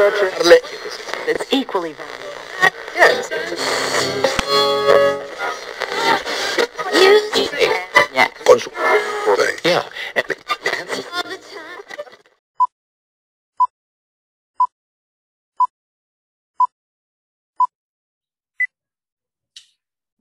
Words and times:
It's 0.00 1.44
equally. 1.50 1.92
Yes. 2.94 3.28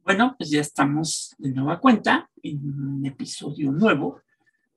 Bueno, 0.04 0.36
pues 0.40 0.50
ya 0.50 0.62
estamos 0.62 1.36
de 1.38 1.52
nueva 1.52 1.80
cuenta 1.80 2.28
en 2.42 2.58
un 2.58 3.06
episodio 3.06 3.72
nuevo 3.72 4.24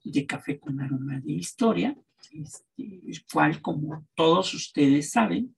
de 0.04 0.26
Café 0.26 0.60
con 0.60 0.78
Aroma 0.78 1.20
de 1.20 1.32
Historia, 1.32 1.96
este, 2.32 3.00
el 3.06 3.24
cual, 3.32 3.60
como 3.60 4.06
todos 4.14 4.54
ustedes 4.54 5.10
saben, 5.10 5.56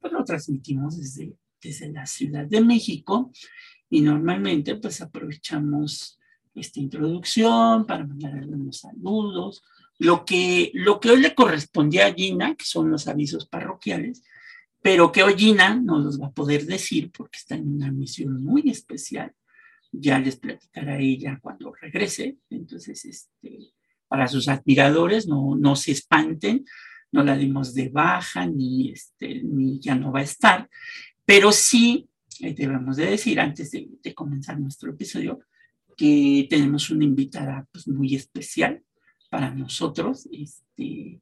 pues 0.00 0.12
lo 0.12 0.24
transmitimos 0.24 0.98
desde, 0.98 1.36
desde 1.62 1.90
la 1.90 2.06
Ciudad 2.06 2.46
de 2.46 2.60
México 2.60 3.32
y 3.88 4.00
normalmente 4.00 4.76
pues 4.76 5.00
aprovechamos 5.00 6.18
esta 6.54 6.80
introducción 6.80 7.86
para 7.86 8.06
mandar 8.06 8.34
algunos 8.34 8.78
saludos. 8.78 9.62
Lo 9.98 10.24
que, 10.24 10.70
lo 10.74 11.00
que 11.00 11.10
hoy 11.10 11.20
le 11.20 11.34
correspondía 11.34 12.06
a 12.06 12.14
Gina, 12.14 12.54
que 12.54 12.64
son 12.64 12.90
los 12.90 13.06
avisos 13.08 13.46
parroquiales, 13.46 14.22
pero 14.82 15.12
que 15.12 15.22
hoy 15.22 15.34
Gina 15.34 15.74
no 15.74 15.98
los 15.98 16.20
va 16.20 16.26
a 16.26 16.32
poder 16.32 16.66
decir 16.66 17.10
porque 17.10 17.38
está 17.38 17.54
en 17.54 17.68
una 17.68 17.90
misión 17.90 18.42
muy 18.42 18.68
especial. 18.68 19.32
Ya 19.92 20.18
les 20.18 20.36
platicará 20.36 20.98
ella 20.98 21.38
cuando 21.40 21.72
regrese. 21.72 22.36
Entonces, 22.50 23.04
este, 23.04 23.72
para 24.08 24.28
sus 24.28 24.48
admiradores, 24.48 25.26
no, 25.26 25.56
no 25.56 25.76
se 25.76 25.92
espanten, 25.92 26.64
no 27.12 27.22
la 27.22 27.36
dimos 27.36 27.74
de 27.74 27.88
baja, 27.88 28.46
ni, 28.46 28.90
este, 28.90 29.42
ni 29.42 29.78
ya 29.80 29.94
no 29.94 30.12
va 30.12 30.20
a 30.20 30.24
estar, 30.24 30.68
pero 31.24 31.52
sí 31.52 32.08
debemos 32.38 32.96
de 32.96 33.06
decir 33.06 33.38
antes 33.40 33.70
de, 33.70 33.88
de, 34.02 34.14
comenzar 34.14 34.58
nuestro 34.58 34.90
episodio 34.90 35.40
que 35.96 36.46
tenemos 36.50 36.90
una 36.90 37.04
invitada 37.04 37.66
pues, 37.70 37.86
muy 37.86 38.14
especial 38.14 38.82
para 39.30 39.54
nosotros 39.54 40.28
este, 40.32 41.20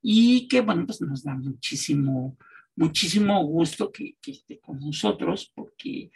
y 0.00 0.48
que, 0.48 0.60
bueno, 0.62 0.86
pues 0.86 1.00
nos 1.02 1.22
da 1.22 1.34
muchísimo 1.34 2.36
muchísimo 2.76 3.44
gusto 3.44 3.90
que, 3.92 4.16
que, 4.20 4.32
esté 4.32 4.58
con 4.58 4.80
nosotros, 4.80 5.52
porque 5.54 6.10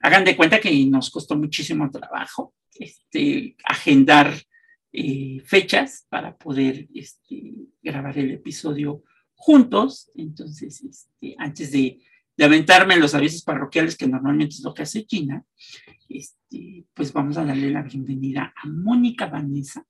hagan 0.00 0.24
de 0.24 0.36
cuenta 0.36 0.60
que 0.60 0.84
nos 0.86 1.10
costó 1.10 1.36
muchísimo 1.36 1.90
trabajo 1.90 2.54
este, 2.74 3.56
agendar 3.64 4.34
eh, 4.92 5.40
fechas 5.44 6.06
para 6.08 6.36
poder 6.36 6.88
este, 6.94 7.54
grabar 7.82 8.18
el 8.18 8.32
episodio 8.32 9.02
juntos. 9.34 10.10
Entonces, 10.14 10.82
este, 10.82 11.34
antes 11.38 11.72
de, 11.72 12.00
de, 12.36 12.44
aventarme 12.44 12.96
los 12.96 13.14
avisos 13.14 13.42
parroquiales, 13.42 13.96
que 13.96 14.08
normalmente 14.08 14.54
es 14.54 14.62
lo 14.62 14.74
que 14.74 14.82
hace 14.82 15.06
China, 15.06 15.44
este, 16.08 16.84
pues 16.94 17.12
vamos 17.12 17.36
a 17.36 17.44
darle 17.44 17.70
la 17.70 17.82
bienvenida 17.82 18.52
a 18.56 18.68
Mónica 18.68 19.26
Vanessa, 19.26 19.86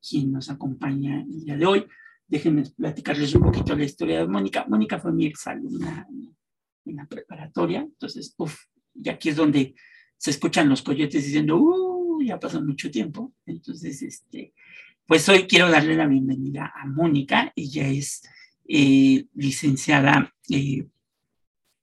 quien 0.00 0.32
nos 0.32 0.50
acompaña 0.50 1.22
el 1.22 1.44
día 1.44 1.56
de 1.56 1.66
hoy 1.66 1.86
déjenme 2.30 2.62
platicarles 2.76 3.34
un 3.34 3.42
poquito 3.42 3.74
la 3.74 3.84
historia 3.84 4.20
de 4.20 4.28
Mónica. 4.28 4.64
Mónica 4.68 5.00
fue 5.00 5.12
mi 5.12 5.26
exalumna 5.26 6.06
en 6.86 6.96
la 6.96 7.06
preparatoria, 7.06 7.80
entonces, 7.80 8.34
uff, 8.38 8.56
y 8.94 9.08
aquí 9.08 9.30
es 9.30 9.36
donde 9.36 9.74
se 10.16 10.30
escuchan 10.30 10.68
los 10.68 10.82
coyotes 10.82 11.24
diciendo, 11.24 11.56
uh, 11.56 11.89
ya 12.22 12.38
pasó 12.38 12.62
mucho 12.62 12.90
tiempo. 12.90 13.32
Entonces, 13.46 14.02
este, 14.02 14.52
pues 15.06 15.28
hoy 15.28 15.46
quiero 15.46 15.70
darle 15.70 15.96
la 15.96 16.06
bienvenida 16.06 16.72
a 16.74 16.86
Mónica. 16.86 17.52
Ella 17.56 17.88
es 17.88 18.22
eh, 18.68 19.26
licenciada 19.34 20.32
eh, 20.48 20.86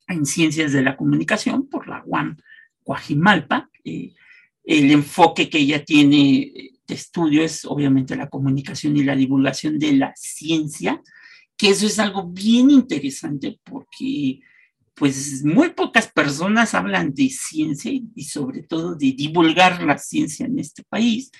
en 0.07 0.25
Ciencias 0.25 0.71
de 0.73 0.83
la 0.83 0.95
Comunicación 0.95 1.67
por 1.67 1.87
la 1.87 2.03
UAM 2.05 2.37
Coajimalpa. 2.83 3.69
Eh, 3.83 4.13
el 4.63 4.91
enfoque 4.91 5.49
que 5.49 5.59
ella 5.59 5.83
tiene 5.83 6.71
de 6.87 6.95
estudio 6.95 7.43
es 7.43 7.65
obviamente 7.65 8.15
la 8.15 8.29
comunicación 8.29 8.95
y 8.97 9.03
la 9.03 9.15
divulgación 9.15 9.77
de 9.77 9.93
la 9.93 10.13
ciencia, 10.15 11.01
que 11.57 11.69
eso 11.69 11.85
es 11.85 11.99
algo 11.99 12.27
bien 12.27 12.69
interesante 12.69 13.59
porque 13.63 14.39
pues 14.97 15.45
muy 15.45 15.69
pocas 15.69 16.11
personas 16.11 16.73
hablan 16.73 17.13
de 17.13 17.29
ciencia 17.29 17.91
y 17.91 18.23
sobre 18.23 18.63
todo 18.63 18.95
de 18.95 19.11
divulgar 19.11 19.83
la 19.83 19.97
ciencia 19.99 20.47
en 20.47 20.57
este 20.57 20.83
país. 20.83 21.31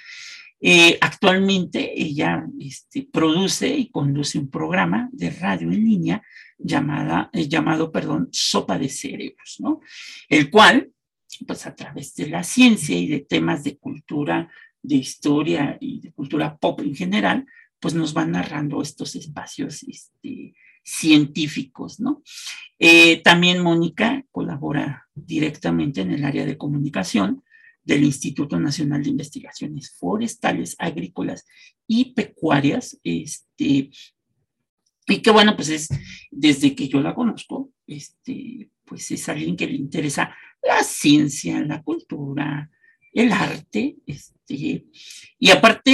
Eh, 0.59 0.97
actualmente 1.01 1.99
ella 1.99 2.45
este, 2.59 3.07
produce 3.11 3.67
y 3.67 3.89
conduce 3.89 4.37
un 4.37 4.49
programa 4.49 5.09
de 5.11 5.31
radio 5.31 5.71
en 5.71 5.85
línea 5.85 6.23
llamada, 6.57 7.29
eh, 7.33 7.47
llamado 7.47 7.91
perdón, 7.91 8.29
Sopa 8.31 8.77
de 8.77 8.89
Cerebros, 8.89 9.57
¿no? 9.59 9.81
El 10.29 10.49
cual, 10.51 10.91
pues 11.45 11.65
a 11.65 11.75
través 11.75 12.15
de 12.15 12.29
la 12.29 12.43
ciencia 12.43 12.97
y 12.97 13.07
de 13.07 13.19
temas 13.21 13.63
de 13.63 13.77
cultura 13.77 14.51
de 14.81 14.95
historia 14.95 15.77
y 15.79 15.99
de 15.99 16.11
cultura 16.11 16.57
pop 16.57 16.79
en 16.81 16.95
general, 16.95 17.45
pues 17.79 17.93
nos 17.93 18.13
van 18.13 18.31
narrando 18.31 18.81
estos 18.81 19.15
espacios 19.15 19.83
este, 19.83 20.53
científicos, 20.87 21.99
¿no? 21.99 22.23
Eh, 22.79 23.21
también 23.21 23.61
Mónica 23.61 24.23
colabora 24.31 25.05
directamente 25.13 25.99
en 26.01 26.11
el 26.11 26.23
área 26.23 26.45
de 26.45 26.57
comunicación 26.57 27.43
del 27.83 28.05
Instituto 28.05 28.57
Nacional 28.57 29.03
de 29.03 29.09
Investigaciones 29.09 29.93
Forestales, 29.99 30.75
Agrícolas 30.79 31.45
y 31.87 32.13
Pecuarias, 32.13 32.97
este, 33.03 33.89
y 35.07 35.21
que 35.21 35.31
bueno, 35.31 35.57
pues 35.57 35.69
es 35.69 35.89
desde 36.31 36.73
que 36.73 36.87
yo 36.87 37.01
la 37.01 37.13
conozco, 37.13 37.71
este, 37.85 38.69
pues 38.85 39.11
es 39.11 39.27
alguien 39.27 39.57
que 39.57 39.67
le 39.67 39.75
interesa 39.75 40.33
la 40.63 40.83
ciencia, 40.83 41.59
la 41.59 41.83
cultura, 41.83 42.69
el 43.11 43.33
arte, 43.33 43.97
este, 44.05 44.85
y 45.37 45.49
aparte 45.49 45.91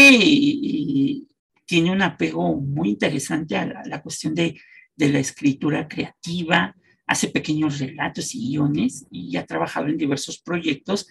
tiene 1.65 1.91
un 1.91 2.01
apego 2.03 2.55
muy 2.59 2.89
interesante 2.89 3.55
a 3.55 3.83
la 3.85 4.01
cuestión 4.03 4.35
de, 4.35 4.59
de, 4.95 5.09
la 5.09 5.19
escritura 5.19 5.87
creativa, 5.87 6.75
hace 7.05 7.27
pequeños 7.29 7.79
relatos 7.79 8.33
y 8.35 8.49
guiones 8.49 9.05
y 9.11 9.35
ha 9.37 9.45
trabajado 9.45 9.87
en 9.87 9.97
diversos 9.97 10.39
proyectos 10.39 11.07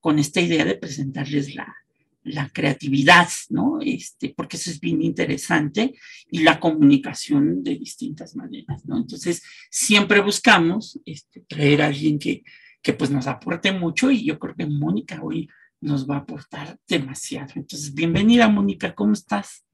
con 0.00 0.18
esta 0.18 0.40
idea 0.40 0.64
de 0.64 0.76
presentarles 0.76 1.54
la, 1.54 1.74
la 2.26 2.48
creatividad, 2.48 3.28
¿no? 3.50 3.78
Este, 3.80 4.34
porque 4.36 4.56
eso 4.56 4.70
es 4.70 4.80
bien 4.80 5.02
interesante 5.02 5.94
y 6.30 6.40
la 6.40 6.58
comunicación 6.58 7.62
de 7.62 7.76
distintas 7.76 8.34
maneras, 8.34 8.84
¿no? 8.84 8.96
Entonces, 8.96 9.42
siempre 9.70 10.20
buscamos 10.20 11.00
este, 11.04 11.40
traer 11.40 11.82
a 11.82 11.86
alguien 11.86 12.18
que, 12.18 12.42
que 12.82 12.92
pues 12.92 13.10
nos 13.10 13.26
aporte 13.26 13.72
mucho 13.72 14.10
y 14.10 14.24
yo 14.24 14.38
creo 14.38 14.54
que 14.54 14.66
Mónica 14.66 15.20
hoy 15.22 15.48
nos 15.80 16.08
va 16.08 16.16
a 16.16 16.20
aportar 16.20 16.78
demasiado. 16.88 17.52
Entonces, 17.56 17.94
bienvenida 17.94 18.48
Mónica, 18.48 18.94
¿cómo 18.94 19.12
estás? 19.12 19.65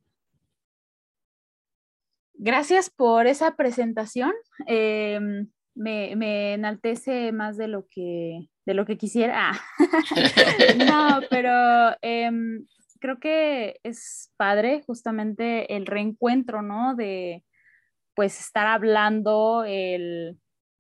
Gracias 2.45 2.91
por 2.91 3.29
esa 3.29 3.55
presentación. 3.55 4.33
Eh, 4.67 5.21
me, 5.77 6.17
me, 6.17 6.55
enaltece 6.55 7.31
más 7.31 7.57
de 7.57 7.69
lo 7.69 7.87
que, 7.89 8.49
de 8.67 8.75
lo 8.75 8.85
que 8.85 8.99
quisiera. 8.99 9.53
no, 10.89 11.21
pero 11.31 11.97
eh, 12.03 12.33
creo 12.99 13.21
que 13.21 13.79
es 13.85 14.33
padre 14.37 14.83
justamente 14.85 15.77
el 15.77 15.87
reencuentro, 15.87 16.63
¿no? 16.63 16.97
De 16.97 17.45
pues 18.17 18.41
estar 18.41 18.67
hablando, 18.67 19.63
el 19.65 20.37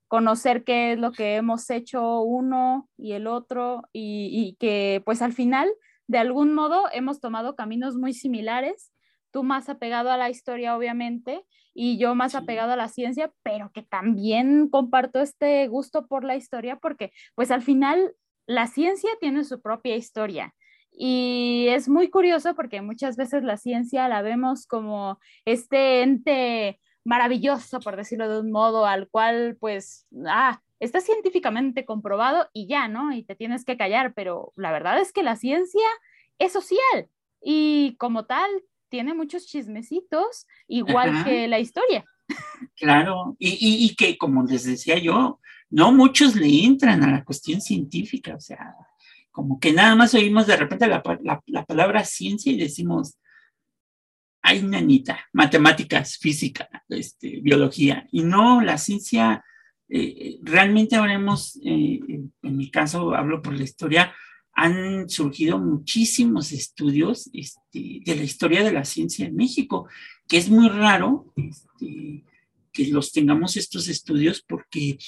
conocer 0.09 0.65
qué 0.65 0.95
es 0.95 0.99
lo 0.99 1.13
que 1.13 1.37
hemos 1.37 1.71
hecho 1.71 2.23
uno 2.23 2.91
y 2.99 3.13
el 3.13 3.29
otro 3.29 3.83
y, 3.93 4.31
y, 4.33 4.57
que 4.57 5.01
pues 5.05 5.23
al 5.23 5.33
final 5.33 5.71
de 6.09 6.19
algún 6.19 6.55
modo 6.55 6.87
hemos 6.93 7.21
tomado 7.21 7.55
caminos 7.55 7.95
muy 7.95 8.15
similares, 8.15 8.92
tú 9.33 9.43
más 9.43 9.69
apegado 9.69 10.11
a 10.11 10.17
la 10.17 10.31
historia 10.31 10.77
obviamente 10.77 11.45
y 11.75 11.99
yo 11.99 12.15
más 12.15 12.35
apegado 12.35 12.73
a 12.73 12.77
la 12.77 12.89
ciencia, 12.89 13.33
pero 13.43 13.71
que 13.73 13.83
también 13.83 14.69
comparto 14.69 15.21
este 15.21 15.67
gusto 15.69 16.07
por 16.07 16.25
la 16.25 16.37
historia 16.37 16.77
porque 16.77 17.13
pues 17.35 17.51
al 17.51 17.63
final 17.63 18.15
la 18.47 18.67
ciencia 18.67 19.11
tiene 19.21 19.45
su 19.45 19.61
propia 19.61 19.97
historia. 19.97 20.55
Y 20.93 21.69
es 21.71 21.89
muy 21.89 22.11
curioso 22.11 22.55
porque 22.55 22.83
muchas 22.83 23.17
veces 23.17 23.43
la 23.45 23.57
ciencia 23.57 24.09
la 24.09 24.21
vemos 24.21 24.67
como 24.67 25.19
este 25.47 26.03
ente 26.03 26.79
maravilloso, 27.05 27.81
por 27.81 27.97
decirlo 27.97 28.29
de 28.29 28.41
un 28.41 28.53
modo, 28.53 28.87
al 28.87 29.09
cual 29.09 29.57
pues, 29.59 30.07
ah, 30.27 30.61
está 30.81 31.01
científicamente 31.01 31.85
comprobado 31.85 32.49
y 32.53 32.67
ya, 32.69 32.89
¿no? 32.89 33.13
Y 33.13 33.25
te 33.25 33.35
tienes 33.35 33.65
que 33.65 33.77
callar, 33.77 34.13
pero 34.15 34.53
la 34.57 34.71
verdad 34.71 35.01
es 35.01 35.13
que 35.13 35.23
la 35.23 35.37
ciencia 35.37 35.87
es 36.39 36.53
social 36.53 37.09
y 37.41 37.97
como 37.99 38.27
tal 38.27 38.51
tiene 38.93 39.15
muchos 39.15 39.47
chismecitos, 39.47 40.47
igual 40.69 41.09
Ajá. 41.09 41.25
que 41.25 41.49
la 41.49 41.59
historia. 41.59 42.05
Claro, 42.77 43.37
y, 43.39 43.49
y, 43.49 43.87
y, 43.87 43.97
que 43.97 44.19
como 44.19 44.45
les 44.45 44.65
decía 44.65 44.99
yo, 44.99 45.41
no 45.71 45.93
muchos 45.93 46.37
le 46.37 46.65
entran 46.65 47.03
a 47.03 47.11
la 47.11 47.25
cuestión 47.25 47.63
científica, 47.63 48.35
o 48.35 48.41
sea, 48.41 48.75
como 49.31 49.59
que 49.59 49.73
nada 49.73 49.95
más 49.97 50.15
oímos 50.15 50.47
de 50.47 50.57
repente 50.57 50.87
la, 50.87 51.03
la, 51.23 51.43
la 51.47 51.65
palabra 51.65 52.05
ciencia 52.05 52.53
y 52.53 52.59
decimos, 52.59 53.19
ay, 54.43 54.63
nanita, 54.63 55.27
matemáticas, 55.33 56.19
física, 56.19 56.69
este, 56.91 57.41
biología, 57.41 58.07
y 58.13 58.23
no 58.23 58.61
la 58.61 58.77
ciencia. 58.77 59.43
Eh, 59.89 60.39
realmente 60.43 60.97
habremos, 60.97 61.59
eh, 61.65 62.01
en 62.43 62.57
mi 62.57 62.71
caso 62.71 63.15
hablo 63.15 63.41
por 63.41 63.55
la 63.55 63.65
historia, 63.65 64.15
han 64.55 65.09
surgido 65.09 65.59
muchísimos 65.59 66.53
estudios 66.53 67.31
este, 67.33 68.01
de 68.05 68.17
la 68.17 68.23
historia 68.23 68.63
de 68.63 68.73
la 68.73 68.85
ciencia 68.85 69.27
en 69.27 69.35
México, 69.35 69.89
que 70.29 70.37
es 70.37 70.49
muy 70.49 70.69
raro 70.69 71.33
este, 71.37 72.25
que 72.73 72.87
los 72.89 73.13
tengamos 73.13 73.57
estos 73.57 73.89
estudios 73.89 74.43
porque, 74.47 74.99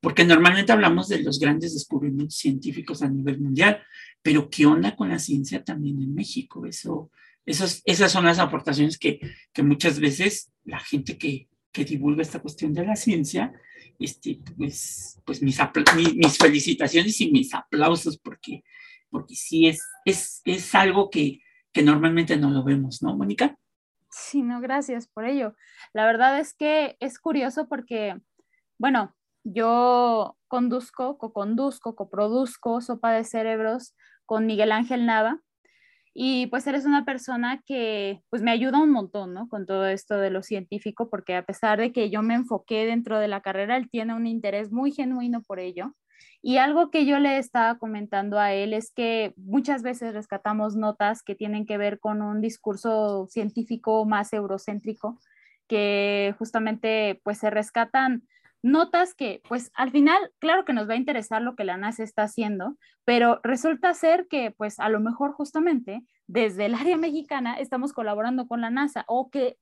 porque 0.00 0.24
normalmente 0.24 0.72
hablamos 0.72 1.08
de 1.08 1.22
los 1.22 1.38
grandes 1.38 1.74
descubrimientos 1.74 2.36
científicos 2.36 3.02
a 3.02 3.08
nivel 3.08 3.40
mundial, 3.40 3.82
pero 4.22 4.50
¿qué 4.50 4.66
onda 4.66 4.96
con 4.96 5.08
la 5.08 5.18
ciencia 5.18 5.62
también 5.62 6.00
en 6.00 6.14
México? 6.14 6.66
Eso, 6.66 7.10
esas 7.44 8.12
son 8.12 8.24
las 8.24 8.38
aportaciones 8.38 8.98
que, 8.98 9.20
que 9.52 9.62
muchas 9.62 10.00
veces 10.00 10.50
la 10.64 10.80
gente 10.80 11.16
que, 11.16 11.48
que, 11.72 11.84
divulga 11.84 12.22
esta 12.22 12.40
cuestión 12.40 12.72
de 12.72 12.84
la 12.84 12.96
ciencia, 12.96 13.52
este, 13.98 14.40
pues, 14.56 15.20
pues 15.24 15.40
mis, 15.42 15.58
mis 16.14 16.36
felicitaciones 16.36 17.20
y 17.20 17.30
mis 17.30 17.54
aplausos 17.54 18.18
porque 18.18 18.64
porque 19.10 19.34
sí 19.34 19.66
es, 19.66 19.86
es, 20.04 20.40
es 20.44 20.74
algo 20.74 21.10
que, 21.10 21.40
que 21.72 21.82
normalmente 21.82 22.36
no 22.36 22.50
lo 22.50 22.64
vemos, 22.64 23.02
¿no, 23.02 23.16
Mónica? 23.16 23.56
Sí, 24.10 24.42
no, 24.42 24.60
gracias 24.60 25.06
por 25.06 25.24
ello. 25.24 25.54
La 25.92 26.06
verdad 26.06 26.38
es 26.40 26.54
que 26.54 26.96
es 27.00 27.18
curioso 27.18 27.68
porque, 27.68 28.18
bueno, 28.78 29.14
yo 29.44 30.36
conduzco, 30.48 31.18
co-conduzco, 31.18 31.94
coproduzco 31.94 32.80
Sopa 32.80 33.12
de 33.12 33.24
Cerebros 33.24 33.94
con 34.26 34.46
Miguel 34.46 34.72
Ángel 34.72 35.06
Nava 35.06 35.40
y 36.14 36.48
pues 36.48 36.66
eres 36.66 36.84
una 36.84 37.04
persona 37.04 37.62
que 37.64 38.22
pues 38.30 38.42
me 38.42 38.50
ayuda 38.50 38.78
un 38.78 38.90
montón, 38.90 39.34
¿no? 39.34 39.48
Con 39.48 39.66
todo 39.66 39.86
esto 39.86 40.16
de 40.16 40.30
lo 40.30 40.42
científico 40.42 41.08
porque 41.08 41.36
a 41.36 41.44
pesar 41.44 41.78
de 41.78 41.92
que 41.92 42.10
yo 42.10 42.22
me 42.22 42.34
enfoqué 42.34 42.86
dentro 42.86 43.18
de 43.20 43.28
la 43.28 43.40
carrera, 43.40 43.76
él 43.76 43.88
tiene 43.88 44.14
un 44.14 44.26
interés 44.26 44.72
muy 44.72 44.90
genuino 44.90 45.42
por 45.42 45.60
ello 45.60 45.94
y 46.42 46.58
algo 46.58 46.90
que 46.90 47.04
yo 47.04 47.18
le 47.18 47.38
estaba 47.38 47.78
comentando 47.78 48.38
a 48.38 48.52
él 48.52 48.72
es 48.72 48.92
que 48.92 49.34
muchas 49.36 49.82
veces 49.82 50.14
rescatamos 50.14 50.76
notas 50.76 51.22
que 51.22 51.34
tienen 51.34 51.66
que 51.66 51.78
ver 51.78 51.98
con 51.98 52.22
un 52.22 52.40
discurso 52.40 53.26
científico 53.28 54.04
más 54.04 54.32
eurocéntrico, 54.32 55.18
que 55.66 56.34
justamente 56.38 57.20
pues 57.24 57.38
se 57.38 57.50
rescatan 57.50 58.22
notas 58.62 59.14
que 59.14 59.40
pues 59.48 59.70
al 59.74 59.90
final 59.90 60.18
claro 60.38 60.64
que 60.64 60.72
nos 60.72 60.88
va 60.88 60.94
a 60.94 60.96
interesar 60.96 61.42
lo 61.42 61.54
que 61.54 61.64
la 61.64 61.76
NASA 61.76 62.02
está 62.02 62.24
haciendo, 62.24 62.76
pero 63.04 63.40
resulta 63.42 63.94
ser 63.94 64.26
que 64.28 64.50
pues 64.50 64.80
a 64.80 64.88
lo 64.88 65.00
mejor 65.00 65.32
justamente 65.32 66.04
desde 66.26 66.66
el 66.66 66.74
área 66.74 66.96
mexicana 66.96 67.54
estamos 67.58 67.92
colaborando 67.92 68.46
con 68.46 68.60
la 68.60 68.70
NASA 68.70 69.04
o 69.06 69.30
que 69.30 69.56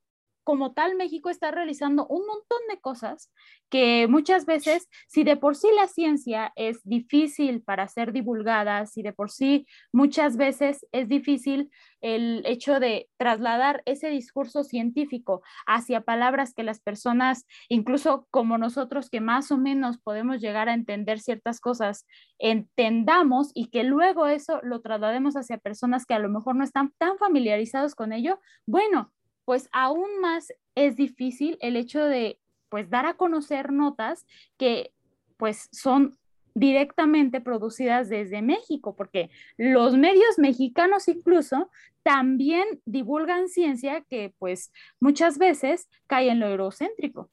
como 0.47 0.75
tal 0.75 0.95
México 0.95 1.29
está 1.29 1.51
realizando 1.51 2.07
un 2.07 2.25
montón 2.25 2.61
de 2.71 2.81
cosas 2.81 3.33
que 3.69 4.07
muchas 4.09 4.47
veces, 4.47 4.89
si 5.09 5.25
de 5.25 5.37
por 5.37 5.57
sí 5.57 5.67
la 5.75 5.89
ciencia 5.89 6.53
es 6.55 6.79
difícil 6.85 7.63
para 7.63 7.89
ser 7.89 8.13
divulgada, 8.13 8.87
si 8.87 9.03
de 9.03 9.13
por 9.13 9.33
sí 9.33 9.67
muchas 9.93 10.37
veces 10.37 10.87
es 10.93 11.09
difícil 11.09 11.69
el 12.01 12.45
hecho 12.47 12.79
de 12.79 13.09
trasladar 13.17 13.83
ese 13.87 14.09
discurso 14.09 14.63
científico 14.63 15.43
hacia 15.67 16.03
palabras 16.03 16.55
que 16.55 16.63
las 16.63 16.81
personas, 16.81 17.45
incluso 17.69 18.29
como 18.31 18.57
nosotros 18.57 19.11
que 19.11 19.21
más 19.21 19.51
o 19.51 19.59
menos 19.59 19.99
podemos 19.99 20.41
llegar 20.41 20.69
a 20.69 20.75
entender 20.75 21.19
ciertas 21.19 21.59
cosas, 21.59 22.07
entendamos 22.39 23.51
y 23.53 23.71
que 23.71 23.83
luego 23.83 24.29
eso 24.29 24.61
lo 24.63 24.81
traslademos 24.81 25.35
hacia 25.35 25.59
personas 25.59 26.07
que 26.07 26.15
a 26.15 26.21
lo 26.21 26.29
mejor 26.29 26.55
no 26.55 26.63
están 26.63 26.93
tan 26.99 27.19
familiarizados 27.19 27.97
con 27.97 28.13
ello, 28.13 28.39
bueno, 28.65 29.13
pues 29.47 29.71
aún 29.73 30.21
más 30.21 30.53
es 30.75 30.97
difícil 30.97 31.57
el 31.63 31.77
hecho 31.77 32.05
de 32.05 32.39
pues 32.69 32.91
dar 32.91 33.07
a 33.07 33.15
conocer 33.15 33.73
notas 33.73 34.27
que 34.59 34.93
pues 35.39 35.71
son 35.73 36.19
directamente 36.55 37.41
producidas 37.41 38.09
desde 38.09 38.43
México, 38.43 38.97
porque 38.97 39.31
los 39.57 39.97
medios 39.97 40.39
mexicanos 40.39 41.07
incluso 41.07 41.71
también 42.03 42.81
divulgan 42.87 43.49
ciencia 43.49 44.03
que 44.03 44.35
pues 44.39 44.73
muchas 44.99 45.39
veces 45.39 45.89
cae 46.07 46.31
en 46.31 46.41
lo 46.41 46.49
eurocéntrico. 46.49 47.31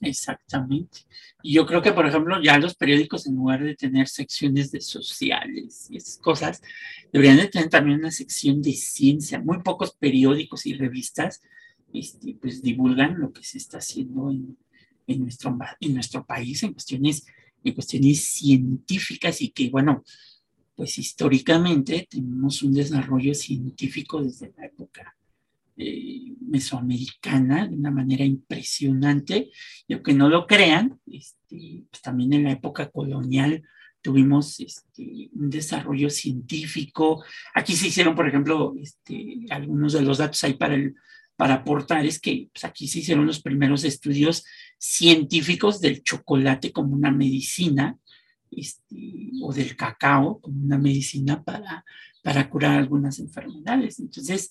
Exactamente. 0.00 1.00
Y 1.42 1.54
yo 1.54 1.66
creo 1.66 1.80
que, 1.80 1.92
por 1.92 2.06
ejemplo, 2.06 2.42
ya 2.42 2.58
los 2.58 2.74
periódicos, 2.74 3.26
en 3.26 3.36
lugar 3.36 3.62
de 3.62 3.74
tener 3.74 4.08
secciones 4.08 4.70
de 4.70 4.80
sociales 4.80 5.88
y 5.90 5.96
esas 5.96 6.18
cosas, 6.18 6.60
deberían 7.12 7.38
de 7.38 7.48
tener 7.48 7.70
también 7.70 8.00
una 8.00 8.10
sección 8.10 8.60
de 8.60 8.72
ciencia. 8.72 9.40
Muy 9.40 9.62
pocos 9.62 9.92
periódicos 9.92 10.66
y 10.66 10.74
revistas 10.74 11.40
este, 11.92 12.36
pues, 12.40 12.62
divulgan 12.62 13.18
lo 13.18 13.32
que 13.32 13.42
se 13.42 13.58
está 13.58 13.78
haciendo 13.78 14.30
en, 14.30 14.58
en, 15.06 15.20
nuestro, 15.20 15.56
en 15.80 15.94
nuestro 15.94 16.26
país 16.26 16.62
en 16.62 16.72
cuestiones, 16.72 17.26
en 17.64 17.74
cuestiones 17.74 18.22
científicas 18.22 19.40
y 19.40 19.50
que, 19.50 19.70
bueno, 19.70 20.04
pues 20.74 20.98
históricamente 20.98 22.06
tenemos 22.10 22.62
un 22.62 22.74
desarrollo 22.74 23.34
científico 23.34 24.22
desde 24.22 24.52
la 24.58 24.66
época 24.66 25.16
eh, 25.76 26.34
mesoamericana 26.40 27.66
de 27.66 27.76
una 27.76 27.90
manera 27.90 28.24
impresionante, 28.24 29.50
y 29.86 29.94
aunque 29.94 30.14
no 30.14 30.28
lo 30.28 30.46
crean, 30.46 30.98
este, 31.06 31.84
pues 31.90 32.02
también 32.02 32.32
en 32.32 32.44
la 32.44 32.52
época 32.52 32.90
colonial 32.90 33.62
tuvimos 34.00 34.60
este, 34.60 35.30
un 35.32 35.50
desarrollo 35.50 36.08
científico. 36.10 37.24
Aquí 37.54 37.74
se 37.74 37.88
hicieron, 37.88 38.14
por 38.14 38.28
ejemplo, 38.28 38.74
este, 38.80 39.46
algunos 39.50 39.92
de 39.92 40.02
los 40.02 40.18
datos 40.18 40.42
ahí 40.44 40.54
para, 40.54 40.76
el, 40.76 40.94
aportar, 41.36 42.06
es 42.06 42.20
que 42.20 42.48
pues, 42.52 42.64
aquí 42.64 42.88
se 42.88 43.00
hicieron 43.00 43.26
los 43.26 43.42
primeros 43.42 43.84
estudios 43.84 44.44
científicos 44.78 45.80
del 45.80 46.02
chocolate 46.02 46.72
como 46.72 46.94
una 46.94 47.10
medicina, 47.10 47.98
o 49.42 49.52
del 49.52 49.76
cacao 49.76 50.40
como 50.40 50.64
una 50.64 50.78
medicina 50.78 51.42
para, 51.42 51.84
para 52.22 52.48
curar 52.48 52.78
algunas 52.78 53.18
enfermedades. 53.18 53.98
Entonces, 53.98 54.50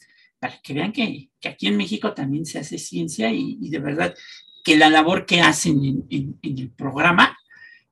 que 0.63 0.73
vean 0.73 0.91
que, 0.91 1.29
aquí 1.43 1.67
en 1.67 1.77
México 1.77 2.13
también 2.13 2.45
se 2.45 2.59
hace 2.59 2.77
ciencia 2.77 3.31
y, 3.31 3.69
de 3.69 3.79
verdad 3.79 4.15
que 4.63 4.77
la 4.77 4.89
labor 4.89 5.25
que 5.25 5.41
hacen 5.41 6.05
en, 6.09 6.39
el 6.41 6.71
programa 6.71 7.37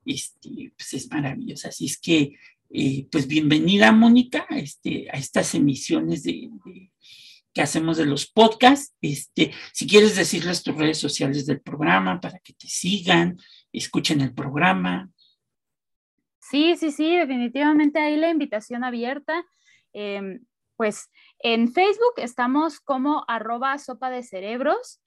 este, 0.04 0.72
pues 0.76 0.94
es 0.94 1.10
maravillosa. 1.10 1.68
Así 1.68 1.86
es 1.86 1.98
que, 1.98 2.36
eh, 2.70 3.06
pues 3.10 3.26
bienvenida, 3.26 3.92
Mónica, 3.92 4.46
este, 4.50 5.08
a 5.10 5.16
estas 5.16 5.54
emisiones 5.54 6.24
de, 6.24 6.50
que 7.54 7.62
hacemos 7.62 7.96
de 7.96 8.06
los 8.06 8.26
podcasts. 8.26 8.94
Este, 9.00 9.52
si 9.72 9.86
quieres 9.86 10.16
decirles 10.16 10.62
tus 10.62 10.76
redes 10.76 10.98
sociales 10.98 11.46
del 11.46 11.60
programa 11.60 12.20
para 12.20 12.40
que 12.40 12.52
te 12.52 12.66
sigan, 12.66 13.38
escuchen 13.72 14.20
el 14.20 14.34
programa. 14.34 15.10
Sí, 16.40 16.76
sí, 16.76 16.90
sí, 16.90 17.16
definitivamente 17.16 18.00
ahí 18.00 18.16
la 18.16 18.30
invitación 18.30 18.84
abierta. 18.84 19.44
Em, 19.92 20.40
pues 20.76 21.10
en 21.38 21.72
Facebook 21.72 22.14
estamos 22.16 22.80
como 22.80 23.24
arroba 23.28 23.78
sopa 23.78 24.10
de 24.10 24.22
cerebros. 24.22 25.00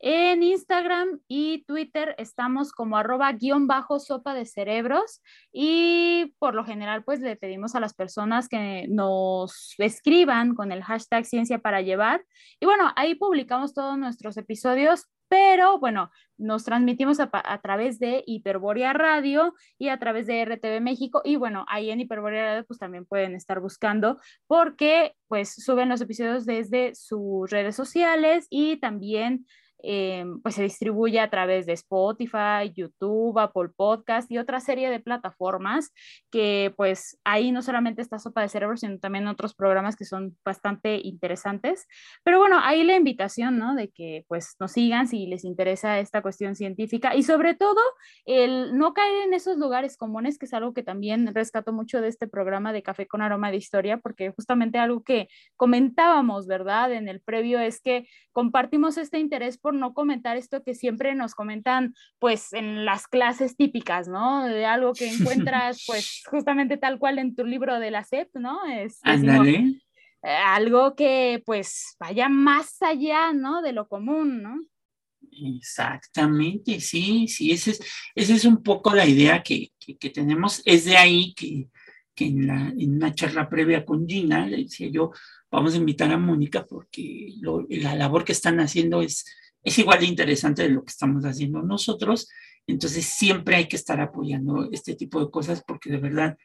En 0.00 0.42
Instagram 0.42 1.20
y 1.28 1.64
Twitter 1.64 2.14
estamos 2.18 2.72
como 2.72 2.98
arroba 2.98 3.32
guion 3.32 3.66
bajo 3.66 4.00
sopa 4.00 4.34
de 4.34 4.44
cerebros 4.44 5.22
y 5.50 6.34
por 6.38 6.54
lo 6.54 6.64
general 6.64 7.04
pues 7.04 7.20
le 7.20 7.36
pedimos 7.36 7.74
a 7.74 7.80
las 7.80 7.94
personas 7.94 8.48
que 8.48 8.86
nos 8.90 9.74
escriban 9.78 10.54
con 10.54 10.72
el 10.72 10.82
hashtag 10.82 11.24
ciencia 11.24 11.58
para 11.60 11.80
llevar 11.80 12.22
y 12.60 12.66
bueno, 12.66 12.92
ahí 12.96 13.14
publicamos 13.14 13.72
todos 13.72 13.96
nuestros 13.96 14.36
episodios 14.36 15.06
pero 15.28 15.78
bueno, 15.78 16.10
nos 16.36 16.64
transmitimos 16.64 17.18
a, 17.20 17.60
través 17.62 17.98
de 17.98 18.24
Hiperborea 18.26 18.92
Radio 18.92 19.54
y 19.78 19.88
a 19.88 19.98
través 19.98 20.26
de 20.26 20.44
RTV 20.44 20.80
México 20.80 21.22
y 21.24 21.36
bueno, 21.36 21.64
ahí 21.68 21.90
en 21.90 22.00
Hiperborea 22.00 22.46
Radio 22.46 22.66
pues 22.66 22.78
también 22.78 23.04
pueden 23.04 23.34
estar 23.34 23.60
buscando 23.60 24.18
porque 24.46 25.14
pues 25.28 25.54
suben 25.54 25.88
los 25.88 26.00
episodios 26.00 26.44
desde 26.44 26.94
sus 26.94 27.50
redes 27.50 27.76
sociales 27.76 28.46
y 28.50 28.76
también 28.78 29.46
eh, 29.86 30.24
pues 30.42 30.54
se 30.54 30.62
distribuye 30.62 31.20
a 31.20 31.30
través 31.30 31.66
de 31.66 31.74
Spotify, 31.74 32.72
YouTube, 32.74 33.38
Apple 33.38 33.70
Podcast 33.76 34.30
y 34.30 34.38
otra 34.38 34.60
serie 34.60 34.90
de 34.90 35.00
plataformas 35.00 35.92
que 36.30 36.72
pues 36.76 37.18
ahí 37.24 37.52
no 37.52 37.62
solamente 37.62 38.00
está 38.00 38.18
Sopa 38.18 38.40
de 38.40 38.48
Cerebro, 38.48 38.76
sino 38.76 38.98
también 38.98 39.26
otros 39.26 39.54
programas 39.54 39.96
que 39.96 40.04
son 40.04 40.36
bastante 40.44 41.00
interesantes. 41.02 41.86
Pero 42.22 42.38
bueno, 42.38 42.58
ahí 42.62 42.82
la 42.84 42.96
invitación, 42.96 43.58
¿no? 43.58 43.74
De 43.74 43.90
que 43.90 44.24
pues 44.28 44.56
nos 44.58 44.72
sigan 44.72 45.06
si 45.06 45.26
les 45.26 45.44
interesa 45.44 45.98
esta 45.98 46.22
cuestión 46.22 46.54
científica 46.54 47.14
y 47.14 47.22
sobre 47.22 47.54
todo 47.54 47.80
el 48.24 48.78
no 48.78 48.94
caer 48.94 49.26
en 49.26 49.34
esos 49.34 49.58
lugares 49.58 49.96
comunes, 49.96 50.38
que 50.38 50.46
es 50.46 50.54
algo 50.54 50.72
que 50.72 50.82
también 50.82 51.32
rescato 51.34 51.72
mucho 51.72 52.00
de 52.00 52.08
este 52.08 52.26
programa 52.26 52.72
de 52.72 52.82
Café 52.82 53.06
con 53.06 53.22
Aroma 53.22 53.50
de 53.50 53.58
Historia, 53.58 53.98
porque 53.98 54.30
justamente 54.30 54.78
algo 54.78 55.02
que 55.02 55.28
comentábamos, 55.56 56.46
¿verdad? 56.46 56.92
En 56.92 57.08
el 57.08 57.20
previo 57.20 57.58
es 57.60 57.80
que 57.80 58.06
compartimos 58.32 58.96
este 58.98 59.18
interés 59.18 59.58
por 59.58 59.73
no 59.74 59.94
comentar 59.94 60.36
esto 60.36 60.62
que 60.62 60.74
siempre 60.74 61.14
nos 61.14 61.34
comentan 61.34 61.94
pues 62.18 62.52
en 62.52 62.84
las 62.84 63.06
clases 63.06 63.56
típicas, 63.56 64.08
¿no? 64.08 64.44
De 64.44 64.64
algo 64.64 64.92
que 64.92 65.08
encuentras 65.12 65.84
pues 65.86 66.22
justamente 66.30 66.76
tal 66.76 66.98
cual 66.98 67.18
en 67.18 67.34
tu 67.34 67.44
libro 67.44 67.78
de 67.78 67.90
la 67.90 68.04
SEP, 68.04 68.34
¿no? 68.34 68.64
Es, 68.66 69.00
algo 70.22 70.94
que 70.94 71.42
pues 71.44 71.96
vaya 71.98 72.28
más 72.28 72.80
allá, 72.80 73.32
¿no? 73.32 73.60
De 73.60 73.72
lo 73.72 73.88
común, 73.88 74.42
¿no? 74.42 74.58
Exactamente, 75.30 76.80
sí, 76.80 77.26
sí, 77.28 77.50
esa 77.50 77.72
es, 77.72 77.80
esa 78.14 78.34
es 78.34 78.44
un 78.44 78.62
poco 78.62 78.94
la 78.94 79.06
idea 79.06 79.42
que, 79.42 79.72
que, 79.78 80.10
tenemos. 80.10 80.62
Es 80.64 80.84
de 80.84 80.96
ahí 80.96 81.34
que, 81.34 81.68
que 82.14 82.26
en, 82.26 82.46
la, 82.46 82.68
en, 82.68 82.94
una 82.94 83.14
charla 83.14 83.48
previa 83.48 83.84
con 83.84 84.06
Gina, 84.08 84.46
le 84.46 84.58
decía 84.58 84.88
yo, 84.88 85.10
vamos 85.50 85.74
a 85.74 85.78
invitar 85.78 86.10
a 86.12 86.18
Mónica 86.18 86.64
porque 86.66 87.34
la 87.68 87.94
labor 87.94 88.24
que 88.24 88.32
están 88.32 88.60
haciendo 88.60 89.02
es, 89.02 89.24
es 89.64 89.78
igual 89.78 90.00
de 90.00 90.06
interesante 90.06 90.62
de 90.62 90.68
lo 90.68 90.84
que 90.84 90.90
estamos 90.90 91.24
haciendo 91.24 91.62
nosotros. 91.62 92.28
Entonces 92.66 93.04
siempre 93.04 93.56
hay 93.56 93.66
que 93.66 93.76
estar 93.76 94.00
apoyando 94.00 94.68
este 94.70 94.94
tipo 94.94 95.24
de 95.24 95.30
cosas 95.30 95.62
porque 95.66 95.90
de 95.90 95.98
verdad 95.98 96.36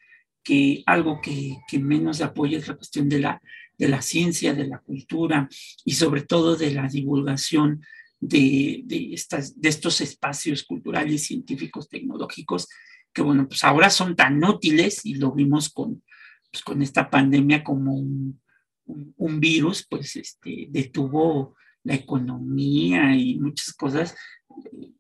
que 0.44 0.84
algo 0.86 1.20
que, 1.22 1.58
que 1.68 1.80
menos 1.80 2.22
apoya 2.22 2.58
es 2.58 2.68
la 2.68 2.76
cuestión 2.76 3.10
de 3.10 3.20
la, 3.20 3.42
de 3.78 3.90
la 3.90 4.02
ciencia, 4.02 4.54
de 4.54 4.68
la 4.68 4.80
cultura 4.80 5.50
y 5.86 5.94
sobre 5.94 6.22
todo 6.22 6.56
de 6.56 6.72
la 6.72 6.88
divulgación 6.88 7.82
de, 8.20 8.82
de, 8.86 9.14
estas, 9.14 9.60
de 9.60 9.70
estos 9.70 10.02
espacios 10.02 10.64
culturales, 10.64 11.26
científicos, 11.26 11.90
tecnológicos, 11.90 12.68
que 13.14 13.22
bueno, 13.22 13.48
pues 13.48 13.64
ahora 13.64 13.90
son 13.90 14.16
tan 14.16 14.44
útiles 14.44 15.06
y 15.06 15.16
lo 15.16 15.32
vimos 15.32 15.70
con, 15.70 16.04
pues 16.52 16.64
con 16.64 16.82
esta 16.82 17.10
pandemia 17.10 17.64
como 17.64 17.96
un, 17.96 18.42
un, 18.86 19.40
virus, 19.40 19.86
pues 19.90 20.16
este, 20.16 20.68
detuvo 20.70 21.56
la 21.84 21.96
economía 21.96 23.16
y 23.16 23.40
muchas 23.40 23.74
cosas 23.74 24.16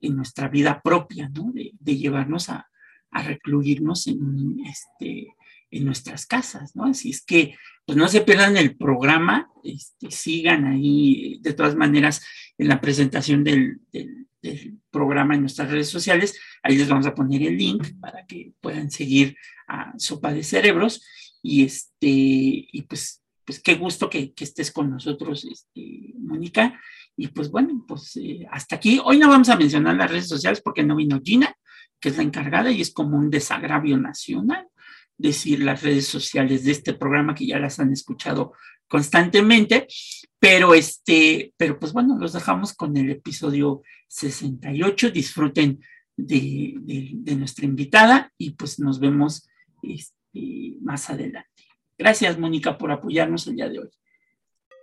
en 0.01 0.15
nuestra 0.15 0.48
vida 0.48 0.81
propia, 0.81 1.29
¿no? 1.29 1.51
De, 1.53 1.98
llevarnos 1.98 2.50
a, 2.50 2.67
a 3.12 3.24
recluirnos 3.24 4.07
en, 4.07 4.59
este, 4.65 5.27
en 5.71 5.86
nuestras 5.86 6.25
casas, 6.25 6.75
¿no? 6.75 6.86
Así 6.86 7.09
es 7.09 7.24
que, 7.24 7.55
pues 7.86 7.98
no 7.98 8.07
se 8.07 8.21
pierdan 8.21 8.57
el 8.57 8.75
programa, 8.75 9.50
este, 9.63 10.12
sigan 10.12 10.65
ahí, 10.65 11.39
de 11.41 11.53
todas 11.53 11.75
maneras, 11.75 12.24
en 12.57 12.67
la 12.67 12.81
presentación 12.81 13.43
del, 13.43 13.79
del, 13.91 14.27
programa 14.89 15.36
en 15.36 15.41
nuestras 15.41 15.69
redes 15.69 15.89
sociales, 15.89 16.39
ahí 16.63 16.77
les 16.77 16.88
vamos 16.88 17.05
a 17.05 17.13
poner 17.13 17.43
el 17.43 17.57
link 17.57 18.00
para 18.00 18.25
que 18.25 18.53
puedan 18.62 18.89
seguir 18.89 19.36
a 19.67 19.93
Sopa 19.98 20.31
de 20.33 20.43
Cerebros, 20.43 21.03
y 21.43 21.65
este, 21.65 22.07
y 22.07 22.86
pues, 22.88 23.21
pues 23.50 23.63
qué 23.63 23.74
gusto 23.74 24.12
que, 24.12 24.32
que 24.32 24.44
estés 24.44 24.72
con 24.72 24.91
nosotros, 24.91 25.44
este, 25.44 26.13
Mónica, 26.20 26.79
y 27.18 27.29
pues 27.29 27.50
bueno, 27.50 27.84
pues 27.88 28.15
eh, 28.18 28.46
hasta 28.51 28.75
aquí, 28.75 29.01
hoy 29.03 29.18
no 29.18 29.27
vamos 29.27 29.50
a 29.50 29.56
mencionar 29.56 29.96
las 29.96 30.12
redes 30.12 30.27
sociales 30.27 30.62
porque 30.62 30.84
no 30.84 30.96
vino 30.96 31.20
Gina, 31.20 31.56
que 32.00 32.10
es 32.10 32.18
la 32.18 32.22
encargada 32.22 32.70
y 32.70 32.79
es 32.82 32.94
como 32.94 33.18
un 33.18 33.32
desagravio 33.32 33.98
nacional 33.98 34.68
decir 35.18 35.63
las 35.63 35.82
redes 35.82 36.06
sociales 36.06 36.63
de 36.63 36.74
este 36.74 36.94
programa 36.94 37.34
que 37.34 37.48
ya 37.48 37.58
las 37.58 37.79
han 37.79 37.91
escuchado 37.91 38.53
constantemente, 38.88 39.88
pero 40.38 40.75
este, 40.75 41.51
pero 41.58 41.79
pues 41.79 41.91
bueno, 41.91 42.20
los 42.20 42.34
dejamos 42.34 42.74
con 42.74 42.96
el 42.98 43.10
episodio 43.10 43.82
68, 44.10 45.10
disfruten 45.10 45.79
de, 46.15 46.75
de, 46.77 47.36
nuestra 47.36 47.65
invitada 47.65 48.32
y 48.38 48.51
pues 48.51 48.77
nos 48.77 49.00
vemos 49.00 49.50
este, 49.82 50.77
más 50.82 51.10
adelante. 51.10 51.69
Gracias, 52.00 52.39
Mónica, 52.39 52.77
por 52.77 52.91
apoyarnos 52.91 53.46
el 53.48 53.58
día 53.58 53.68
de 53.68 53.79
hoy. 53.79 53.89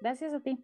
Gracias 0.02 0.34
a 0.34 0.40
ti. 0.40 0.62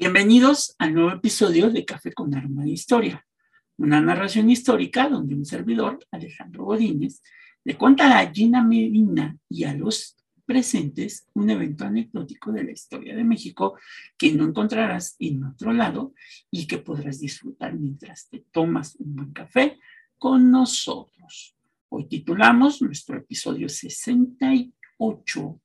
Bienvenidos 0.00 0.74
al 0.78 0.94
nuevo 0.94 1.10
episodio 1.10 1.68
de 1.68 1.84
Café 1.84 2.14
con 2.14 2.34
Arma 2.34 2.64
de 2.64 2.70
Historia, 2.70 3.22
una 3.76 4.00
narración 4.00 4.48
histórica 4.48 5.10
donde 5.10 5.34
un 5.34 5.44
servidor, 5.44 5.98
Alejandro 6.10 6.64
Godínez, 6.64 7.20
le 7.64 7.76
cuenta 7.76 8.18
a 8.18 8.32
Gina 8.32 8.64
Medina 8.64 9.36
y 9.50 9.64
a 9.64 9.74
los 9.74 10.16
presentes 10.46 11.26
un 11.34 11.50
evento 11.50 11.84
anecdótico 11.84 12.50
de 12.50 12.64
la 12.64 12.70
historia 12.70 13.14
de 13.14 13.24
México 13.24 13.78
que 14.16 14.32
no 14.32 14.44
encontrarás 14.44 15.16
en 15.18 15.44
otro 15.44 15.70
lado 15.74 16.14
y 16.50 16.66
que 16.66 16.78
podrás 16.78 17.20
disfrutar 17.20 17.74
mientras 17.74 18.26
te 18.30 18.42
tomas 18.50 18.96
un 18.96 19.16
buen 19.16 19.32
café 19.34 19.78
con 20.16 20.50
nosotros. 20.50 21.54
Hoy 21.90 22.08
titulamos 22.08 22.80
nuestro 22.80 23.18
episodio 23.18 23.68
68, 23.68 25.60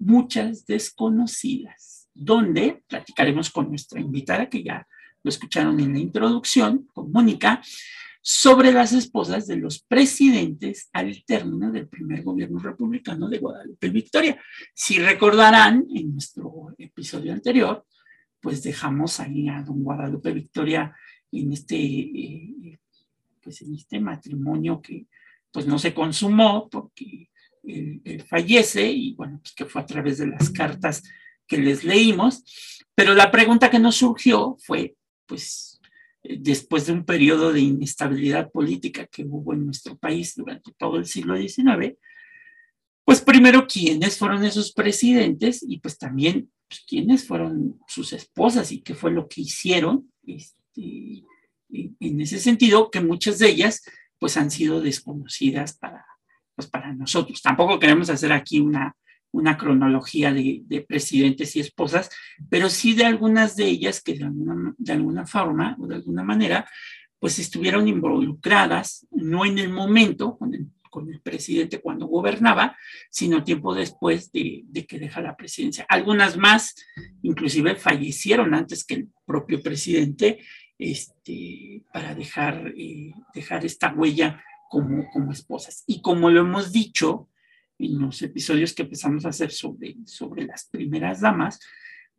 Muchas 0.00 0.66
desconocidas 0.66 1.97
donde 2.18 2.82
platicaremos 2.86 3.50
con 3.50 3.68
nuestra 3.68 4.00
invitada, 4.00 4.48
que 4.48 4.62
ya 4.62 4.86
lo 5.22 5.28
escucharon 5.28 5.78
en 5.80 5.92
la 5.92 6.00
introducción, 6.00 6.88
con 6.92 7.12
Mónica, 7.12 7.62
sobre 8.20 8.72
las 8.72 8.92
esposas 8.92 9.46
de 9.46 9.56
los 9.56 9.80
presidentes 9.80 10.90
al 10.92 11.24
término 11.24 11.70
del 11.70 11.88
primer 11.88 12.22
gobierno 12.22 12.58
republicano 12.58 13.28
de 13.28 13.38
Guadalupe 13.38 13.88
Victoria. 13.88 14.40
Si 14.74 14.98
recordarán, 14.98 15.86
en 15.94 16.12
nuestro 16.12 16.74
episodio 16.76 17.32
anterior, 17.32 17.86
pues 18.40 18.62
dejamos 18.62 19.20
ahí 19.20 19.48
a 19.48 19.62
don 19.62 19.82
Guadalupe 19.82 20.32
Victoria 20.32 20.94
en 21.30 21.52
este, 21.52 21.76
eh, 21.76 22.78
pues 23.40 23.62
en 23.62 23.74
este 23.74 24.00
matrimonio 24.00 24.82
que 24.82 25.06
pues 25.52 25.66
no 25.66 25.78
se 25.78 25.94
consumó 25.94 26.68
porque 26.68 27.30
él, 27.62 28.00
él 28.04 28.22
fallece 28.22 28.90
y 28.90 29.14
bueno, 29.14 29.38
pues 29.40 29.54
que 29.54 29.64
fue 29.64 29.82
a 29.82 29.86
través 29.86 30.18
de 30.18 30.26
las 30.26 30.50
cartas 30.50 31.02
que 31.48 31.58
les 31.58 31.82
leímos, 31.82 32.44
pero 32.94 33.14
la 33.14 33.30
pregunta 33.30 33.70
que 33.70 33.78
nos 33.78 33.96
surgió 33.96 34.56
fue, 34.60 34.96
pues, 35.26 35.80
eh, 36.22 36.36
después 36.38 36.86
de 36.86 36.92
un 36.92 37.04
periodo 37.04 37.52
de 37.52 37.60
inestabilidad 37.60 38.50
política 38.50 39.06
que 39.06 39.24
hubo 39.24 39.54
en 39.54 39.64
nuestro 39.64 39.96
país 39.96 40.34
durante 40.36 40.72
todo 40.72 40.96
el 40.96 41.06
siglo 41.06 41.36
XIX, 41.36 41.96
pues 43.04 43.22
primero, 43.22 43.66
¿quiénes 43.66 44.18
fueron 44.18 44.44
esos 44.44 44.72
presidentes? 44.72 45.64
Y 45.66 45.78
pues 45.78 45.96
también, 45.96 46.50
pues, 46.68 46.84
¿quiénes 46.86 47.26
fueron 47.26 47.80
sus 47.88 48.12
esposas 48.12 48.70
y 48.70 48.82
qué 48.82 48.94
fue 48.94 49.10
lo 49.10 49.28
que 49.28 49.40
hicieron? 49.40 50.12
Este, 50.26 51.24
en 51.70 52.20
ese 52.20 52.38
sentido, 52.38 52.90
que 52.90 53.00
muchas 53.00 53.38
de 53.38 53.48
ellas, 53.48 53.82
pues 54.18 54.36
han 54.36 54.50
sido 54.50 54.82
desconocidas 54.82 55.78
para, 55.78 56.04
pues, 56.54 56.68
para 56.68 56.92
nosotros. 56.92 57.40
Tampoco 57.40 57.78
queremos 57.78 58.10
hacer 58.10 58.32
aquí 58.32 58.60
una, 58.60 58.94
una 59.32 59.56
cronología 59.56 60.32
de, 60.32 60.84
presidentes 60.88 61.54
y 61.56 61.60
esposas, 61.60 62.10
pero 62.48 62.68
sí 62.70 62.94
de 62.94 63.04
algunas 63.04 63.56
de 63.56 63.66
ellas 63.66 64.00
que 64.02 64.14
de 64.14 64.24
alguna, 64.24 64.74
de 64.78 64.92
alguna 64.92 65.26
forma 65.26 65.76
o 65.78 65.86
de 65.86 65.96
alguna 65.96 66.22
manera, 66.22 66.68
pues 67.18 67.38
estuvieron 67.38 67.88
involucradas, 67.88 69.06
no 69.10 69.44
en 69.44 69.58
el 69.58 69.70
momento 69.70 70.36
con 70.38 70.54
el, 70.54 70.68
presidente 71.22 71.80
cuando 71.80 72.06
gobernaba, 72.06 72.76
sino 73.08 73.44
tiempo 73.44 73.72
después 73.72 74.32
de, 74.32 74.62
de, 74.64 74.84
que 74.84 74.98
deja 74.98 75.20
la 75.20 75.36
presidencia. 75.36 75.86
Algunas 75.88 76.36
más, 76.36 76.74
inclusive, 77.22 77.76
fallecieron 77.76 78.52
antes 78.52 78.84
que 78.84 78.94
el 78.94 79.08
propio 79.24 79.62
presidente 79.62 80.40
este, 80.78 81.82
para 81.92 82.14
dejar, 82.14 82.72
eh, 82.76 83.12
dejar 83.34 83.64
esta 83.64 83.92
huella 83.92 84.42
como, 84.70 85.10
como 85.10 85.32
esposas. 85.32 85.82
Y 85.86 86.00
como 86.00 86.30
lo 86.30 86.40
hemos 86.40 86.72
dicho, 86.72 87.28
en 87.78 88.00
los 88.00 88.20
episodios 88.22 88.72
que 88.72 88.82
empezamos 88.82 89.24
a 89.24 89.30
hacer 89.30 89.50
sobre, 89.50 89.96
sobre 90.04 90.44
las 90.44 90.64
primeras 90.64 91.20
damas, 91.20 91.60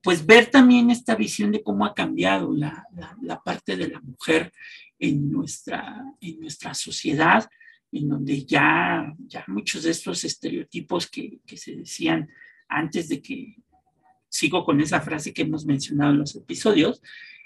pues 0.01 0.25
ver 0.25 0.45
también 0.47 0.89
esta 0.89 1.15
visión 1.15 1.51
de 1.51 1.61
cómo 1.61 1.85
ha 1.85 1.93
cambiado 1.93 2.53
la, 2.55 2.85
la, 3.21 3.41
parte 3.41 3.75
de 3.75 3.89
la 3.89 3.99
mujer 3.99 4.53
en 4.97 5.29
nuestra, 5.29 6.05
en 6.21 6.39
nuestra 6.39 6.73
sociedad, 6.73 7.49
en 7.91 8.07
donde 8.07 8.45
ya, 8.45 9.13
ya 9.27 9.43
muchos 9.47 9.83
de 9.83 9.91
estos 9.91 10.23
estereotipos 10.23 11.07
que, 11.07 11.39
que 11.45 11.57
se 11.57 11.75
decían 11.75 12.29
antes 12.69 13.09
de 13.09 13.21
que 13.21 13.57
sigo 14.29 14.63
con 14.63 14.79
esa 14.79 15.01
frase 15.01 15.33
que 15.33 15.41
hemos 15.41 15.65
mencionado 15.65 16.11
en 16.11 16.19
los 16.19 16.35
episodios, 16.35 17.01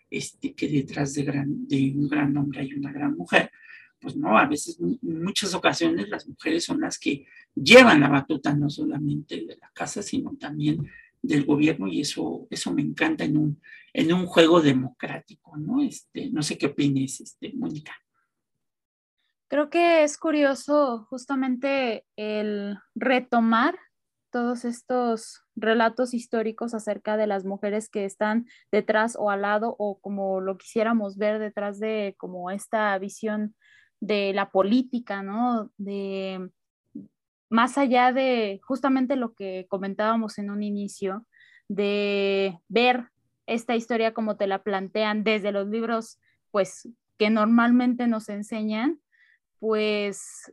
este, 0.09 0.53
que 0.53 0.67
detrás 0.67 1.13
de, 1.15 1.23
gran, 1.23 1.67
de 1.67 1.91
un 1.95 2.07
gran 2.07 2.37
hombre 2.37 2.61
hay 2.61 2.73
una 2.73 2.91
gran 2.91 3.17
mujer, 3.17 3.51
pues 4.03 4.17
no, 4.17 4.37
a 4.37 4.45
veces, 4.45 4.77
en 4.79 5.23
muchas 5.23 5.55
ocasiones 5.55 6.09
las 6.09 6.27
mujeres 6.27 6.65
son 6.65 6.81
las 6.81 6.99
que 6.99 7.25
llevan 7.55 8.01
la 8.01 8.09
batuta 8.09 8.53
no 8.53 8.69
solamente 8.69 9.45
de 9.45 9.55
la 9.55 9.71
casa, 9.73 10.03
sino 10.03 10.35
también 10.37 10.85
del 11.21 11.45
gobierno 11.45 11.87
y 11.87 12.01
eso, 12.01 12.45
eso 12.49 12.73
me 12.73 12.81
encanta 12.81 13.23
en 13.23 13.37
un, 13.37 13.61
en 13.93 14.11
un 14.11 14.25
juego 14.25 14.61
democrático, 14.61 15.55
¿no? 15.55 15.81
Este, 15.81 16.29
no 16.29 16.43
sé 16.43 16.57
qué 16.57 16.65
opines, 16.65 17.21
este, 17.21 17.53
Mónica. 17.53 17.93
Creo 19.47 19.69
que 19.69 20.03
es 20.03 20.17
curioso 20.17 21.07
justamente 21.09 22.05
el 22.17 22.77
retomar 22.95 23.77
todos 24.31 24.65
estos 24.65 25.43
relatos 25.55 26.13
históricos 26.13 26.73
acerca 26.73 27.15
de 27.15 27.27
las 27.27 27.45
mujeres 27.45 27.87
que 27.87 28.03
están 28.03 28.47
detrás 28.71 29.15
o 29.17 29.29
al 29.29 29.43
lado 29.43 29.75
o 29.77 29.99
como 29.99 30.41
lo 30.41 30.57
quisiéramos 30.57 31.17
ver 31.17 31.39
detrás 31.39 31.79
de 31.79 32.15
como 32.17 32.49
esta 32.49 32.97
visión 32.97 33.55
de 34.03 34.33
la 34.33 34.51
política, 34.51 35.23
¿no? 35.23 35.71
De 35.77 36.49
más 37.49 37.77
allá 37.77 38.11
de 38.11 38.59
justamente 38.63 39.15
lo 39.15 39.33
que 39.33 39.65
comentábamos 39.69 40.37
en 40.39 40.49
un 40.49 40.61
inicio, 40.61 41.25
de 41.69 42.59
ver 42.67 43.11
esta 43.45 43.75
historia 43.75 44.13
como 44.13 44.35
te 44.35 44.45
la 44.45 44.61
plantean 44.61 45.23
desde 45.23 45.53
los 45.53 45.69
libros, 45.69 46.19
pues 46.51 46.89
que 47.17 47.29
normalmente 47.29 48.07
nos 48.07 48.27
enseñan, 48.27 48.99
pues 49.59 50.51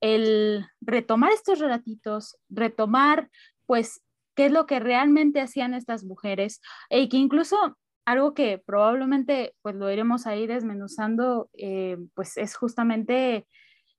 el 0.00 0.64
retomar 0.80 1.32
estos 1.32 1.58
relatitos, 1.58 2.38
retomar 2.48 3.30
pues 3.66 4.00
qué 4.34 4.46
es 4.46 4.52
lo 4.52 4.66
que 4.66 4.80
realmente 4.80 5.42
hacían 5.42 5.74
estas 5.74 6.02
mujeres 6.02 6.62
y 6.88 7.10
que 7.10 7.18
incluso 7.18 7.76
algo 8.06 8.34
que 8.34 8.58
probablemente 8.58 9.54
pues 9.62 9.74
lo 9.74 9.90
iremos 9.90 10.26
ahí 10.26 10.46
desmenuzando, 10.46 11.50
eh, 11.54 11.98
pues 12.14 12.36
es 12.38 12.56
justamente 12.56 13.46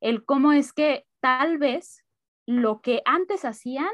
el 0.02 0.26
cómo 0.26 0.54
es 0.54 0.74
que 0.74 1.06
tal 1.20 1.58
vez 1.58 2.04
lo 2.46 2.82
que 2.82 3.02
antes 3.06 3.44
hacían 3.44 3.90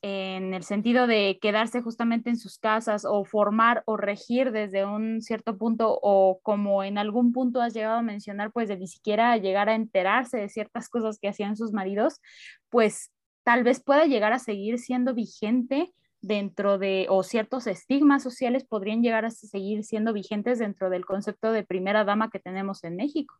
en 0.00 0.54
el 0.54 0.62
sentido 0.62 1.06
de 1.06 1.38
quedarse 1.40 1.80
justamente 1.80 2.30
en 2.30 2.36
sus 2.36 2.58
casas 2.58 3.04
o 3.04 3.24
formar 3.24 3.82
o 3.86 3.96
regir 3.96 4.52
desde 4.52 4.84
un 4.84 5.22
cierto 5.22 5.56
punto 5.56 5.98
o 6.00 6.38
como 6.42 6.84
en 6.84 6.98
algún 6.98 7.32
punto 7.32 7.62
has 7.62 7.74
llegado 7.74 7.96
a 7.98 8.02
mencionar, 8.02 8.52
pues 8.52 8.68
de 8.68 8.76
ni 8.76 8.86
siquiera 8.86 9.36
llegar 9.38 9.68
a 9.68 9.74
enterarse 9.74 10.36
de 10.36 10.50
ciertas 10.50 10.88
cosas 10.88 11.18
que 11.18 11.28
hacían 11.28 11.56
sus 11.56 11.72
maridos, 11.72 12.20
pues 12.68 13.10
tal 13.44 13.64
vez 13.64 13.82
pueda 13.82 14.04
llegar 14.04 14.32
a 14.34 14.38
seguir 14.38 14.78
siendo 14.78 15.14
vigente 15.14 15.92
dentro 16.26 16.78
de, 16.78 17.06
o 17.08 17.22
ciertos 17.22 17.66
estigmas 17.66 18.22
sociales 18.22 18.64
podrían 18.64 19.02
llegar 19.02 19.24
a 19.24 19.30
seguir 19.30 19.84
siendo 19.84 20.12
vigentes 20.12 20.58
dentro 20.58 20.90
del 20.90 21.04
concepto 21.04 21.52
de 21.52 21.64
primera 21.64 22.04
dama 22.04 22.30
que 22.30 22.38
tenemos 22.38 22.84
en 22.84 22.96
México. 22.96 23.34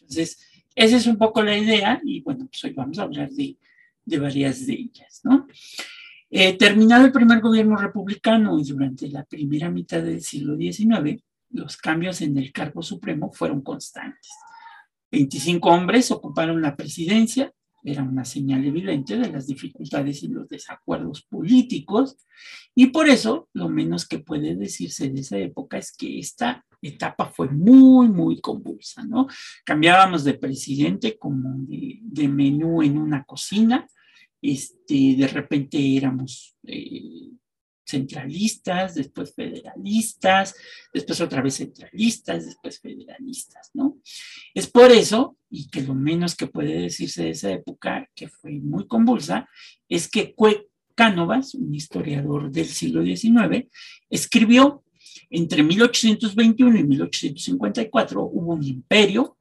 Entonces, 0.00 0.40
esa 0.74 0.96
es 0.96 1.06
un 1.06 1.18
poco 1.18 1.42
la 1.42 1.56
idea 1.56 2.00
y 2.02 2.22
bueno, 2.22 2.46
pues 2.46 2.64
hoy 2.64 2.72
vamos 2.72 2.98
a 2.98 3.02
hablar 3.02 3.28
de 3.30 3.56
de 4.08 4.18
varias 4.18 4.66
de 4.66 4.72
ellas, 4.72 5.20
¿no? 5.22 5.46
Eh, 6.30 6.56
terminado 6.56 7.04
el 7.04 7.12
primer 7.12 7.40
gobierno 7.40 7.76
republicano 7.76 8.58
y 8.58 8.64
durante 8.64 9.08
la 9.08 9.24
primera 9.24 9.70
mitad 9.70 10.02
del 10.02 10.22
siglo 10.22 10.56
XIX, 10.56 11.22
los 11.50 11.76
cambios 11.76 12.20
en 12.22 12.36
el 12.38 12.52
cargo 12.52 12.82
supremo 12.82 13.30
fueron 13.32 13.60
constantes. 13.60 14.30
25 15.10 15.68
hombres 15.70 16.10
ocuparon 16.10 16.60
la 16.60 16.74
presidencia, 16.74 17.52
era 17.82 18.02
una 18.02 18.24
señal 18.24 18.64
evidente 18.64 19.16
de 19.16 19.30
las 19.30 19.46
dificultades 19.46 20.22
y 20.22 20.28
los 20.28 20.48
desacuerdos 20.48 21.22
políticos, 21.22 22.16
y 22.74 22.86
por 22.86 23.08
eso 23.08 23.48
lo 23.52 23.68
menos 23.68 24.06
que 24.06 24.18
puede 24.18 24.54
decirse 24.54 25.08
de 25.10 25.20
esa 25.20 25.38
época 25.38 25.78
es 25.78 25.96
que 25.96 26.18
esta 26.18 26.64
etapa 26.82 27.26
fue 27.26 27.48
muy, 27.48 28.08
muy 28.08 28.40
convulsa, 28.40 29.04
¿no? 29.04 29.26
Cambiábamos 29.64 30.24
de 30.24 30.34
presidente 30.34 31.18
como 31.18 31.56
de, 31.66 32.28
menú 32.28 32.82
en 32.82 32.98
una 32.98 33.24
cocina, 33.24 33.86
este, 34.40 35.16
de 35.16 35.26
repente 35.26 35.96
éramos 35.96 36.56
eh, 36.64 37.30
centralistas, 37.88 38.94
después 38.94 39.34
federalistas, 39.34 40.54
después 40.92 41.20
otra 41.20 41.40
vez 41.40 41.56
centralistas, 41.56 42.44
después 42.44 42.80
federalistas, 42.80 43.70
¿no? 43.72 43.98
Es 44.54 44.66
por 44.66 44.92
eso, 44.92 45.36
y 45.50 45.68
que 45.68 45.82
lo 45.82 45.94
menos 45.94 46.36
que 46.36 46.46
puede 46.46 46.82
decirse 46.82 47.24
de 47.24 47.30
esa 47.30 47.50
época, 47.50 48.08
que 48.14 48.28
fue 48.28 48.52
muy 48.52 48.86
convulsa, 48.86 49.48
es 49.88 50.08
que 50.08 50.34
Cánovas, 50.94 51.54
un 51.54 51.72
historiador 51.74 52.50
del 52.50 52.66
siglo 52.66 53.04
XIX, 53.04 53.68
escribió 54.10 54.82
entre 55.30 55.62
1821 55.62 56.78
y 56.78 56.84
1854 56.84 58.22
hubo 58.22 58.54
un 58.54 58.64
imperio, 58.64 59.38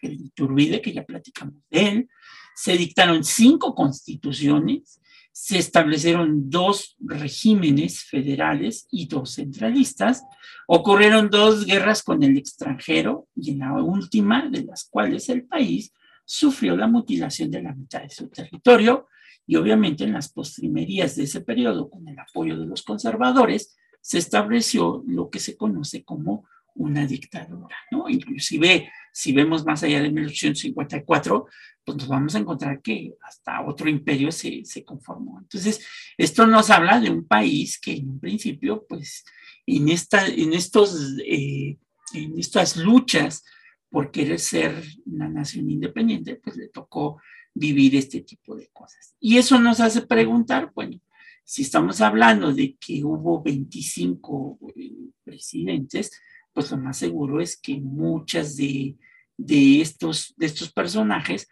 el 0.00 0.14
Iturbide, 0.14 0.80
que 0.80 0.92
ya 0.92 1.04
platicamos 1.04 1.56
de 1.70 1.88
él, 1.88 2.08
se 2.54 2.76
dictaron 2.76 3.22
cinco 3.24 3.74
constituciones, 3.74 5.00
se 5.36 5.58
establecieron 5.58 6.48
dos 6.48 6.96
regímenes 7.00 8.04
federales 8.04 8.86
y 8.92 9.08
dos 9.08 9.34
centralistas, 9.34 10.22
ocurrieron 10.68 11.28
dos 11.28 11.66
guerras 11.66 12.04
con 12.04 12.22
el 12.22 12.38
extranjero 12.38 13.26
y 13.34 13.50
en 13.50 13.58
la 13.58 13.72
última 13.72 14.48
de 14.48 14.62
las 14.62 14.84
cuales 14.84 15.28
el 15.28 15.44
país 15.44 15.92
sufrió 16.24 16.76
la 16.76 16.86
mutilación 16.86 17.50
de 17.50 17.62
la 17.62 17.74
mitad 17.74 18.02
de 18.02 18.10
su 18.10 18.28
territorio 18.28 19.08
y 19.44 19.56
obviamente 19.56 20.04
en 20.04 20.12
las 20.12 20.28
postrimerías 20.28 21.16
de 21.16 21.24
ese 21.24 21.40
periodo, 21.40 21.90
con 21.90 22.06
el 22.06 22.16
apoyo 22.16 22.56
de 22.56 22.66
los 22.66 22.84
conservadores, 22.84 23.76
se 24.00 24.18
estableció 24.18 25.02
lo 25.04 25.30
que 25.30 25.40
se 25.40 25.56
conoce 25.56 26.04
como 26.04 26.46
una 26.74 27.06
dictadura, 27.06 27.76
¿no? 27.90 28.08
Inclusive, 28.08 28.90
si 29.12 29.32
vemos 29.32 29.64
más 29.64 29.82
allá 29.82 30.02
de 30.02 30.10
1854, 30.10 31.46
pues 31.84 31.98
nos 31.98 32.08
vamos 32.08 32.34
a 32.34 32.38
encontrar 32.38 32.80
que 32.82 33.14
hasta 33.22 33.62
otro 33.62 33.88
imperio 33.88 34.32
se, 34.32 34.64
se 34.64 34.84
conformó. 34.84 35.38
Entonces, 35.38 35.86
esto 36.16 36.46
nos 36.46 36.70
habla 36.70 37.00
de 37.00 37.10
un 37.10 37.26
país 37.26 37.78
que 37.78 37.92
en 37.92 38.10
un 38.10 38.20
principio, 38.20 38.84
pues, 38.88 39.24
en, 39.66 39.88
esta, 39.88 40.26
en, 40.26 40.52
estos, 40.52 41.16
eh, 41.24 41.78
en 42.14 42.38
estas 42.38 42.76
luchas 42.76 43.44
por 43.88 44.10
querer 44.10 44.40
ser 44.40 44.82
una 45.06 45.28
nación 45.28 45.70
independiente, 45.70 46.36
pues 46.36 46.56
le 46.56 46.68
tocó 46.68 47.20
vivir 47.54 47.94
este 47.94 48.22
tipo 48.22 48.56
de 48.56 48.68
cosas. 48.72 49.14
Y 49.20 49.38
eso 49.38 49.60
nos 49.60 49.78
hace 49.78 50.02
preguntar, 50.02 50.72
bueno, 50.74 51.00
si 51.44 51.62
estamos 51.62 52.00
hablando 52.00 52.52
de 52.52 52.76
que 52.76 53.04
hubo 53.04 53.42
25 53.42 54.58
eh, 54.74 54.90
presidentes, 55.22 56.10
pues 56.54 56.70
lo 56.70 56.78
más 56.78 56.96
seguro 56.96 57.40
es 57.40 57.60
que 57.60 57.80
muchas 57.80 58.56
de, 58.56 58.96
estos, 59.36 60.32
de 60.36 60.46
estos 60.46 60.72
personajes 60.72 61.48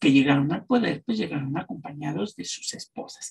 que 0.00 0.10
llegaron 0.10 0.52
al 0.52 0.64
poder, 0.64 1.02
pues 1.04 1.18
llegaron 1.18 1.56
acompañados 1.56 2.34
de 2.34 2.44
sus 2.44 2.74
esposas. 2.74 3.30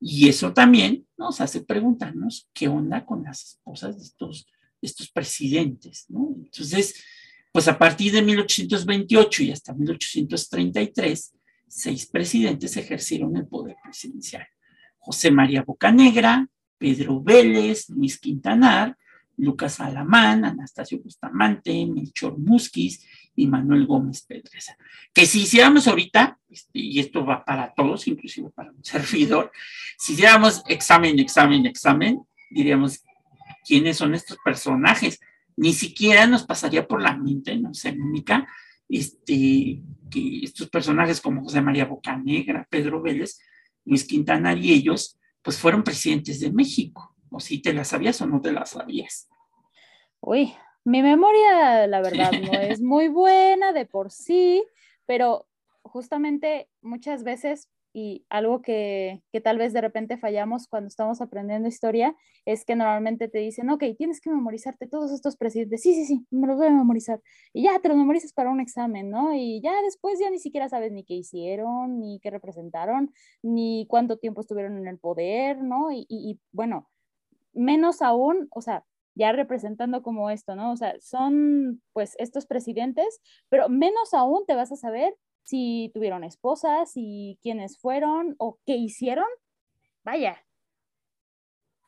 Y 0.00 0.28
eso 0.28 0.54
también 0.54 1.06
nos 1.18 1.40
hace 1.40 1.60
preguntarnos 1.62 2.48
qué 2.54 2.68
onda 2.68 3.04
con 3.04 3.24
las 3.24 3.44
esposas 3.44 3.98
de 3.98 4.04
estos, 4.04 4.46
estos 4.80 5.10
presidentes, 5.10 6.06
¿no? 6.08 6.34
Entonces, 6.36 7.04
pues 7.52 7.68
a 7.68 7.76
partir 7.76 8.12
de 8.12 8.22
1828 8.22 9.42
y 9.42 9.50
hasta 9.50 9.74
1833, 9.74 11.34
seis 11.66 12.06
presidentes 12.06 12.76
ejercieron 12.76 13.36
el 13.36 13.46
poder 13.46 13.76
presidencial. 13.82 14.46
José 14.98 15.30
María 15.30 15.62
Bocanegra, 15.62 16.48
Pedro 16.78 17.20
Vélez, 17.20 17.88
Luis 17.90 18.18
Quintanar, 18.18 18.96
Lucas 19.40 19.80
Alamán, 19.80 20.44
Anastasio 20.44 21.00
Bustamante, 21.02 21.86
Melchor 21.86 22.38
Musquiz 22.38 23.06
y 23.34 23.46
Manuel 23.46 23.86
Gómez 23.86 24.22
Pedreza. 24.22 24.76
Que 25.12 25.26
si 25.26 25.42
hiciéramos 25.42 25.88
ahorita, 25.88 26.38
este, 26.48 26.78
y 26.78 26.98
esto 27.00 27.24
va 27.24 27.44
para 27.44 27.72
todos, 27.74 28.06
inclusive 28.06 28.50
para 28.50 28.70
un 28.70 28.84
servidor, 28.84 29.50
si 29.98 30.12
hiciéramos 30.12 30.62
examen, 30.68 31.18
examen, 31.18 31.66
examen, 31.66 32.20
diríamos, 32.50 33.02
¿quiénes 33.66 33.96
son 33.96 34.14
estos 34.14 34.36
personajes? 34.44 35.20
Ni 35.56 35.72
siquiera 35.72 36.26
nos 36.26 36.44
pasaría 36.44 36.86
por 36.86 37.02
la 37.02 37.16
mente, 37.16 37.56
no 37.56 37.74
sé, 37.74 37.90
única, 37.90 38.46
este, 38.88 39.82
que 40.10 40.40
estos 40.42 40.68
personajes 40.68 41.20
como 41.20 41.42
José 41.42 41.62
María 41.62 41.84
Bocanegra, 41.84 42.66
Pedro 42.68 43.00
Vélez, 43.00 43.38
Luis 43.84 44.04
Quintana 44.04 44.54
y 44.54 44.72
ellos, 44.72 45.18
pues 45.42 45.58
fueron 45.58 45.82
presidentes 45.82 46.40
de 46.40 46.52
México. 46.52 47.14
O 47.30 47.40
si 47.40 47.60
te 47.60 47.72
las 47.72 47.88
sabías 47.88 48.20
o 48.20 48.26
no 48.26 48.40
te 48.40 48.52
las 48.52 48.70
sabías. 48.70 49.29
Uy, 50.22 50.52
mi 50.84 51.02
memoria, 51.02 51.86
la 51.86 52.00
verdad, 52.02 52.30
no 52.32 52.60
es 52.60 52.80
muy 52.82 53.08
buena 53.08 53.72
de 53.72 53.86
por 53.86 54.10
sí, 54.10 54.62
pero 55.06 55.46
justamente 55.82 56.68
muchas 56.82 57.24
veces, 57.24 57.68
y 57.92 58.24
algo 58.28 58.60
que, 58.60 59.22
que, 59.32 59.40
tal 59.40 59.56
vez 59.58 59.72
de 59.72 59.80
repente 59.80 60.18
fallamos 60.18 60.68
cuando 60.68 60.88
estamos 60.88 61.22
aprendiendo 61.22 61.68
historia, 61.68 62.14
es 62.44 62.64
que 62.66 62.76
normalmente 62.76 63.28
te 63.28 63.38
dicen, 63.38 63.70
ok, 63.70 63.82
tienes 63.96 64.20
que 64.20 64.30
memorizarte 64.30 64.86
todos 64.86 65.10
estos 65.10 65.36
presidentes, 65.36 65.82
sí, 65.82 65.94
sí, 65.94 66.04
sí, 66.04 66.26
me 66.30 66.46
los 66.46 66.58
voy 66.58 66.66
a 66.66 66.70
memorizar, 66.70 67.20
y 67.54 67.64
ya 67.64 67.78
te 67.80 67.88
los 67.88 67.96
memorizas 67.96 68.32
para 68.34 68.50
un 68.50 68.60
examen, 68.60 69.10
¿no? 69.10 69.34
Y 69.34 69.60
ya 69.62 69.72
después 69.82 70.18
ya 70.20 70.30
ni 70.30 70.38
siquiera 70.38 70.68
sabes 70.68 70.92
ni 70.92 71.02
qué 71.02 71.14
hicieron, 71.14 71.98
ni 71.98 72.20
qué 72.20 72.30
representaron, 72.30 73.12
ni 73.42 73.86
cuánto 73.88 74.18
tiempo 74.18 74.42
estuvieron 74.42 74.76
en 74.78 74.86
el 74.86 74.98
poder, 74.98 75.62
¿no? 75.62 75.90
y, 75.90 76.06
y 76.08 76.38
bueno, 76.52 76.90
menos 77.52 78.02
aún, 78.02 78.48
o 78.50 78.60
sea, 78.60 78.84
ya 79.14 79.32
representando 79.32 80.02
como 80.02 80.30
esto, 80.30 80.56
¿no? 80.56 80.72
O 80.72 80.76
sea, 80.76 80.94
son 81.00 81.82
pues 81.92 82.14
estos 82.18 82.46
presidentes, 82.46 83.20
pero 83.48 83.68
menos 83.68 84.14
aún 84.14 84.44
te 84.46 84.54
vas 84.54 84.72
a 84.72 84.76
saber 84.76 85.14
si 85.42 85.90
tuvieron 85.94 86.24
esposas 86.24 86.92
y 86.94 87.38
quiénes 87.42 87.78
fueron 87.78 88.34
o 88.38 88.58
qué 88.66 88.76
hicieron. 88.76 89.26
Vaya. 90.04 90.42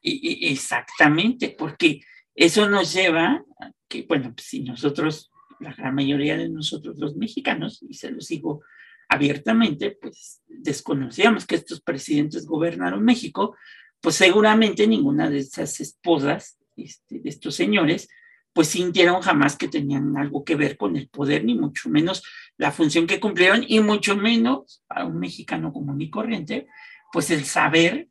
Exactamente, 0.02 1.54
porque 1.56 2.00
eso 2.34 2.68
nos 2.68 2.92
lleva 2.92 3.44
a 3.60 3.70
que, 3.88 4.02
bueno, 4.02 4.32
pues 4.34 4.46
si 4.48 4.64
nosotros, 4.64 5.30
la 5.60 5.72
gran 5.74 5.94
mayoría 5.94 6.36
de 6.36 6.48
nosotros 6.48 6.98
los 6.98 7.14
mexicanos, 7.14 7.82
y 7.82 7.94
se 7.94 8.10
los 8.10 8.26
digo 8.28 8.62
abiertamente, 9.08 9.92
pues 9.92 10.42
desconocíamos 10.48 11.46
que 11.46 11.54
estos 11.54 11.80
presidentes 11.80 12.46
gobernaron 12.46 13.04
México, 13.04 13.56
pues 14.00 14.16
seguramente 14.16 14.86
ninguna 14.86 15.30
de 15.30 15.38
esas 15.38 15.80
esposas 15.80 16.58
este, 16.76 17.20
de 17.20 17.28
estos 17.28 17.54
señores, 17.54 18.08
pues 18.52 18.68
sintieron 18.68 19.22
jamás 19.22 19.56
que 19.56 19.68
tenían 19.68 20.16
algo 20.16 20.44
que 20.44 20.56
ver 20.56 20.76
con 20.76 20.96
el 20.96 21.08
poder, 21.08 21.44
ni 21.44 21.54
mucho 21.54 21.88
menos 21.88 22.22
la 22.58 22.70
función 22.70 23.06
que 23.06 23.20
cumplieron, 23.20 23.64
y 23.66 23.80
mucho 23.80 24.16
menos 24.16 24.82
a 24.88 25.04
un 25.04 25.18
mexicano 25.18 25.72
común 25.72 26.00
y 26.00 26.10
corriente, 26.10 26.66
pues 27.12 27.30
el 27.30 27.44
saber 27.44 28.08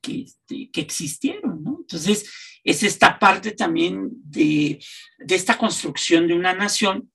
que, 0.00 0.22
este, 0.22 0.70
que 0.70 0.80
existieron, 0.80 1.62
¿no? 1.62 1.78
Entonces, 1.80 2.30
es 2.62 2.82
esta 2.82 3.18
parte 3.18 3.52
también 3.52 4.10
de, 4.24 4.82
de 5.18 5.34
esta 5.34 5.58
construcción 5.58 6.26
de 6.26 6.34
una 6.34 6.54
nación 6.54 7.10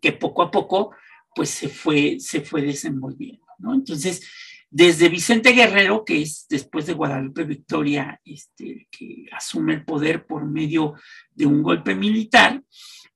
que 0.00 0.12
poco 0.12 0.42
a 0.42 0.50
poco, 0.50 0.94
pues 1.34 1.50
se 1.50 1.68
fue, 1.68 2.18
se 2.20 2.40
fue 2.40 2.62
desenvolviendo. 2.62 3.44
Entonces, 3.74 4.22
desde 4.70 5.08
Vicente 5.08 5.52
Guerrero, 5.52 6.04
que 6.04 6.22
es 6.22 6.46
después 6.48 6.86
de 6.86 6.92
Guadalupe 6.92 7.44
Victoria, 7.44 8.20
este, 8.24 8.86
que 8.90 9.26
asume 9.32 9.74
el 9.74 9.84
poder 9.84 10.26
por 10.26 10.44
medio 10.44 10.94
de 11.30 11.46
un 11.46 11.62
golpe 11.62 11.94
militar, 11.94 12.62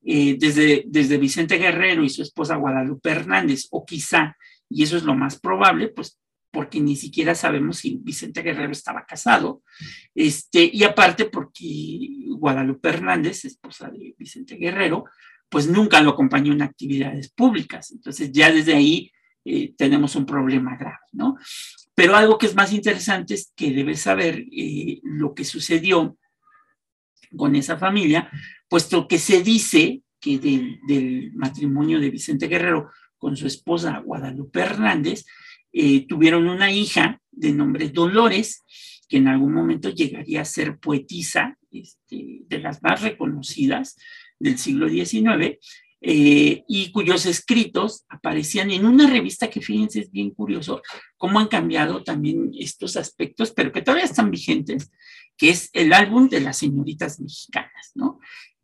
eh, 0.03 0.35
desde, 0.39 0.83
desde 0.87 1.17
Vicente 1.17 1.57
Guerrero 1.57 2.03
y 2.03 2.09
su 2.09 2.23
esposa 2.23 2.55
Guadalupe 2.55 3.11
Hernández, 3.11 3.67
o 3.71 3.85
quizá, 3.85 4.35
y 4.67 4.83
eso 4.83 4.97
es 4.97 5.03
lo 5.03 5.15
más 5.15 5.39
probable, 5.39 5.89
pues 5.89 6.19
porque 6.51 6.79
ni 6.79 6.95
siquiera 6.95 7.33
sabemos 7.33 7.77
si 7.77 7.97
Vicente 8.01 8.41
Guerrero 8.41 8.71
estaba 8.71 9.05
casado, 9.05 9.63
este, 10.13 10.69
y 10.71 10.83
aparte 10.83 11.25
porque 11.25 11.57
Guadalupe 12.37 12.89
Hernández, 12.89 13.45
esposa 13.45 13.89
de 13.89 14.15
Vicente 14.17 14.55
Guerrero, 14.55 15.05
pues 15.49 15.67
nunca 15.67 16.01
lo 16.01 16.11
acompañó 16.11 16.51
en 16.51 16.63
actividades 16.63 17.29
públicas. 17.29 17.91
Entonces 17.91 18.31
ya 18.31 18.51
desde 18.51 18.73
ahí 18.73 19.11
eh, 19.45 19.73
tenemos 19.77 20.15
un 20.15 20.25
problema 20.25 20.77
grave, 20.77 21.05
¿no? 21.11 21.37
Pero 21.95 22.15
algo 22.15 22.37
que 22.37 22.47
es 22.47 22.55
más 22.55 22.73
interesante 22.73 23.33
es 23.33 23.51
que 23.55 23.71
debes 23.71 24.01
saber 24.01 24.45
eh, 24.51 24.99
lo 25.03 25.33
que 25.33 25.43
sucedió 25.43 26.17
con 27.35 27.55
esa 27.55 27.77
familia, 27.77 28.29
puesto 28.67 29.07
que 29.07 29.19
se 29.19 29.43
dice 29.43 30.01
que 30.19 30.39
del, 30.39 31.31
matrimonio 31.33 31.99
de 31.99 32.09
Vicente 32.09 32.47
Guerrero 32.47 32.89
con 33.17 33.35
su 33.35 33.47
esposa 33.47 33.99
Guadalupe 33.99 34.61
Hernández, 34.61 35.25
eh, 35.71 36.05
tuvieron 36.07 36.47
una 36.47 36.71
hija 36.71 37.19
de 37.31 37.51
nombre 37.51 37.89
Dolores, 37.89 38.61
que 39.09 39.17
en 39.17 39.27
algún 39.27 39.53
momento 39.53 39.89
llegaría 39.89 40.41
a 40.41 40.45
ser 40.45 40.77
poetisa 40.77 41.57
este, 41.71 42.41
de 42.47 42.59
las 42.59 42.81
más 42.81 43.01
reconocidas 43.01 43.97
del 44.39 44.57
siglo 44.57 44.87
XIX, 44.87 45.57
eh, 46.05 46.65
y 46.67 46.91
cuyos 46.91 47.25
escritos 47.25 48.03
aparecían 48.09 48.71
en 48.71 48.85
una 48.85 49.09
revista 49.09 49.49
que 49.49 49.61
fíjense 49.61 50.01
es 50.01 50.11
bien 50.11 50.31
curioso 50.31 50.81
cómo 51.15 51.39
han 51.39 51.47
cambiado 51.47 52.03
también 52.03 52.51
estos 52.59 52.97
aspectos, 52.97 53.53
pero 53.55 53.71
que 53.71 53.81
todavía 53.81 54.03
están 54.03 54.29
vigentes, 54.29 54.91
que 55.37 55.49
es 55.49 55.69
el 55.71 55.93
álbum 55.93 56.27
de 56.27 56.41
las 56.41 56.57
señoritas 56.57 57.21
mexicanas, 57.21 57.91
¿no? 57.95 58.19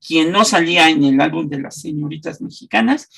Quien 0.06 0.34
no 0.34 0.44
salía 0.44 0.90
en 0.90 1.02
el 1.06 1.22
álbum 1.22 1.48
de 1.48 1.62
las 1.62 1.80
señoritas 1.80 2.42
mexicanas, 2.42 3.10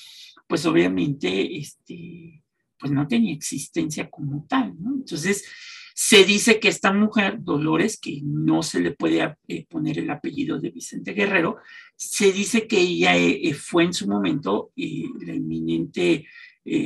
pues 0.47 0.67
obviamente, 0.67 1.57
este, 1.57 2.43
pues 2.77 2.91
no 2.91 3.07
tenía 3.07 3.33
existencia 3.33 4.07
como 4.07 4.45
tal. 4.47 4.75
Entonces, 4.85 5.45
se 5.93 6.23
dice 6.23 6.59
que 6.59 6.69
esta 6.69 6.93
mujer, 6.93 7.37
Dolores, 7.39 7.99
que 7.99 8.21
no 8.23 8.63
se 8.63 8.79
le 8.79 8.91
puede 8.91 9.35
eh, 9.47 9.65
poner 9.67 9.99
el 9.99 10.09
apellido 10.09 10.59
de 10.59 10.69
Vicente 10.69 11.13
Guerrero, 11.13 11.57
se 11.95 12.31
dice 12.31 12.67
que 12.67 12.79
ella 12.79 13.17
eh, 13.17 13.39
eh, 13.43 13.53
fue 13.53 13.83
en 13.83 13.93
su 13.93 14.07
momento 14.07 14.71
la 14.75 15.33
eminente 15.33 16.25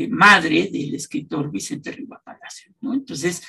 madre 0.09 0.69
del 0.71 0.95
escritor 0.95 1.51
Vicente 1.51 1.91
Riva 1.91 2.21
Palacio. 2.23 2.73
Entonces, 2.81 3.43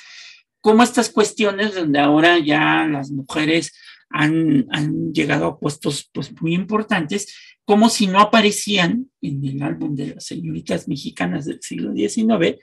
como 0.59 0.83
estas 0.83 1.09
cuestiones 1.09 1.73
donde 1.73 1.99
ahora 1.99 2.37
ya 2.37 2.85
las 2.85 3.11
mujeres 3.11 3.73
han, 4.09 4.67
han, 4.71 5.13
llegado 5.13 5.45
a 5.45 5.59
puestos 5.59 6.09
pues, 6.13 6.33
muy 6.41 6.53
importantes, 6.53 7.33
como 7.63 7.89
si 7.89 8.07
no 8.07 8.19
aparecían 8.19 9.09
en 9.21 9.45
el 9.45 9.61
álbum 9.61 9.95
de 9.95 10.15
las 10.15 10.25
señoritas 10.25 10.87
mexicanas 10.87 11.45
del 11.45 11.61
siglo 11.61 11.93
XIX, 11.93 12.57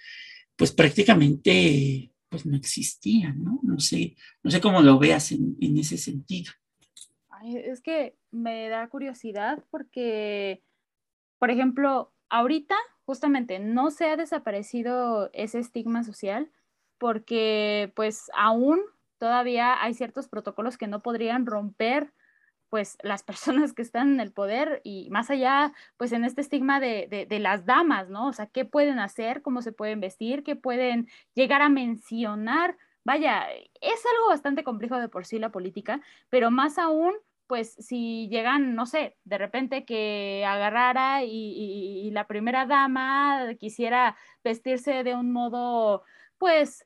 pues 0.56 0.72
prácticamente 0.72 2.10
pues 2.34 2.46
no 2.46 2.56
existían, 2.56 3.44
¿no? 3.44 3.60
No 3.62 3.78
sé, 3.78 4.16
no 4.42 4.50
sé 4.50 4.60
cómo 4.60 4.82
lo 4.82 4.98
veas 4.98 5.30
en, 5.30 5.56
en 5.60 5.78
ese 5.78 5.96
sentido. 5.96 6.52
es 7.44 7.80
que 7.80 8.16
me 8.32 8.68
da 8.68 8.88
curiosidad 8.88 9.62
porque, 9.70 10.64
por 11.38 11.52
ejemplo, 11.52 12.12
ahorita 12.30 12.74
justamente 13.06 13.60
no 13.60 13.92
se 13.92 14.06
ha 14.06 14.16
desaparecido 14.16 15.30
ese 15.32 15.60
estigma 15.60 16.02
social 16.02 16.50
porque 16.98 17.92
pues 17.94 18.28
aún 18.36 18.80
todavía 19.18 19.80
hay 19.80 19.94
ciertos 19.94 20.26
protocolos 20.26 20.76
que 20.76 20.88
no 20.88 21.02
podrían 21.02 21.46
romper 21.46 22.12
pues 22.74 22.98
las 23.04 23.22
personas 23.22 23.72
que 23.72 23.82
están 23.82 24.14
en 24.14 24.18
el 24.18 24.32
poder 24.32 24.80
y 24.82 25.08
más 25.10 25.30
allá, 25.30 25.72
pues 25.96 26.10
en 26.10 26.24
este 26.24 26.40
estigma 26.40 26.80
de, 26.80 27.28
las 27.38 27.66
damas, 27.66 28.08
¿no? 28.08 28.26
O 28.26 28.32
sea, 28.32 28.48
¿qué 28.48 28.64
pueden 28.64 28.98
hacer? 28.98 29.42
¿Cómo 29.42 29.62
se 29.62 29.70
pueden 29.70 30.00
vestir? 30.00 30.42
¿Qué 30.42 30.56
pueden 30.56 31.06
llegar 31.36 31.62
a 31.62 31.68
mencionar? 31.68 32.76
Vaya, 33.04 33.46
es 33.80 34.02
algo 34.12 34.28
bastante 34.28 34.64
complejo 34.64 34.98
de 34.98 35.08
por 35.08 35.24
sí 35.24 35.38
la 35.38 35.52
política, 35.52 36.00
pero 36.30 36.50
más 36.50 36.76
aún, 36.76 37.12
pues 37.46 37.74
si 37.74 38.28
llegan, 38.28 38.74
no 38.74 38.86
sé, 38.86 39.16
de 39.22 39.38
repente 39.38 39.84
que 39.84 40.44
agarrara 40.44 41.22
y 41.22 42.10
la 42.10 42.26
primera 42.26 42.66
dama 42.66 43.54
quisiera 43.60 44.16
vestirse 44.42 45.04
de 45.04 45.14
un 45.14 45.30
modo, 45.30 46.02
pues, 46.38 46.84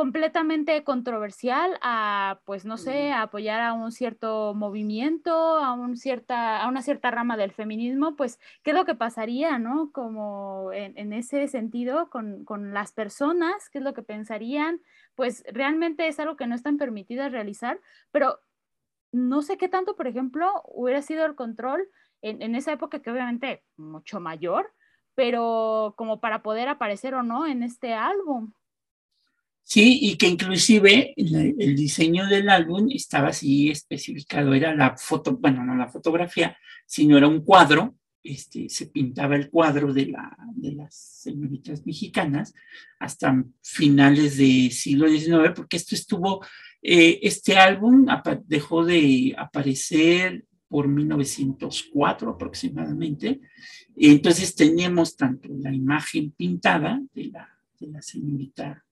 completamente 0.00 0.82
controversial 0.82 1.78
a, 1.82 2.40
pues 2.46 2.64
no 2.64 2.78
sé, 2.78 3.12
a 3.12 3.20
apoyar 3.20 3.60
a 3.60 3.74
un 3.74 3.92
cierto 3.92 4.54
movimiento, 4.54 5.30
a, 5.30 5.74
un 5.74 5.98
cierta, 5.98 6.62
a 6.62 6.68
una 6.68 6.80
cierta 6.80 7.10
rama 7.10 7.36
del 7.36 7.52
feminismo, 7.52 8.16
pues, 8.16 8.38
¿qué 8.62 8.70
es 8.70 8.76
lo 8.78 8.86
que 8.86 8.94
pasaría, 8.94 9.58
no? 9.58 9.92
Como 9.92 10.72
en, 10.72 11.12
ese 11.12 11.48
sentido 11.48 12.08
con, 12.08 12.46
con, 12.46 12.72
las 12.72 12.92
personas, 12.92 13.68
¿qué 13.68 13.76
es 13.76 13.84
lo 13.84 13.92
que 13.92 14.02
pensarían? 14.02 14.80
Pues 15.16 15.44
realmente 15.52 16.08
es 16.08 16.18
algo 16.18 16.34
que 16.34 16.46
no 16.46 16.54
están 16.54 16.78
permitidas 16.78 17.30
realizar, 17.30 17.78
pero 18.10 18.40
no 19.12 19.42
sé 19.42 19.58
qué 19.58 19.68
tanto, 19.68 19.96
por 19.96 20.06
ejemplo, 20.06 20.62
hubiera 20.64 21.02
sido 21.02 21.26
el 21.26 21.34
control 21.34 21.86
en, 22.22 22.40
en 22.40 22.54
esa 22.54 22.72
época 22.72 23.02
que 23.02 23.10
obviamente 23.10 23.64
mucho 23.76 24.18
mayor, 24.18 24.72
pero 25.14 25.92
como 25.98 26.20
para 26.20 26.42
poder 26.42 26.70
aparecer 26.70 27.12
o 27.12 27.22
no 27.22 27.46
en 27.46 27.62
este 27.62 27.92
álbum. 27.92 28.54
Sí, 29.72 30.00
y 30.02 30.16
que 30.16 30.26
inclusive 30.26 31.14
el 31.16 31.76
diseño 31.76 32.26
del 32.26 32.48
álbum 32.48 32.88
estaba 32.92 33.28
así 33.28 33.70
especificado, 33.70 34.52
era 34.52 34.74
la 34.74 34.96
foto, 34.96 35.36
bueno, 35.36 35.64
no 35.64 35.76
la 35.76 35.86
fotografía, 35.86 36.56
sino 36.86 37.16
era 37.16 37.28
un 37.28 37.44
cuadro, 37.44 37.94
este, 38.20 38.68
se 38.68 38.86
pintaba 38.86 39.36
el 39.36 39.48
cuadro 39.48 39.92
de, 39.92 40.06
la, 40.06 40.36
de 40.56 40.72
las 40.72 40.92
señoritas 40.96 41.86
mexicanas 41.86 42.52
hasta 42.98 43.44
finales 43.62 44.38
del 44.38 44.72
siglo 44.72 45.08
XIX, 45.08 45.52
porque 45.54 45.76
esto 45.76 45.94
estuvo, 45.94 46.44
eh, 46.82 47.20
este 47.22 47.56
álbum 47.56 48.06
dejó 48.46 48.84
de 48.84 49.36
aparecer 49.38 50.46
por 50.66 50.88
1904 50.88 52.30
aproximadamente, 52.30 53.40
entonces 53.94 54.52
teníamos 54.56 55.16
tanto 55.16 55.48
la 55.60 55.72
imagen 55.72 56.32
pintada 56.32 57.00
de 57.14 57.26
la, 57.26 57.48
de 57.78 57.86
la 57.86 58.02
señorita 58.02 58.84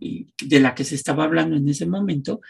de 0.00 0.60
la 0.60 0.74
que 0.74 0.84
se 0.84 0.94
estaba 0.94 1.24
hablando 1.24 1.56
en 1.56 1.68
ese 1.68 1.86
momento. 1.86 2.40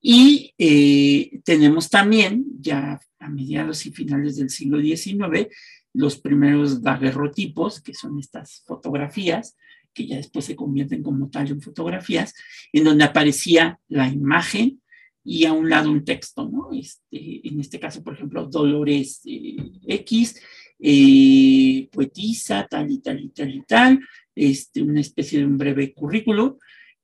Y 0.00 0.54
eh, 0.58 1.40
tenemos 1.44 1.90
también, 1.90 2.44
ya 2.60 3.00
a 3.18 3.28
mediados 3.28 3.86
y 3.86 3.92
finales 3.92 4.36
del 4.36 4.50
siglo 4.50 4.80
XIX, 4.80 5.48
los 5.92 6.18
primeros 6.18 6.82
daguerrotipos, 6.82 7.80
que 7.80 7.94
son 7.94 8.18
estas 8.18 8.62
fotografías, 8.66 9.56
que 9.92 10.06
ya 10.06 10.16
después 10.16 10.44
se 10.44 10.56
convierten 10.56 11.02
como 11.02 11.28
tal 11.28 11.48
en 11.48 11.60
fotografías, 11.60 12.34
en 12.72 12.84
donde 12.84 13.04
aparecía 13.04 13.78
la 13.88 14.08
imagen 14.08 14.80
y 15.24 15.44
a 15.44 15.52
un 15.52 15.68
lado 15.68 15.90
un 15.90 16.04
texto, 16.04 16.48
¿no? 16.48 16.70
Este, 16.72 17.46
en 17.46 17.60
este 17.60 17.78
caso, 17.78 18.02
por 18.02 18.14
ejemplo, 18.14 18.46
Dolores 18.46 19.20
eh, 19.26 19.56
X, 19.86 20.40
eh, 20.78 21.88
poetisa, 21.92 22.66
tal 22.68 22.90
y 22.90 22.98
tal 23.00 23.20
y 23.20 23.28
tal 23.28 23.54
y 23.54 23.62
tal, 23.62 24.00
este, 24.34 24.82
una 24.82 25.00
especie 25.00 25.40
de 25.40 25.44
un 25.44 25.58
breve 25.58 25.92
currículo, 25.92 26.58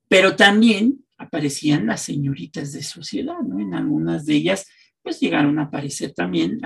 pero 0.07 0.35
también 0.35 1.03
aparecían 1.17 1.87
las 1.87 2.01
señoritas 2.01 2.71
de 2.73 2.83
sociedad, 2.83 3.39
¿no? 3.39 3.59
En 3.59 3.73
algunas 3.73 4.25
de 4.25 4.35
ellas, 4.35 4.67
pues 5.01 5.19
llegaron 5.19 5.57
a 5.59 5.63
aparecer 5.63 6.13
también 6.13 6.59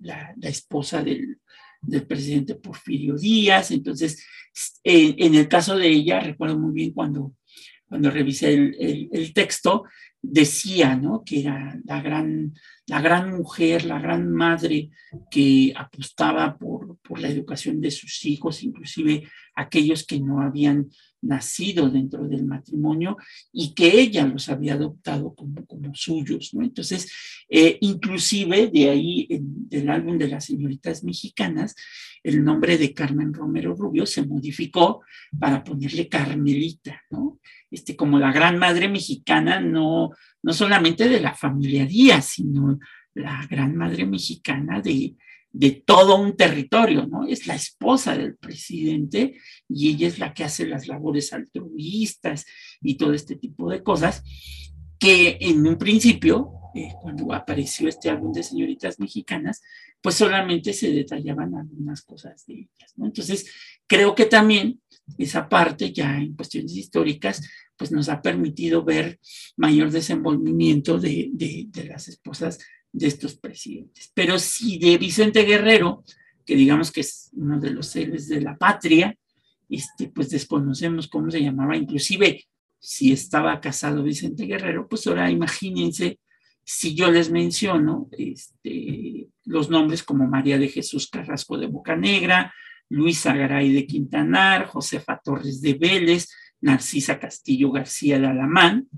la, 0.00 0.34
esposa 0.42 1.02
del, 1.02 1.38
del, 1.80 2.06
presidente 2.06 2.54
Porfirio 2.54 3.16
Díaz. 3.16 3.70
Entonces, 3.70 4.24
en, 4.82 5.34
el 5.34 5.48
caso 5.48 5.76
de 5.76 5.88
ella, 5.88 6.20
recuerdo 6.20 6.58
muy 6.58 6.72
bien 6.72 6.92
cuando, 6.92 7.34
cuando 7.88 8.10
revisé 8.10 8.54
el, 8.54 9.08
el, 9.12 9.32
texto, 9.32 9.84
decía, 10.22 10.96
¿no? 10.96 11.22
Que 11.24 11.40
era 11.40 11.78
la 11.84 12.00
gran, 12.00 12.54
la 12.86 13.00
gran 13.00 13.36
mujer, 13.36 13.84
la 13.84 14.00
gran 14.00 14.32
madre 14.32 14.90
que 15.30 15.72
apostaba 15.76 16.56
por, 16.56 16.98
por 16.98 17.20
la 17.20 17.28
educación 17.28 17.80
de 17.80 17.90
sus 17.90 18.24
hijos, 18.24 18.62
inclusive 18.62 19.28
aquellos 19.54 20.06
que 20.06 20.20
no 20.20 20.40
habían 20.40 20.88
nacido 21.22 21.90
dentro 21.90 22.26
del 22.28 22.44
matrimonio 22.44 23.16
y 23.52 23.74
que 23.74 24.00
ella 24.00 24.26
los 24.26 24.48
había 24.48 24.74
adoptado 24.74 25.34
como, 25.34 25.66
como 25.66 25.94
suyos, 25.94 26.54
¿no? 26.54 26.62
Entonces, 26.62 27.10
eh, 27.48 27.78
inclusive 27.80 28.68
de 28.68 28.90
ahí, 28.90 29.28
del 29.30 29.90
álbum 29.90 30.18
de 30.18 30.28
las 30.28 30.44
señoritas 30.46 31.04
mexicanas, 31.04 31.74
el 32.22 32.44
nombre 32.44 32.78
de 32.78 32.92
Carmen 32.94 33.32
Romero 33.32 33.74
Rubio 33.74 34.06
se 34.06 34.24
modificó 34.24 35.02
para 35.38 35.64
ponerle 35.64 36.08
Carmelita, 36.08 37.02
¿no? 37.10 37.40
Este, 37.70 37.96
como 37.96 38.18
la 38.18 38.32
gran 38.32 38.58
madre 38.58 38.88
mexicana, 38.88 39.60
no, 39.60 40.10
no 40.42 40.52
solamente 40.52 41.08
de 41.08 41.20
la 41.20 41.34
familia 41.34 41.84
Díaz, 41.86 42.26
sino 42.34 42.78
la 43.14 43.46
gran 43.50 43.76
madre 43.76 44.06
mexicana 44.06 44.80
de, 44.80 45.16
de 45.50 45.70
todo 45.70 46.16
un 46.16 46.36
territorio, 46.36 47.06
¿no? 47.06 47.26
Es 47.26 47.46
la 47.46 47.54
esposa 47.54 48.16
del 48.16 48.36
presidente 48.36 49.34
y 49.68 49.90
ella 49.90 50.08
es 50.08 50.18
la 50.18 50.34
que 50.34 50.44
hace 50.44 50.66
las 50.66 50.86
labores 50.86 51.32
altruistas 51.32 52.44
y 52.80 52.96
todo 52.96 53.12
este 53.14 53.36
tipo 53.36 53.70
de 53.70 53.82
cosas 53.82 54.22
que 54.98 55.38
en 55.40 55.66
un 55.66 55.78
principio, 55.78 56.52
eh, 56.74 56.90
cuando 57.00 57.32
apareció 57.32 57.88
este 57.88 58.10
álbum 58.10 58.32
de 58.32 58.42
señoritas 58.42 58.98
mexicanas, 58.98 59.62
pues 60.00 60.16
solamente 60.16 60.72
se 60.72 60.92
detallaban 60.92 61.54
algunas 61.54 62.02
cosas 62.02 62.44
de 62.46 62.54
ellas, 62.54 62.92
¿no? 62.96 63.06
Entonces, 63.06 63.50
creo 63.86 64.14
que 64.14 64.26
también 64.26 64.80
esa 65.16 65.48
parte 65.48 65.92
ya 65.92 66.18
en 66.18 66.34
cuestiones 66.34 66.76
históricas, 66.76 67.42
pues 67.76 67.90
nos 67.92 68.08
ha 68.08 68.20
permitido 68.20 68.84
ver 68.84 69.18
mayor 69.56 69.90
desenvolvimiento 69.90 70.98
de, 70.98 71.30
de, 71.32 71.66
de 71.68 71.84
las 71.84 72.08
esposas 72.08 72.58
de 72.92 73.06
estos 73.06 73.36
presidentes. 73.36 74.10
Pero 74.14 74.38
si 74.38 74.78
de 74.78 74.98
Vicente 74.98 75.42
Guerrero, 75.42 76.04
que 76.44 76.56
digamos 76.56 76.90
que 76.90 77.00
es 77.00 77.30
uno 77.34 77.60
de 77.60 77.70
los 77.70 77.94
héroes 77.94 78.28
de 78.28 78.40
la 78.40 78.56
patria, 78.56 79.16
este, 79.68 80.08
pues 80.08 80.30
desconocemos 80.30 81.08
cómo 81.08 81.30
se 81.30 81.42
llamaba, 81.42 81.76
inclusive 81.76 82.46
si 82.78 83.12
estaba 83.12 83.60
casado 83.60 84.02
Vicente 84.02 84.46
Guerrero, 84.46 84.88
pues 84.88 85.06
ahora 85.06 85.30
imagínense 85.30 86.18
si 86.64 86.94
yo 86.94 87.10
les 87.10 87.30
menciono 87.30 88.08
este, 88.12 89.28
los 89.44 89.70
nombres 89.70 90.02
como 90.02 90.26
María 90.26 90.58
de 90.58 90.68
Jesús 90.68 91.08
Carrasco 91.08 91.56
de 91.56 91.66
Bocanegra, 91.66 92.52
Luisa 92.90 93.34
Garay 93.34 93.72
de 93.72 93.86
Quintanar, 93.86 94.66
Josefa 94.66 95.18
Torres 95.22 95.60
de 95.60 95.74
Vélez, 95.74 96.28
Narcisa 96.60 97.18
Castillo 97.18 97.70
García 97.70 98.18
de 98.18 98.26
Alamán, 98.26 98.88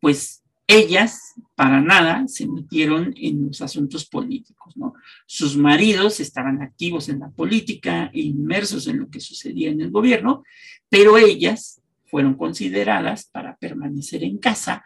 pues 0.00 0.43
ellas 0.66 1.34
para 1.54 1.80
nada 1.80 2.26
se 2.26 2.46
metieron 2.46 3.12
en 3.16 3.46
los 3.46 3.60
asuntos 3.60 4.06
políticos, 4.06 4.76
¿no? 4.76 4.94
Sus 5.26 5.56
maridos 5.56 6.20
estaban 6.20 6.62
activos 6.62 7.08
en 7.08 7.20
la 7.20 7.30
política 7.30 8.10
inmersos 8.14 8.86
en 8.86 8.98
lo 8.98 9.10
que 9.10 9.20
sucedía 9.20 9.70
en 9.70 9.80
el 9.80 9.90
gobierno, 9.90 10.42
pero 10.88 11.18
ellas 11.18 11.80
fueron 12.06 12.34
consideradas 12.34 13.26
para 13.26 13.56
permanecer 13.56 14.24
en 14.24 14.38
casa 14.38 14.84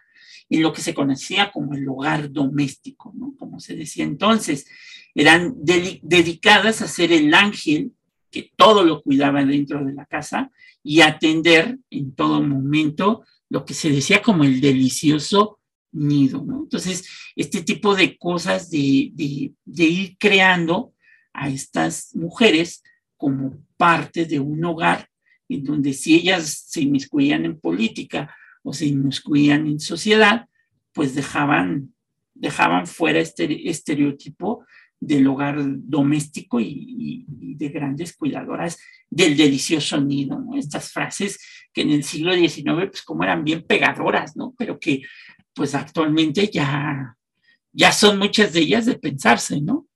en 0.51 0.63
lo 0.63 0.73
que 0.73 0.81
se 0.81 0.95
conocía 0.95 1.51
como 1.53 1.75
el 1.75 1.89
hogar 1.89 2.33
doméstico, 2.33 3.13
¿no? 3.15 3.35
Como 3.39 3.61
se 3.61 3.77
decía 3.77 4.05
entonces, 4.05 4.67
eran 5.15 5.55
dedicadas 5.59 6.81
a 6.81 6.89
ser 6.89 7.13
el 7.13 7.33
ángel 7.35 7.93
que 8.31 8.51
todo 8.57 8.85
lo 8.85 9.03
cuidaba 9.03 9.45
dentro 9.45 9.85
de 9.85 9.93
la 9.93 10.07
casa 10.07 10.51
y 10.83 11.01
atender 11.01 11.79
en 11.91 12.15
todo 12.15 12.43
momento 12.43 13.25
lo 13.51 13.65
que 13.65 13.75
se 13.75 13.91
decía 13.91 14.23
como 14.23 14.45
el 14.45 14.61
delicioso 14.61 15.58
nido, 15.93 16.45
¿no? 16.45 16.63
Entonces, 16.63 17.09
este 17.37 17.63
tipo 17.63 17.95
de 17.95 18.17
cosas 18.19 18.71
de, 18.71 18.79
ir 18.79 20.17
creando 20.19 20.93
a 21.33 21.49
estas 21.49 22.15
mujeres 22.15 22.83
como 23.17 23.59
parte 23.77 24.27
de 24.27 24.41
un 24.41 24.65
hogar 24.65 25.09
en 25.49 25.65
donde 25.65 25.93
si 25.93 26.15
ellas 26.15 26.67
se 26.69 26.83
inmiscuían 26.83 27.45
en 27.45 27.59
política 27.59 28.35
o 28.63 28.73
se 28.73 28.87
inmiscuían 28.87 29.67
en 29.67 29.81
sociedad, 29.81 30.47
pues 30.93 31.15
dejaban, 31.15 31.95
dejaban 32.35 32.87
fuera 32.87 33.21
este 33.21 33.69
estereotipo 33.69 34.65
del 35.01 35.27
hogar 35.29 35.57
doméstico 35.61 36.61
y, 36.61 37.25
de 37.29 37.69
grandes 37.71 38.17
cuidadoras 38.17 38.79
del 39.11 39.37
delicioso 39.37 40.01
nido, 40.01 40.39
¿no? 40.39 40.57
Estas 40.57 40.93
frases 40.93 41.39
que 41.73 41.83
en 41.83 41.91
el 41.91 42.05
siglo 42.05 42.35
XIX, 42.35 42.63
pues 42.89 43.03
como 43.03 43.25
eran 43.25 43.43
bien 43.43 43.65
pegadoras, 43.65 44.37
¿no? 44.37 44.55
Pero 44.57 44.79
que 44.79 45.03
pues 45.59 45.75
actualmente 45.75 46.47
ya, 46.47 47.19
ya 47.73 47.91
son 47.91 48.17
muchas 48.17 48.53
de 48.53 48.61
ellas 48.61 48.87
de 48.87 48.97
pensarse, 48.97 49.61
¿no? 49.61 49.89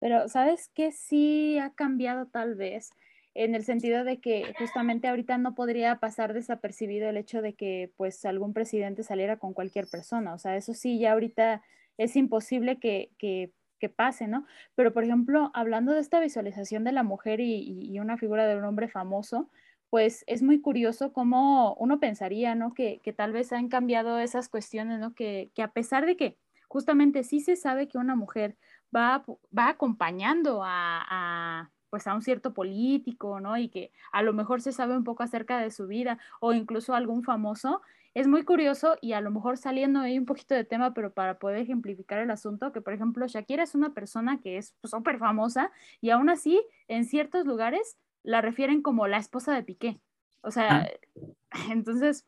Pero, 0.00 0.28
¿sabes 0.28 0.70
qué? 0.74 0.92
Sí 0.92 1.58
ha 1.58 1.74
cambiado 1.74 2.26
tal 2.26 2.54
vez, 2.54 2.90
en 3.34 3.54
el 3.54 3.64
sentido 3.64 4.02
de 4.02 4.20
que 4.20 4.54
justamente 4.58 5.08
ahorita 5.08 5.36
no 5.36 5.54
podría 5.54 6.00
pasar 6.00 6.32
desapercibido 6.32 7.10
el 7.10 7.18
hecho 7.18 7.42
de 7.42 7.52
que 7.52 7.92
pues 7.96 8.24
algún 8.24 8.54
presidente 8.54 9.02
saliera 9.02 9.36
con 9.36 9.52
cualquier 9.52 9.88
persona. 9.88 10.32
O 10.32 10.38
sea, 10.38 10.56
eso 10.56 10.72
sí, 10.72 10.98
ya 10.98 11.12
ahorita 11.12 11.60
es 11.98 12.16
imposible 12.16 12.78
que, 12.78 13.10
que, 13.18 13.52
que 13.78 13.90
pase, 13.90 14.26
¿no? 14.26 14.46
Pero, 14.74 14.94
por 14.94 15.04
ejemplo, 15.04 15.50
hablando 15.52 15.92
de 15.92 16.00
esta 16.00 16.18
visualización 16.18 16.82
de 16.82 16.92
la 16.92 17.02
mujer 17.02 17.40
y 17.40 17.98
una 18.00 18.16
figura 18.16 18.46
de 18.46 18.56
un 18.56 18.64
hombre 18.64 18.88
famoso, 18.88 19.50
pues 19.90 20.24
es 20.26 20.42
muy 20.42 20.60
curioso 20.60 21.12
cómo 21.12 21.74
uno 21.74 22.00
pensaría, 22.00 22.54
¿no? 22.54 22.74
Que, 22.74 23.00
tal 23.16 23.32
vez 23.32 23.52
han 23.52 23.68
cambiado 23.68 24.18
esas 24.18 24.48
cuestiones, 24.48 24.98
¿no? 24.98 25.14
Que, 25.14 25.50
a 25.62 25.72
pesar 25.72 26.06
de 26.06 26.16
que 26.16 26.36
justamente 26.68 27.22
sí 27.22 27.40
se 27.40 27.56
sabe 27.56 27.88
que 27.88 27.98
una 27.98 28.16
mujer 28.16 28.56
va, 28.94 29.24
va 29.56 29.68
acompañando 29.68 30.62
a, 30.64 31.70
pues 31.90 32.06
a 32.06 32.14
un 32.14 32.22
cierto 32.22 32.54
político, 32.54 33.38
¿no? 33.40 33.56
Y 33.56 33.68
que 33.68 33.92
a 34.12 34.22
lo 34.22 34.32
mejor 34.32 34.60
se 34.60 34.72
sabe 34.72 34.96
un 34.96 35.04
poco 35.04 35.22
acerca 35.22 35.58
de 35.58 35.70
su 35.70 35.86
vida 35.86 36.18
o 36.40 36.52
incluso 36.52 36.94
algún 36.94 37.22
famoso, 37.22 37.80
es 38.14 38.28
muy 38.28 38.44
curioso 38.44 38.96
y 39.00 39.12
a 39.12 39.20
lo 39.20 39.32
mejor 39.32 39.58
saliendo 39.58 40.00
ahí 40.00 40.18
un 40.18 40.24
poquito 40.24 40.54
de 40.54 40.64
tema, 40.64 40.94
pero 40.94 41.12
para 41.12 41.38
poder 41.38 41.58
ejemplificar 41.58 42.20
el 42.20 42.30
asunto, 42.30 42.70
que 42.72 42.80
por 42.80 42.92
ejemplo 42.94 43.26
Shakira 43.26 43.64
es 43.64 43.74
una 43.74 43.92
persona 43.92 44.40
que 44.40 44.56
es 44.56 44.76
súper 44.84 45.18
famosa 45.18 45.72
y 46.00 46.10
aún 46.10 46.30
así 46.30 46.64
en 46.86 47.04
ciertos 47.04 47.44
lugares 47.44 47.98
la 48.24 48.40
refieren 48.40 48.82
como 48.82 49.06
la 49.06 49.18
esposa 49.18 49.54
de 49.54 49.62
Piqué. 49.62 50.00
O 50.40 50.50
sea, 50.50 50.90
entonces 51.70 52.26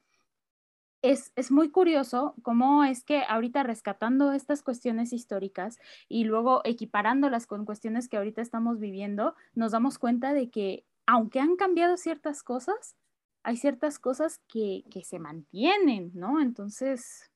es, 1.02 1.32
es, 1.36 1.50
muy 1.50 1.70
curioso 1.70 2.34
cómo 2.42 2.84
es 2.84 3.02
que 3.02 3.22
ahorita 3.28 3.62
rescatando 3.62 4.32
estas 4.32 4.62
cuestiones 4.62 5.12
históricas 5.12 5.78
y 6.08 6.24
luego 6.24 6.62
equiparándolas 6.64 7.46
con 7.46 7.64
cuestiones 7.64 8.08
que 8.08 8.16
ahorita 8.16 8.42
estamos 8.42 8.78
viviendo, 8.78 9.34
nos 9.54 9.72
damos 9.72 9.98
cuenta 9.98 10.32
de 10.32 10.50
que 10.50 10.84
aunque 11.06 11.40
han 11.40 11.56
cambiado 11.56 11.96
ciertas 11.96 12.42
cosas, 12.42 12.96
hay 13.42 13.56
ciertas 13.56 13.98
cosas 13.98 14.40
que, 14.48 14.84
que 14.90 15.04
se 15.04 15.20
mantienen, 15.20 16.10
¿no? 16.14 16.40
Entonces, 16.40 17.30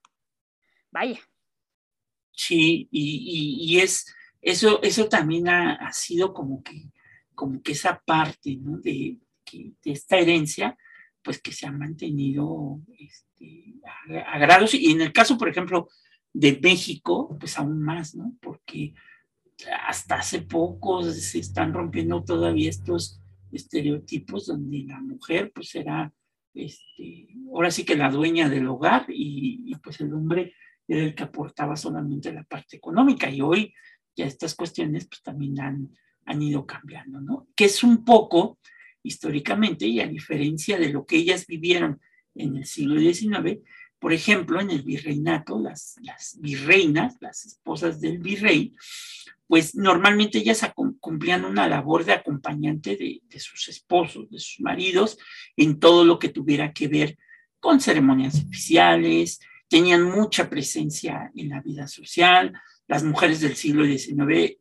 vaya. 0.91 1.21
Sí, 2.33 2.89
y, 2.91 3.57
y, 3.61 3.79
es, 3.81 4.13
eso, 4.41 4.83
eso 4.83 5.09
también 5.09 5.49
ha, 5.49 5.75
ha 5.75 5.93
sido 5.93 6.35
como 6.35 6.65
que 6.65 6.91
como 7.41 7.63
que 7.63 7.73
esa 7.73 7.99
parte 8.05 8.59
de, 8.61 9.17
esta 9.83 10.19
herencia, 10.19 10.77
pues 11.23 11.41
que 11.41 11.53
se 11.53 11.67
ha 11.67 11.73
mantenido 11.73 12.83
este, 12.99 13.81
a, 14.27 14.39
grados, 14.39 14.75
y 14.75 14.91
en 14.91 15.01
el 15.01 15.11
caso, 15.11 15.39
por 15.39 15.49
ejemplo, 15.49 15.89
de 16.35 16.61
México, 16.63 17.35
pues 17.41 17.59
aún 17.59 17.81
más, 17.81 18.15
¿no? 18.15 18.37
Porque 18.43 18.93
hasta 19.87 20.17
hace 20.17 20.43
poco 20.43 21.03
se 21.03 21.39
están 21.39 21.73
rompiendo 21.73 22.23
todavía 22.23 22.69
estos 22.69 23.23
estereotipos 23.51 24.49
donde 24.49 24.85
la 24.87 25.01
mujer 25.01 25.51
pues 25.55 25.75
era, 25.75 26.13
este, 26.53 27.29
ahora 27.55 27.71
sí 27.71 27.85
que 27.87 27.97
la 27.97 28.11
dueña 28.11 28.51
del 28.51 28.69
hogar 28.69 29.07
y, 29.09 29.63
y 29.65 29.75
pues 29.77 29.99
el 30.03 30.13
hombre 30.13 30.53
era 30.87 31.05
el 31.05 31.15
que 31.15 31.23
aportaba 31.23 31.75
solamente 31.75 32.35
la 32.35 32.45
parte 32.45 32.77
económica. 32.77 33.31
Y 33.31 33.41
hoy 33.41 33.75
ya 34.15 34.27
estas 34.27 34.55
cuestiones 34.55 35.07
pues 35.09 35.23
también 35.23 35.59
han, 35.59 35.91
han 36.31 36.43
ido 36.43 36.65
cambiando, 36.65 37.21
¿no? 37.21 37.49
Que 37.57 37.65
es 37.65 37.83
un 37.83 38.05
poco, 38.05 38.59
históricamente, 39.03 39.87
y 39.87 40.01
a 40.01 40.07
diferencia 40.07 40.79
de 40.79 40.91
lo 40.91 41.05
que 41.05 41.17
ellas 41.17 41.45
vivieron 41.47 42.01
en 42.37 42.57
el 42.57 42.67
siglo 42.67 43.01
XIX, 43.01 43.59
por 43.99 44.13
ejemplo, 44.13 44.61
en 44.61 44.71
el 44.71 44.83
virreinato, 44.83 45.61
las, 45.61 45.99
virreinas, 46.39 47.17
las 47.21 47.45
esposas 47.45 48.01
del 48.01 48.19
virrey, 48.19 48.75
pues 49.49 49.75
normalmente 49.75 50.39
ellas 50.39 50.65
cumplían 51.01 51.45
una 51.45 51.69
labor 51.69 52.05
de 52.05 52.13
acompañante 52.13 52.97
de, 52.97 53.41
sus 53.41 53.69
esposos, 53.69 54.31
de 54.31 54.39
sus 54.39 54.61
maridos, 54.61 55.19
en 55.57 55.81
todo 55.81 56.05
lo 56.05 56.21
que 56.21 56.29
tuviera 56.29 56.73
que 56.73 56.87
ver 56.87 57.19
con 57.59 57.81
ceremonias 57.81 58.45
oficiales, 58.47 59.41
tenían 59.69 60.05
mucha 60.05 60.49
presencia 60.49 61.33
en 61.35 61.49
la 61.49 61.61
vida 61.61 61.89
social. 61.89 62.53
Las 62.87 63.03
mujeres 63.03 63.41
del 63.41 63.57
siglo 63.57 63.85
XIX 63.85 64.57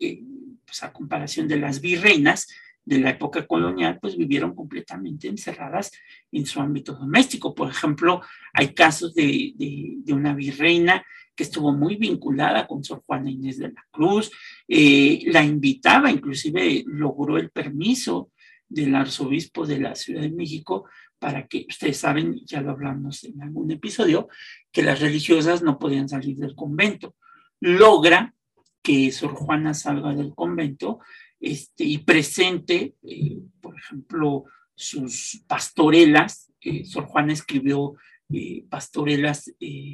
pues 0.69 0.83
a 0.83 0.93
comparación 0.93 1.47
de 1.47 1.57
las 1.57 1.81
virreinas, 1.81 2.47
de 2.85 2.99
la 2.99 3.09
época 3.09 3.45
colonial, 3.45 3.97
pues 3.99 4.15
vivieron 4.15 4.55
completamente 4.55 5.27
encerradas 5.27 5.91
en 6.31 6.45
su 6.45 6.59
ámbito 6.59 6.93
doméstico. 6.93 7.53
Por 7.53 7.69
ejemplo, 7.69 8.21
hay 8.53 8.73
casos 8.73 9.13
de, 9.13 9.53
de, 9.57 10.13
una 10.13 10.33
virreina 10.33 11.03
que 11.35 11.43
estuvo 11.43 11.71
muy 11.71 11.95
vinculada 11.95 12.67
con 12.67 12.83
Sor 12.83 13.01
Juana 13.05 13.29
Inés 13.29 13.57
de 13.57 13.71
la 13.71 13.85
Cruz, 13.91 14.31
eh, 14.67 15.23
la 15.27 15.43
invitaba, 15.43 16.11
inclusive 16.11 16.83
logró 16.85 17.37
el 17.37 17.49
permiso 17.49 18.31
del 18.67 18.93
arzobispo 18.95 19.65
de 19.65 19.79
la 19.79 19.95
Ciudad 19.95 20.21
de 20.21 20.31
México 20.31 20.85
para 21.17 21.47
que, 21.47 21.65
ustedes 21.69 21.97
saben, 21.97 22.41
ya 22.45 22.61
lo 22.61 22.71
hablamos 22.71 23.23
en 23.23 23.41
algún 23.41 23.71
episodio, 23.71 24.29
que 24.71 24.83
las 24.83 24.99
religiosas 24.99 25.61
no 25.61 25.77
podían 25.77 26.07
salir 26.07 26.37
del 26.37 26.55
convento. 26.55 27.15
Logra 27.59 28.33
que 28.81 29.11
Sor 29.11 29.33
Juana 29.33 29.73
salga 29.73 30.13
del 30.13 30.33
convento 30.33 30.99
este, 31.39 31.83
y 31.83 31.99
presente, 31.99 32.95
eh, 33.03 33.39
por 33.61 33.77
ejemplo, 33.77 34.45
sus 34.75 35.43
pastorelas. 35.47 36.51
Eh, 36.61 36.85
Sor 36.85 37.05
Juana 37.05 37.33
escribió 37.33 37.95
eh, 38.31 38.65
pastorelas 38.69 39.51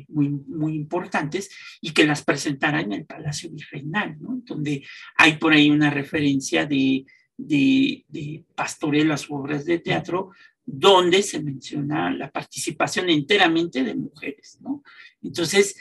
muy, 0.09 0.29
muy 0.29 0.75
importantes 0.75 1.49
y 1.81 1.91
que 1.91 2.05
las 2.05 2.23
presentara 2.23 2.81
en 2.81 2.91
el 2.91 3.05
Palacio 3.05 3.49
Virreinal, 3.49 4.17
¿no? 4.19 4.41
donde 4.43 4.83
hay 5.17 5.37
por 5.37 5.53
ahí 5.53 5.69
una 5.69 5.89
referencia 5.89 6.65
de, 6.65 7.05
de, 7.37 8.03
de 8.09 8.43
pastorelas 8.55 9.29
u 9.29 9.35
obras 9.35 9.65
de 9.65 9.79
teatro 9.79 10.31
donde 10.65 11.21
se 11.21 11.41
menciona 11.41 12.11
la 12.11 12.31
participación 12.31 13.09
enteramente 13.09 13.83
de 13.83 13.95
mujeres, 13.95 14.57
¿no? 14.61 14.83
Entonces, 15.21 15.75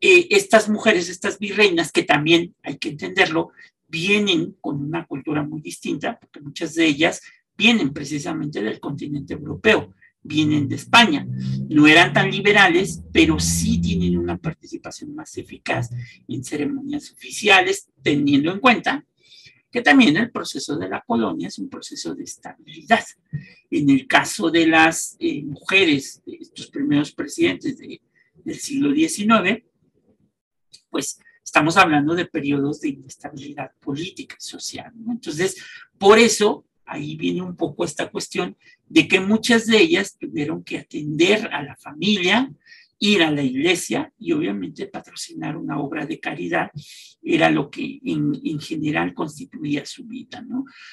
eh, 0.00 0.26
estas 0.30 0.68
mujeres, 0.68 1.08
estas 1.08 1.38
virreinas, 1.38 1.92
que 1.92 2.02
también 2.02 2.54
hay 2.62 2.78
que 2.78 2.90
entenderlo, 2.90 3.52
vienen 3.88 4.56
con 4.60 4.82
una 4.82 5.06
cultura 5.06 5.42
muy 5.42 5.60
distinta, 5.60 6.18
porque 6.18 6.40
muchas 6.40 6.74
de 6.74 6.86
ellas 6.86 7.22
vienen 7.56 7.92
precisamente 7.92 8.62
del 8.62 8.80
continente 8.80 9.34
europeo, 9.34 9.94
vienen 10.22 10.68
de 10.68 10.76
España. 10.76 11.26
No 11.68 11.86
eran 11.86 12.12
tan 12.12 12.30
liberales, 12.30 13.02
pero 13.12 13.38
sí 13.38 13.80
tienen 13.80 14.18
una 14.18 14.36
participación 14.36 15.14
más 15.14 15.36
eficaz 15.38 15.90
en 16.28 16.44
ceremonias 16.44 17.12
oficiales, 17.12 17.88
teniendo 18.02 18.52
en 18.52 18.60
cuenta 18.60 19.04
que 19.70 19.82
también 19.82 20.16
el 20.16 20.30
proceso 20.30 20.76
de 20.76 20.88
la 20.88 21.02
colonia 21.06 21.48
es 21.48 21.58
un 21.58 21.68
proceso 21.68 22.14
de 22.14 22.24
estabilidad. 22.24 23.04
En 23.70 23.90
el 23.90 24.06
caso 24.06 24.50
de 24.50 24.66
las 24.66 25.16
eh, 25.18 25.42
mujeres, 25.42 26.22
de 26.24 26.38
estos 26.40 26.68
primeros 26.68 27.12
presidentes 27.12 27.76
del 27.78 28.58
siglo 28.58 28.94
XIX, 28.94 29.62
pues 30.90 31.18
estamos 31.44 31.76
hablando 31.76 32.14
de 32.14 32.26
periodos 32.26 32.80
de 32.80 32.90
inestabilidad 32.90 33.70
política 33.80 34.36
social. 34.38 34.92
Entonces, 35.08 35.56
por 35.98 36.18
eso 36.18 36.64
ahí 36.84 37.16
viene 37.16 37.42
un 37.42 37.56
poco 37.56 37.84
esta 37.84 38.10
cuestión 38.10 38.56
de 38.88 39.08
que 39.08 39.20
muchas 39.20 39.66
de 39.66 39.78
ellas 39.78 40.16
tuvieron 40.18 40.62
que 40.62 40.78
atender 40.78 41.48
a 41.52 41.62
la 41.62 41.76
familia, 41.76 42.50
ir 42.98 43.22
a 43.22 43.30
la 43.30 43.42
iglesia 43.42 44.12
y 44.18 44.32
obviamente 44.32 44.86
patrocinar 44.86 45.56
una 45.56 45.78
obra 45.78 46.06
de 46.06 46.18
caridad 46.18 46.70
era 47.22 47.50
lo 47.50 47.70
que 47.70 48.00
en, 48.04 48.60
general 48.60 49.12
constituía 49.12 49.84
su 49.84 50.04
vida. 50.04 50.44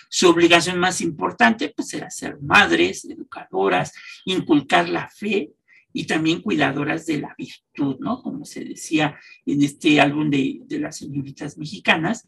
Su 0.09 0.29
obligación 0.29 0.79
más 0.79 0.99
importante 1.01 1.71
pues 1.75 1.93
era 1.93 2.09
ser 2.09 2.41
madres, 2.41 3.05
educadoras, 3.05 3.93
inculcar 4.25 4.89
la 4.89 5.09
fe 5.09 5.51
y 5.93 6.05
también 6.05 6.41
cuidadoras 6.41 7.05
de 7.05 7.19
la 7.19 7.35
virtud, 7.37 7.97
¿no? 7.99 8.21
Como 8.21 8.43
se 8.45 8.65
decía 8.65 9.17
en 9.45 9.61
este 9.61 10.01
álbum 10.01 10.29
de, 10.29 10.65
las 10.69 10.97
señoritas 10.97 11.57
mexicanas, 11.57 12.25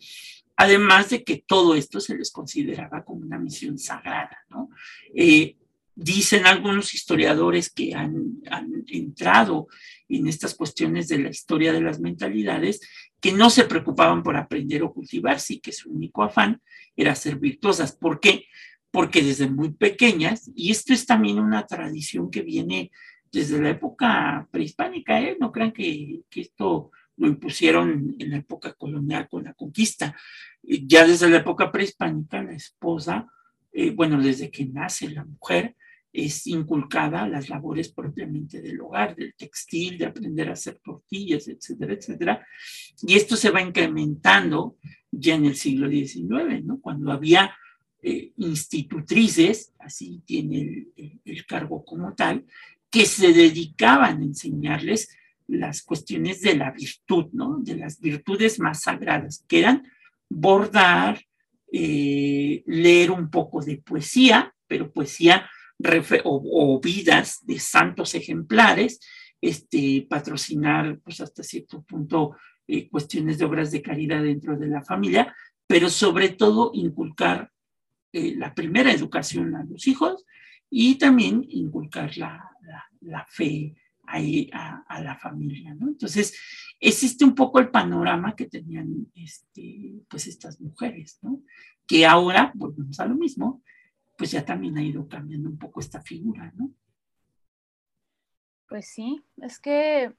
además 0.55 1.09
de 1.09 1.23
que 1.23 1.43
todo 1.45 1.75
esto 1.75 1.99
se 1.99 2.15
les 2.15 2.31
consideraba 2.31 3.03
como 3.03 3.21
una 3.21 3.39
misión 3.39 3.77
sagrada, 3.77 4.37
¿no? 4.49 4.69
Eh, 5.13 5.57
Dicen 5.97 6.45
algunos 6.45 6.93
historiadores 6.93 7.69
que 7.69 7.95
han, 7.95 8.43
entrado 8.87 9.67
en 10.09 10.27
estas 10.27 10.53
cuestiones 10.53 11.07
de 11.07 11.19
la 11.19 11.29
historia 11.29 11.71
de 11.71 11.79
las 11.79 12.01
mentalidades, 12.01 12.81
que 13.21 13.31
no 13.31 13.49
se 13.49 13.63
preocupaban 13.63 14.21
por 14.21 14.35
aprender 14.35 14.83
o 14.83 14.93
cultivarse 14.93 15.53
y 15.53 15.59
que 15.59 15.71
su 15.71 15.89
único 15.89 16.21
afán 16.21 16.61
era 16.97 17.15
ser 17.15 17.37
virtuosas. 17.37 17.95
¿Por 17.95 18.19
qué? 18.19 18.45
Porque 18.91 19.23
desde 19.23 19.49
muy 19.49 19.71
pequeñas, 19.71 20.51
y 20.53 20.69
esto 20.71 20.93
es 20.93 21.05
también 21.05 21.39
una 21.39 21.65
tradición 21.65 22.29
que 22.29 22.41
viene 22.41 22.91
desde 23.35 23.61
la 23.61 23.71
época 23.71 24.47
prehispánica, 24.49 25.19
¿eh? 25.21 25.35
no 25.39 25.51
crean 25.51 25.73
que, 25.73 26.21
esto 26.33 26.91
lo 27.17 27.27
impusieron 27.27 28.15
en 28.17 28.29
la 28.29 28.37
época 28.37 28.73
colonial 28.73 29.27
con 29.29 29.43
la 29.43 29.53
conquista. 29.53 30.15
Ya 30.63 31.05
desde 31.05 31.29
la 31.29 31.37
época 31.37 31.69
prehispánica, 31.71 32.41
la 32.41 32.53
esposa, 32.53 33.27
eh, 33.73 33.91
bueno, 33.91 34.21
desde 34.21 34.49
que 34.49 34.65
nace 34.65 35.09
la 35.09 35.25
mujer, 35.25 35.75
es 36.13 36.47
inculcada 36.47 37.27
las 37.27 37.49
labores 37.49 37.89
propiamente 37.89 38.61
del 38.61 38.79
hogar, 38.79 39.17
del 39.17 39.35
textil, 39.35 39.97
de 39.97 40.05
aprender 40.05 40.47
a 40.49 40.53
hacer 40.53 40.79
tortillas, 40.81 41.49
etcétera, 41.49 41.93
etcétera. 41.93 42.47
Y 43.01 43.15
esto 43.15 43.35
se 43.35 43.49
va 43.49 43.61
incrementando 43.61 44.77
ya 45.11 45.35
en 45.35 45.45
el 45.45 45.55
siglo 45.57 45.89
XIX, 45.89 46.63
¿no? 46.63 46.79
Cuando 46.79 47.11
había 47.11 47.53
eh, 48.01 48.31
institutrices, 48.37 49.73
así 49.79 50.21
tiene 50.25 50.87
el, 51.25 51.45
cargo 51.45 51.83
como 51.83 52.13
tal, 52.13 52.45
que 52.95 53.05
se 53.05 53.33
dedicaban 53.33 54.21
a 54.21 54.23
enseñarles 54.23 55.09
las 55.47 55.81
cuestiones 55.81 56.39
de 56.39 56.55
la 56.55 56.71
virtud, 56.71 57.25
¿no? 57.33 57.57
De 57.59 57.75
las 57.75 57.99
virtudes 57.99 58.57
más 58.57 58.83
sagradas, 58.83 59.43
que 59.49 59.59
eran 59.59 59.83
bordar, 60.29 61.21
eh, 61.73 62.63
leer 62.65 63.11
un 63.11 63.29
poco 63.29 63.61
de 63.61 63.79
poesía, 63.79 64.55
pero 64.65 64.93
poesía 64.93 65.45
o, 66.23 66.79
vidas 66.81 67.45
de 67.45 67.59
santos 67.59 68.15
ejemplares, 68.15 69.01
este, 69.41 70.07
patrocinar 70.09 70.97
pues 71.03 71.19
hasta 71.19 71.43
cierto 71.43 71.83
punto 71.83 72.37
eh, 72.65 72.87
cuestiones 72.87 73.37
de 73.37 73.43
obras 73.43 73.71
de 73.71 73.81
caridad 73.81 74.23
dentro 74.23 74.57
de 74.57 74.67
la 74.67 74.85
familia, 74.85 75.35
pero 75.67 75.89
sobre 75.89 76.29
todo 76.29 76.71
inculcar 76.73 77.51
eh, 78.13 78.35
la 78.37 78.55
primera 78.55 78.93
educación 78.93 79.53
a 79.53 79.65
los 79.65 79.85
hijos 79.85 80.23
y 80.69 80.95
también 80.95 81.45
inculcar 81.49 82.17
la, 82.17 82.51
la, 83.01 83.25
fe 83.29 83.75
a, 84.07 84.83
a, 84.87 85.01
la 85.01 85.15
familia, 85.15 85.73
¿no? 85.73 85.87
Entonces, 85.87 86.37
existe 86.79 87.25
un 87.25 87.35
poco 87.35 87.59
el 87.59 87.69
panorama 87.69 88.35
que 88.35 88.45
tenían 88.45 89.07
este, 89.15 90.01
pues 90.09 90.27
estas 90.27 90.59
mujeres, 90.59 91.19
¿no? 91.21 91.41
Que 91.87 92.05
ahora, 92.05 92.51
volvemos 92.55 92.99
a 92.99 93.05
lo 93.05 93.15
mismo, 93.15 93.63
pues 94.17 94.31
ya 94.31 94.45
también 94.45 94.77
ha 94.77 94.83
ido 94.83 95.07
cambiando 95.07 95.49
un 95.49 95.57
poco 95.57 95.79
esta 95.79 96.01
figura, 96.01 96.51
¿no? 96.55 96.71
Pues 98.67 98.87
sí, 98.87 99.23
es 99.37 99.59
que 99.59 100.13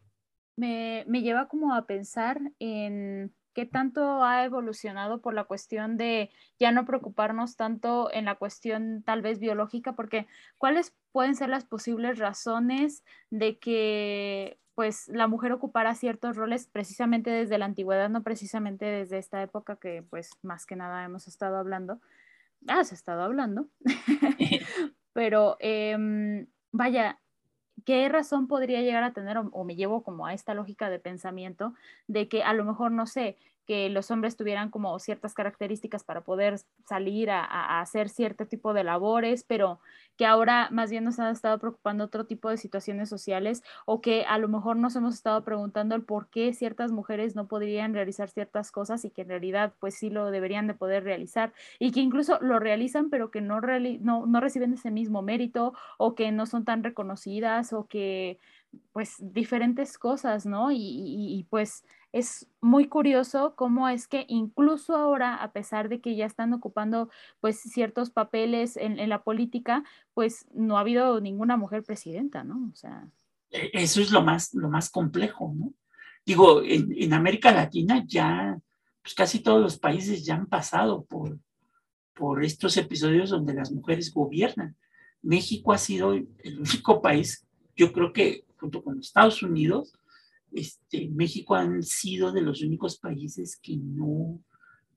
me, 0.57 1.05
lleva 1.23 1.49
como 1.49 1.75
a 1.75 1.87
pensar 1.87 2.41
en 2.59 3.35
qué 3.57 3.65
tanto 3.65 4.23
ha 4.23 4.45
evolucionado 4.45 5.23
por 5.23 5.33
la 5.33 5.45
cuestión 5.45 5.97
de 5.97 6.29
ya 6.59 6.73
no 6.73 6.85
preocuparnos 6.85 7.57
tanto 7.57 8.13
en 8.13 8.27
la 8.27 8.35
cuestión 8.35 9.03
tal 9.03 9.23
vez 9.23 9.39
biológica, 9.39 9.95
porque 9.95 10.27
cuáles 10.59 10.95
pueden 11.11 11.35
ser 11.35 11.49
las 11.49 11.65
posibles 11.65 12.19
razones 12.19 13.03
de 13.31 13.59
que 13.59 14.59
pues 14.75 15.09
la 15.09 15.27
mujer 15.27 15.53
ocupara 15.53 15.95
ciertos 15.95 16.37
roles 16.37 16.67
precisamente 16.67 17.31
desde 17.31 17.57
la 17.57 17.65
antigüedad, 17.65 18.11
no 18.11 18.23
precisamente 18.23 18.85
desde 18.85 19.17
esta 19.17 19.43
época 19.43 19.77
que 19.77 20.05
pues 20.11 20.33
más 20.43 20.67
que 20.67 20.77
nada 20.77 21.03
hemos 21.03 21.27
estado 21.27 21.57
hablando, 21.57 21.99
has 22.69 22.93
estado 22.93 23.23
hablando, 23.23 23.69
pero 25.15 25.57
em, 25.61 26.47
vaya, 26.73 27.19
¿qué 27.87 28.09
razón 28.11 28.49
podría 28.49 28.83
llegar 28.83 29.05
a 29.05 29.15
tener 29.15 29.39
o, 29.39 29.65
me 29.65 29.77
llevo 29.77 30.03
como 30.03 30.27
a 30.27 30.35
esta 30.35 30.55
lógica 30.55 30.91
de 30.91 30.99
pensamiento 30.99 31.73
de 32.09 32.29
que 32.29 32.43
a 32.43 32.53
lo 32.53 32.65
mejor, 32.67 32.93
no 32.93 33.07
sé, 33.07 33.39
que 33.67 33.89
los 33.91 34.11
hombres 34.11 34.37
tuvieran 34.37 34.71
como 34.71 34.99
ciertas 34.99 35.35
características 35.35 36.05
para 36.05 36.23
poder 36.23 36.61
salir 36.89 37.31
a, 37.31 37.81
hacer 37.81 38.09
cierto 38.09 38.47
tipo 38.47 38.73
de 38.73 38.85
labores, 38.85 39.45
pero 39.45 39.81
que 40.17 40.25
ahora 40.25 40.69
más 40.71 40.91
bien 40.91 41.05
nos 41.05 41.19
han 41.19 41.33
estado 41.33 41.59
preocupando 41.59 42.05
otro 42.05 42.27
tipo 42.27 42.49
de 42.49 42.57
situaciones 42.57 43.09
sociales 43.09 43.63
o 43.85 44.01
que 44.01 44.25
a 44.25 44.39
lo 44.39 44.49
mejor 44.49 44.77
nos 44.77 44.97
hemos 44.97 45.15
estado 45.15 45.45
preguntando 45.45 45.95
el 45.95 46.03
por 46.03 46.29
qué 46.31 46.55
ciertas 46.55 46.93
mujeres 46.93 47.37
no 47.37 47.49
podrían 47.49 47.93
realizar 47.93 48.31
ciertas 48.31 48.71
cosas 48.71 49.05
y 49.05 49.11
que 49.11 49.23
en 49.23 49.29
realidad 49.29 49.75
pues 49.79 49.95
sí 49.95 50.09
lo 50.09 50.31
deberían 50.31 50.67
de 50.67 50.75
poder 50.75 51.05
realizar 51.05 51.53
y 51.79 51.93
que 51.93 52.01
incluso 52.01 52.39
lo 52.41 52.59
realizan 52.59 53.11
pero 53.11 53.31
que 53.31 53.41
no, 53.41 53.61
reciben 53.61 54.73
ese 54.73 54.91
mismo 54.91 55.23
mérito 55.23 55.75
o 55.99 56.15
que 56.15 56.33
no 56.33 56.47
son 56.47 56.65
tan 56.65 56.83
reconocidas 56.83 57.73
o 57.73 57.87
que 57.87 58.39
pues 58.93 59.17
diferentes 59.19 59.99
cosas, 59.99 60.47
¿no? 60.47 60.71
Y, 60.73 61.47
pues 61.51 61.85
es 62.13 62.49
muy 62.61 62.89
curioso 62.89 63.55
cómo 63.57 63.89
es 63.89 64.09
que 64.09 64.25
incluso 64.29 64.97
ahora, 64.97 65.35
a 65.35 65.53
pesar 65.53 65.89
de 65.89 66.01
que 66.01 66.17
ya 66.17 66.25
están 66.25 66.55
ocupando 66.55 67.11
pues 67.41 67.61
ciertos 67.61 68.11
papeles 68.11 68.77
en, 68.77 69.09
la 69.09 69.23
política, 69.23 69.85
pues 70.15 70.47
no 70.55 70.79
ha 70.79 70.81
habido 70.81 71.21
ninguna 71.21 71.57
mujer 71.57 71.83
presidenta, 71.83 72.43
¿no? 72.43 72.71
O 72.73 72.75
sea. 72.75 73.09
E, 73.51 73.71
eso 73.75 74.01
es 74.01 74.11
lo 74.11 74.23
más, 74.23 74.55
lo 74.55 74.71
más 74.71 74.89
complejo, 74.89 75.53
¿no? 75.55 75.73
Digo, 76.25 76.63
en, 76.63 76.93
en 76.97 77.13
América 77.13 77.53
Latina 77.53 78.03
ya, 78.07 78.59
pues 79.03 79.15
casi 79.15 79.41
todos 79.41 79.61
los 79.61 79.79
países 79.79 80.25
ya 80.25 80.37
han 80.37 80.47
pasado 80.47 81.05
por, 81.05 81.39
por 82.15 82.43
estos 82.43 82.77
episodios 82.79 83.31
donde 83.31 83.55
las 83.55 83.71
mujeres 83.71 84.13
gobiernan. 84.13 84.75
México 85.23 85.73
ha 85.73 85.79
sido 85.79 86.15
el 86.15 86.59
único 86.59 87.03
país, 87.03 87.47
yo 87.77 87.93
creo 87.93 88.13
que 88.13 88.46
junto 88.57 88.83
con 88.83 88.99
Estados 88.99 89.43
Unidos, 89.43 89.93
este, 90.53 91.09
México 91.09 91.55
han 91.55 91.83
sido 91.83 92.33
de 92.33 92.43
los 92.43 92.63
únicos 92.63 92.99
países 92.99 93.59
que 93.61 93.77
no, 93.77 94.43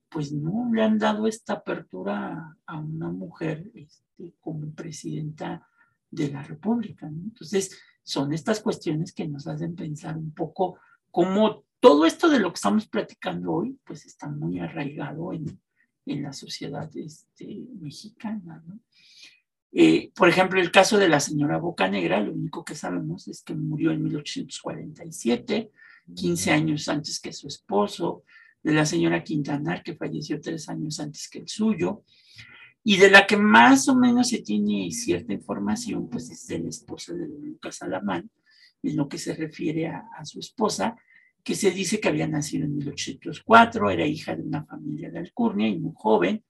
pues 0.09 0.31
no 0.31 0.69
le 0.73 0.83
han 0.83 0.97
dado 0.97 1.27
esta 1.27 1.53
apertura 1.53 2.57
a 2.65 2.79
una 2.79 3.09
mujer 3.09 3.69
este, 3.73 4.33
como 4.39 4.71
presidenta 4.71 5.67
de 6.09 6.29
la 6.29 6.43
República. 6.43 7.07
Entonces, 7.07 7.79
son 8.03 8.33
estas 8.33 8.61
cuestiones 8.61 9.13
que 9.13 9.27
nos 9.27 9.47
hacen 9.47 9.75
pensar 9.75 10.17
un 10.17 10.33
poco 10.33 10.79
cómo 11.11 11.63
todo 11.79 12.05
esto 12.05 12.29
de 12.29 12.39
lo 12.39 12.49
que 12.49 12.55
estamos 12.55 12.87
platicando 12.87 13.51
hoy, 13.51 13.79
pues 13.85 14.05
está 14.05 14.27
muy 14.27 14.59
arraigado 14.59 15.31
en, 15.33 15.59
en 16.05 16.23
la 16.23 16.33
sociedad 16.33 16.89
este, 16.95 17.65
mexicana. 17.79 18.63
¿no? 18.65 18.79
Eh, 19.71 20.11
por 20.15 20.29
ejemplo, 20.29 20.59
el 20.59 20.71
caso 20.71 20.97
de 20.97 21.07
la 21.07 21.19
señora 21.19 21.57
Boca 21.57 21.87
Negra, 21.87 22.19
lo 22.19 22.33
único 22.33 22.63
que 22.63 22.75
sabemos 22.75 23.27
es 23.27 23.43
que 23.43 23.53
murió 23.53 23.91
en 23.91 24.03
1847, 24.03 25.71
15 26.15 26.51
años 26.51 26.89
antes 26.89 27.19
que 27.19 27.33
su 27.33 27.47
esposo, 27.47 28.23
de 28.61 28.73
la 28.73 28.85
señora 28.85 29.23
Quintanar, 29.23 29.83
que 29.83 29.95
falleció 29.95 30.41
tres 30.41 30.67
años 30.69 30.99
antes 30.99 31.29
que 31.29 31.39
el 31.39 31.47
suyo, 31.47 32.03
y 32.83 32.97
de 32.97 33.09
la 33.09 33.27
que 33.27 33.37
más 33.37 33.87
o 33.87 33.95
menos 33.95 34.29
se 34.29 34.41
tiene 34.41 34.89
cierta 34.91 35.33
información, 35.33 36.09
pues 36.09 36.29
es 36.29 36.47
de 36.47 36.59
la 36.59 36.69
esposa 36.69 37.13
de 37.13 37.27
Lucas 37.27 37.81
Alamán, 37.81 38.29
en 38.81 38.95
lo 38.97 39.07
que 39.07 39.17
se 39.17 39.33
refiere 39.33 39.87
a, 39.87 40.05
a 40.17 40.25
su 40.25 40.39
esposa, 40.39 40.95
que 41.43 41.55
se 41.55 41.71
dice 41.71 41.99
que 41.99 42.09
había 42.09 42.27
nacido 42.27 42.65
en 42.65 42.77
1804, 42.77 43.89
era 43.89 44.05
hija 44.05 44.35
de 44.35 44.43
una 44.43 44.65
familia 44.65 45.11
de 45.11 45.19
Alcurnia 45.19 45.67
y 45.67 45.79
muy 45.79 45.93
joven, 45.95 46.43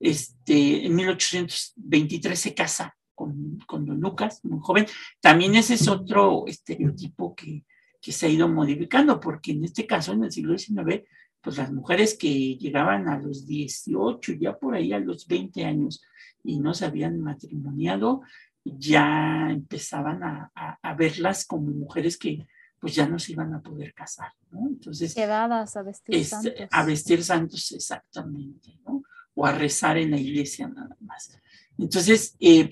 este, 0.00 0.86
en 0.86 0.94
1823 0.94 2.38
se 2.38 2.54
casa 2.54 2.96
con, 3.14 3.58
con, 3.66 3.86
don 3.86 4.00
Lucas, 4.00 4.40
muy 4.44 4.58
joven. 4.60 4.86
También 5.20 5.54
ese 5.54 5.74
es 5.74 5.88
otro 5.88 6.44
estereotipo 6.46 7.34
que, 7.34 7.64
que, 8.00 8.12
se 8.12 8.26
ha 8.26 8.28
ido 8.28 8.48
modificando, 8.48 9.20
porque 9.20 9.52
en 9.52 9.64
este 9.64 9.86
caso, 9.86 10.12
en 10.12 10.24
el 10.24 10.32
siglo 10.32 10.58
XIX, 10.58 11.04
pues 11.40 11.58
las 11.58 11.72
mujeres 11.72 12.16
que 12.18 12.56
llegaban 12.56 13.08
a 13.08 13.18
los 13.18 13.46
18, 13.46 14.32
ya 14.40 14.58
por 14.58 14.74
ahí 14.74 14.92
a 14.92 14.98
los 14.98 15.26
20 15.26 15.64
años 15.64 16.02
y 16.42 16.58
no 16.58 16.74
se 16.74 16.86
habían 16.86 17.20
matrimoniado, 17.20 18.22
ya 18.64 19.50
empezaban 19.50 20.22
a, 20.22 20.50
a, 20.54 20.94
verlas 20.94 21.44
como 21.44 21.70
mujeres 21.70 22.16
que 22.16 22.46
pues 22.80 22.94
ya 22.94 23.06
no 23.06 23.18
se 23.18 23.32
iban 23.32 23.52
a 23.54 23.62
poder 23.62 23.94
casar, 23.94 24.32
¿no? 24.50 24.66
Entonces... 24.68 25.14
Quedadas 25.14 25.76
a 25.76 25.82
vestir 25.82 26.24
santos. 26.24 26.52
A 26.70 26.84
vestir 26.84 27.24
santos, 27.24 27.72
exactamente, 27.72 28.78
¿no? 28.86 29.02
O 29.34 29.46
a 29.46 29.52
rezar 29.52 29.98
en 29.98 30.12
la 30.12 30.18
iglesia 30.18 30.68
nada 30.68 30.96
más. 31.00 31.38
Entonces, 31.78 32.36
eh, 32.40 32.70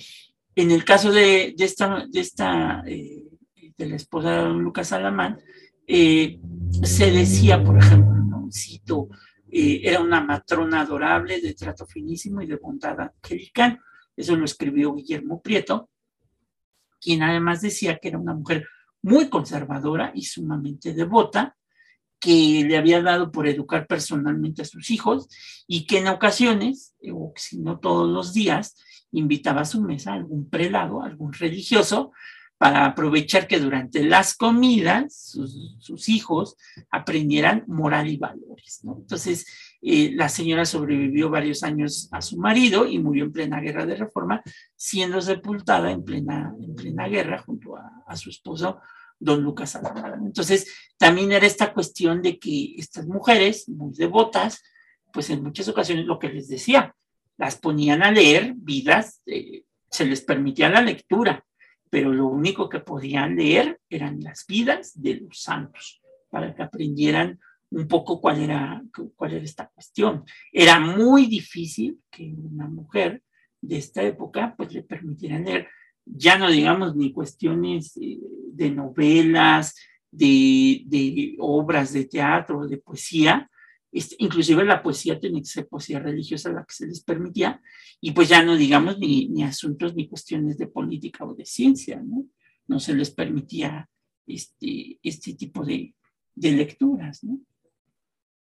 en 0.55 0.71
el 0.71 0.85
caso 0.85 1.11
de, 1.11 1.55
esta, 1.59 2.07
de, 2.09 2.21
esta 2.21 2.83
eh, 2.87 3.25
de 3.77 3.87
la 3.87 3.97
esposa 3.97 4.31
de 4.31 4.37
don 4.39 4.63
Lucas 4.63 4.93
Alamán, 4.93 5.41
eh, 5.87 6.39
se 6.83 7.11
decía, 7.11 7.63
por 7.63 7.79
ejemplo, 7.79 8.15
¿no? 8.15 8.49
cito, 8.51 9.09
era 9.55 10.01
una 10.01 10.25
matrona 10.25 10.81
adorable, 10.81 11.41
de 11.41 11.53
trato 11.53 11.87
finísimo 11.87 12.41
y 12.41 12.47
de 12.47 12.57
bondad 12.57 12.99
angelical. 13.01 13.79
Eso 14.17 14.35
lo 14.35 14.47
escribió 14.47 14.95
Guillermo 14.95 15.43
Prieto, 15.43 15.91
quien 16.99 17.23
además 17.23 17.61
decía 17.61 17.99
que 17.99 18.09
era 18.09 18.19
una 18.19 18.33
mujer 18.33 18.67
muy 19.03 19.29
conservadora 19.29 20.13
y 20.15 20.23
sumamente 20.23 20.95
devota, 20.95 21.57
que 22.23 22.65
le 22.65 22.77
había 22.77 23.03
dado 23.03 23.33
por 23.33 23.49
educar 23.49 23.89
personalmente 23.89 24.63
a 24.63 24.65
sus 24.65 24.93
hijos 24.93 25.29
y 25.67 25.87
que 25.87 25.99
en 25.99 26.07
ocasiones, 26.07 26.95
o 27.13 27.33
si 27.35 27.59
no 27.59 27.81
todos 27.81 28.09
los 28.09 28.33
días, 28.33 28.77
invitaba 29.11 29.63
a 29.63 29.67
su 29.67 29.83
mesa 29.83 30.13
a 30.13 30.15
algún 30.15 30.49
prelado, 30.49 31.03
algún 31.03 31.33
religioso, 31.33 32.13
para 32.59 32.87
aprovechar 32.87 33.49
que 33.49 33.59
durante 33.59 34.05
las 34.05 34.37
comidas 34.37 35.35
sus, 35.81 36.09
hijos 36.09 36.57
aprendieran 36.93 37.65
moral 37.67 38.07
y 38.07 38.19
valores. 38.19 38.83
Entonces, 38.85 39.45
eh, 39.83 40.13
la 40.15 40.29
señora 40.29 40.65
sobrevivió 40.65 41.29
varios 41.29 41.65
años 41.65 42.09
a 42.13 42.23
su 42.23 42.39
marido 42.39 42.87
y 42.87 43.01
murió 43.01 43.25
en 43.25 43.33
plena 43.33 43.61
guerra 43.61 43.85
de 43.85 43.97
reforma, 43.97 44.43
siendo 44.77 45.21
sepultada 45.21 45.91
en 45.91 46.05
plena, 46.05 46.55
en 46.61 46.77
plena 46.77 47.09
guerra 47.09 47.43
junto 47.43 47.77
a, 47.77 48.05
a 48.07 48.15
su 48.15 48.31
esposo 48.31 48.79
don 49.23 49.43
Lucas 49.43 49.77
Alamán. 49.77 50.27
Entonces, 50.27 50.67
también 50.99 51.33
era 51.33 51.47
esta 51.47 51.73
cuestión 51.73 52.23
de 52.23 52.39
que 52.39 52.75
estas 52.77 53.07
mujeres, 53.07 53.69
muy 53.69 53.95
devotas, 53.95 54.63
pues 55.13 55.31
en 55.31 55.43
muchas 55.43 55.69
ocasiones 55.69 56.07
lo 56.07 56.19
que 56.19 56.29
les 56.29 56.49
decía, 56.49 56.95
las 57.39 57.57
ponían 57.57 58.03
a 58.03 58.11
leer 58.11 58.55
vidas, 58.57 59.23
eh, 59.27 59.65
se 59.91 60.05
les 60.07 60.21
permitía 60.23 60.69
la 60.69 60.83
lectura, 60.83 61.45
pero 61.89 62.13
lo 62.13 62.27
único 62.27 62.69
que 62.69 62.81
podían 62.81 63.37
leer 63.37 63.79
eran 63.89 64.21
las 64.21 64.47
vidas 64.47 64.93
de 65.01 65.17
los 65.17 65.41
santos, 65.41 66.01
para 66.29 66.55
que 66.55 66.63
aprendieran 66.63 67.39
un 67.71 67.87
poco 67.87 68.21
cuál 68.21 68.43
era, 68.43 68.83
cuál 69.17 69.35
era 69.35 69.45
esta 69.45 69.69
cuestión. 69.69 70.25
Era 70.51 70.81
muy 70.81 71.27
difícil 71.27 72.01
que 72.11 72.35
una 72.37 72.67
mujer 72.67 73.23
de 73.61 73.77
esta 73.77 74.03
época 74.03 74.55
pues 74.57 74.73
le 74.73 74.83
permitieran 74.83 75.45
leer 75.45 75.69
ya 76.05 76.39
no 76.39 76.51
digamos 76.51 76.97
ni 76.97 77.13
cuestiones 77.13 77.97
eh, 77.97 78.19
de 78.53 78.71
novelas, 78.71 79.75
de, 80.11 81.37
obras 81.39 81.93
de 81.93 82.05
teatro, 82.05 82.67
de 82.67 82.79
poesía, 82.79 83.51
este, 83.91 84.17
inclusive 84.19 84.65
la 84.65 84.83
poesía 84.83 85.19
tenía 85.19 85.41
que 85.41 85.47
ser 85.47 85.69
poesía 85.69 85.99
religiosa 85.99 86.53
la 86.53 86.65
que 86.65 86.75
se 86.75 86.87
les 86.87 87.03
permitía, 87.03 87.61
y 88.01 88.13
pues 88.13 88.29
ya 88.29 88.43
no 88.43 88.57
digamos 88.57 88.99
ni, 88.99 89.29
ni 89.29 89.43
asuntos 89.43 89.95
ni 89.95 90.09
cuestiones 90.09 90.59
de 90.59 90.67
política 90.67 91.25
o 91.25 91.35
de 91.35 91.45
ciencia, 91.45 92.03
¿no? 92.03 92.27
No 92.67 92.81
se 92.81 92.95
les 92.95 93.11
permitía 93.11 93.89
este, 94.27 94.99
este 95.03 95.35
tipo 95.35 95.65
de, 95.65 95.95
de 96.35 96.53
lecturas, 96.53 97.23
¿no? 97.25 97.41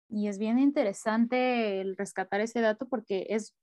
Y 0.10 0.28
es 0.28 0.38
bien 0.38 0.60
interesante 0.60 1.82
el 1.82 1.97
rescatar 1.97 2.41
ese 2.41 2.62
dato 2.62 2.88
porque 2.88 3.28
es, 3.30 3.56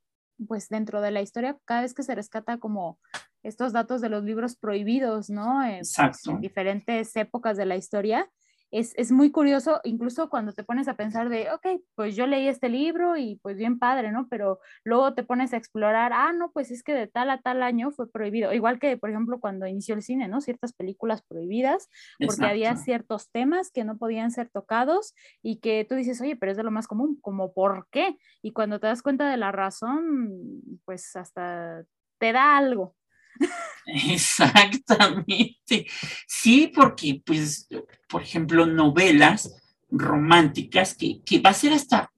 pues 0.47 0.69
dentro 0.69 1.01
de 1.01 1.11
la 1.11 1.23
historia, 1.23 1.59
cada 1.65 1.83
vez 1.83 1.95
que 1.95 2.03
se 2.03 2.15
rescata 2.15 2.59
como 2.59 2.99
estos 3.43 3.73
datos 3.73 4.01
de 4.01 4.09
los 4.09 4.25
libros 4.25 4.57
prohibidos, 4.57 5.31
¿no? 5.31 5.65
En, 5.65 5.83
en 6.29 6.41
diferentes 6.41 7.15
épocas 7.17 7.57
de 7.57 7.67
la 7.67 7.77
historia. 7.77 8.29
Es, 8.71 8.95
es, 8.97 9.13
muy 9.13 9.31
curioso, 9.31 9.83
incluso 9.85 10.31
cuando 10.31 10.55
te 10.55 10.65
pones 10.65 10.89
a 10.89 10.95
pensar 10.97 11.29
de, 11.29 11.51
ok, 11.51 11.83
pues 11.95 12.17
yo 12.17 12.27
leí 12.27 12.49
este 12.49 12.71
libro 12.71 13.19
y 13.19 13.37
pues 13.43 13.59
bien 13.59 13.79
padre, 13.79 14.13
¿no? 14.13 14.29
Pero 14.31 14.61
luego 14.83 15.13
te 15.13 15.25
pones 15.25 15.53
a 15.53 15.59
explorar, 15.59 16.15
ah, 16.15 16.33
no, 16.33 16.51
pues 16.53 16.71
es 16.71 16.83
que 16.83 16.95
de 16.95 17.07
tal 17.07 17.29
a 17.29 17.43
tal 17.43 17.63
año 17.63 17.91
fue 17.91 18.11
prohibido. 18.11 18.51
Igual 18.55 18.79
que, 18.79 18.97
por 18.97 19.11
ejemplo, 19.11 19.41
cuando 19.41 19.67
inició 19.67 19.95
el 19.95 20.01
cine, 20.01 20.27
¿no? 20.27 20.41
Ciertas 20.41 20.73
películas 20.73 21.21
prohibidas, 21.21 21.91
porque 22.19 22.47
había 22.47 22.75
ciertos 22.77 23.31
temas 23.31 23.71
que 23.71 23.85
no 23.85 23.99
podían 23.99 24.31
ser 24.31 24.49
tocados 24.49 25.15
y 25.43 25.61
que 25.61 25.85
tú 25.87 25.95
dices, 25.95 26.23
oye, 26.23 26.37
pero 26.37 26.53
es 26.53 26.57
de 26.57 26.63
lo 26.63 26.71
más 26.71 26.89
común, 26.89 27.19
como 27.21 27.53
por 27.53 27.89
qué? 27.91 28.17
Y 28.41 28.53
cuando 28.53 28.81
te 28.81 28.87
das 28.87 29.03
cuenta 29.03 29.29
de 29.29 29.37
la 29.37 29.53
razón, 29.53 30.63
pues 30.87 31.15
hasta 31.15 31.85
te 32.17 32.33
da 32.33 32.57
algo, 32.57 32.95
Exactamente. 33.87 35.87
Sí, 36.27 36.71
porque, 36.75 37.23
pues, 37.25 37.69
por 38.09 38.23
ejemplo, 38.23 38.67
novelas 38.67 39.55
románticas 39.91 40.95
que, 40.95 41.21
que 41.25 41.41
va 41.41 41.51
a 41.51 41.55
ser 41.55 41.73
hasta 41.73 42.13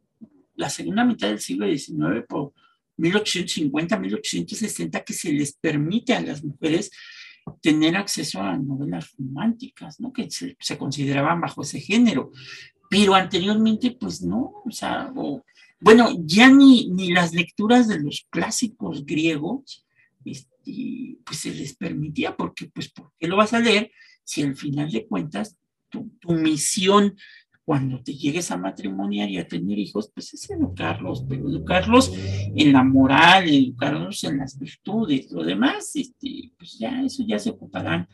la 0.57 0.71
segunda 0.71 1.05
mitad 1.05 1.29
del 1.29 1.41
siglo 1.41 1.67
XIX, 1.67 2.25
por 2.29 2.53
1850, 2.97 3.99
1860, 3.99 5.03
que 5.03 5.13
se 5.13 5.33
les 5.33 5.55
permite 5.55 6.15
a 6.15 6.21
las 6.21 6.45
mujeres 6.45 6.91
tener 7.61 7.97
acceso 7.97 8.41
a 8.41 8.57
novelas 8.57 9.13
románticas, 9.19 10.01
¿no? 10.01 10.13
Que 10.13 10.29
se, 10.31 10.79
consideraban 10.79 11.41
bajo 11.41 11.63
ese 11.63 11.81
género. 11.81 12.31
Pero 12.89 13.15
anteriormente, 13.15 13.97
pues 13.99 14.23
no, 14.23 14.63
o 14.65 14.71
sea, 14.71 15.13
bueno, 15.81 16.11
ya 16.21 16.51
ni, 16.51 16.89
ni 16.91 17.13
las 17.13 17.35
lecturas 17.35 17.89
de 17.89 18.01
los 18.01 18.27
clásicos 18.31 19.05
griegos, 19.05 19.85
este, 20.25 20.54
y 20.65 21.17
pues 21.25 21.41
se 21.41 21.55
les 21.55 21.77
permitía, 21.77 22.37
porque 22.37 22.71
pues 22.73 22.91
¿por 22.91 23.13
qué 23.19 23.29
lo 23.29 23.37
vas 23.37 23.53
a 23.53 23.61
leer 23.61 23.91
si 24.25 24.43
al 24.43 24.57
final 24.57 24.91
de 24.91 25.07
cuentas 25.07 25.57
tu, 25.89 26.11
misión 26.33 27.17
cuando 27.65 28.03
te 28.03 28.15
llegues 28.15 28.51
a 28.51 28.57
matrimoniar 28.57 29.31
y 29.31 29.39
a 29.39 29.47
tener 29.47 29.79
hijos, 29.79 30.11
pues 30.13 30.35
es 30.35 30.51
educarlos, 30.51 31.25
pero 31.29 31.49
educarlos 31.49 32.13
en 32.15 32.73
la 32.73 32.83
moral, 32.83 33.49
educarlos 33.49 34.25
en 34.25 34.39
las 34.39 34.59
virtudes, 34.59 35.31
lo 35.31 35.45
demás, 35.45 35.95
este, 35.95 36.53
pues 36.59 36.79
ya 36.79 37.03
eso 37.03 37.25
ya 37.27 37.39
se 37.39 37.51
ocuparán 37.51 38.07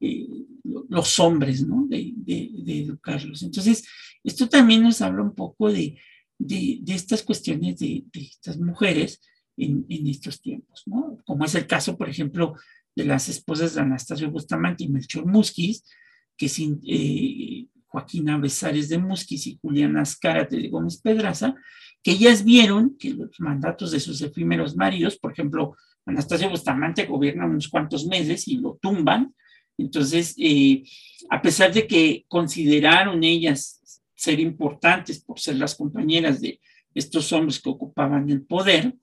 eh, 0.00 0.26
los 0.62 1.18
hombres, 1.20 1.66
¿no? 1.66 1.86
De, 1.88 2.12
de, 2.16 2.80
educarlos. 2.80 3.42
Entonces, 3.42 3.86
esto 4.22 4.48
también 4.48 4.82
nos 4.82 5.00
habla 5.00 5.22
un 5.22 5.34
poco 5.34 5.72
de, 5.72 5.98
de 6.38 6.82
estas 6.88 7.22
cuestiones 7.22 7.78
de, 7.78 8.04
estas 8.12 8.58
mujeres 8.58 9.20
en, 9.58 10.06
estos 10.06 10.40
tiempos, 10.40 10.82
¿no? 10.86 11.18
Como 11.26 11.44
es 11.44 11.54
el 11.54 11.66
caso, 11.66 11.96
por 11.96 12.08
ejemplo, 12.08 12.54
de 12.94 13.04
las 13.04 13.28
esposas 13.28 13.74
de 13.74 13.80
Anastasio 13.80 14.30
Bustamante 14.30 14.84
y 14.84 14.88
Melchor 14.88 15.26
Musquis, 15.26 15.84
que 16.36 16.48
sin, 16.48 16.80
eh, 16.86 17.66
Joaquina 17.88 18.38
Besares 18.38 18.88
de 18.88 18.98
Musquis 18.98 19.46
y 19.46 19.58
Juliana 19.60 20.02
Azcárate 20.02 20.56
de 20.56 20.68
Gómez 20.68 21.00
Pedraza, 21.00 21.54
que 22.02 22.12
ellas 22.12 22.44
vieron 22.44 22.96
que 22.98 23.10
los 23.10 23.40
mandatos 23.40 23.90
de 23.90 24.00
sus 24.00 24.20
efímeros 24.22 24.76
maridos, 24.76 25.18
por 25.18 25.32
ejemplo, 25.32 25.76
Anastasio 26.06 26.48
Bustamante 26.48 27.06
gobierna 27.06 27.46
unos 27.46 27.68
cuantos 27.68 28.06
meses 28.06 28.46
y 28.48 28.58
lo 28.58 28.78
tumban, 28.80 29.34
entonces, 29.78 30.34
eh, 30.38 30.82
a 31.30 31.40
pesar 31.40 31.72
de 31.72 31.86
que 31.86 32.24
consideraron 32.28 33.22
ellas 33.22 33.80
ser 34.14 34.40
importantes 34.40 35.22
por 35.22 35.38
ser 35.38 35.56
las 35.56 35.76
compañeras 35.76 36.40
de 36.40 36.60
estos 36.94 37.32
hombres 37.32 37.60
que 37.60 37.70
ocupaban 37.70 38.28
el 38.28 38.42
poder, 38.42 38.94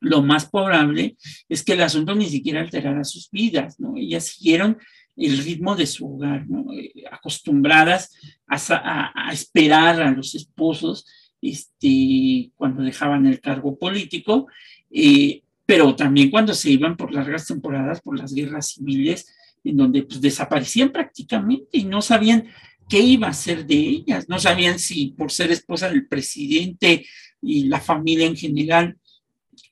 lo 0.00 0.22
más 0.22 0.46
probable 0.46 1.16
es 1.48 1.62
que 1.64 1.72
el 1.72 1.82
asunto 1.82 2.14
ni 2.14 2.26
siquiera 2.26 2.60
alterara 2.60 3.04
sus 3.04 3.30
vidas, 3.30 3.80
¿no? 3.80 3.96
Ellas 3.96 4.26
siguieron 4.26 4.78
el 5.16 5.38
ritmo 5.38 5.74
de 5.74 5.86
su 5.86 6.06
hogar, 6.06 6.48
¿no? 6.48 6.72
Eh, 6.72 6.92
acostumbradas 7.10 8.14
a, 8.46 9.30
esperar 9.32 10.00
a 10.00 10.12
los 10.12 10.34
esposos 10.34 11.06
este, 11.42 12.50
cuando 12.56 12.82
dejaban 12.82 13.26
el 13.26 13.40
cargo 13.40 13.76
político, 13.78 14.46
eh, 14.90 15.42
pero 15.66 15.94
también 15.94 16.30
cuando 16.30 16.54
se 16.54 16.70
iban 16.70 16.96
por 16.96 17.12
largas 17.12 17.46
temporadas 17.46 18.00
por 18.00 18.18
las 18.18 18.32
guerras 18.32 18.74
civiles, 18.74 19.34
en 19.64 19.76
donde 19.76 20.04
pues, 20.04 20.20
desaparecían 20.20 20.90
prácticamente 20.90 21.78
y 21.78 21.84
no 21.84 22.00
sabían 22.00 22.46
qué 22.88 23.00
iba 23.00 23.28
a 23.28 23.34
ser 23.34 23.66
de 23.66 23.76
ellas, 23.76 24.28
no 24.28 24.38
sabían 24.38 24.78
si 24.78 25.08
por 25.08 25.30
ser 25.30 25.50
esposa 25.50 25.90
del 25.90 26.06
presidente 26.06 27.04
y 27.42 27.64
la 27.64 27.80
familia 27.80 28.26
en 28.26 28.36
general, 28.36 28.96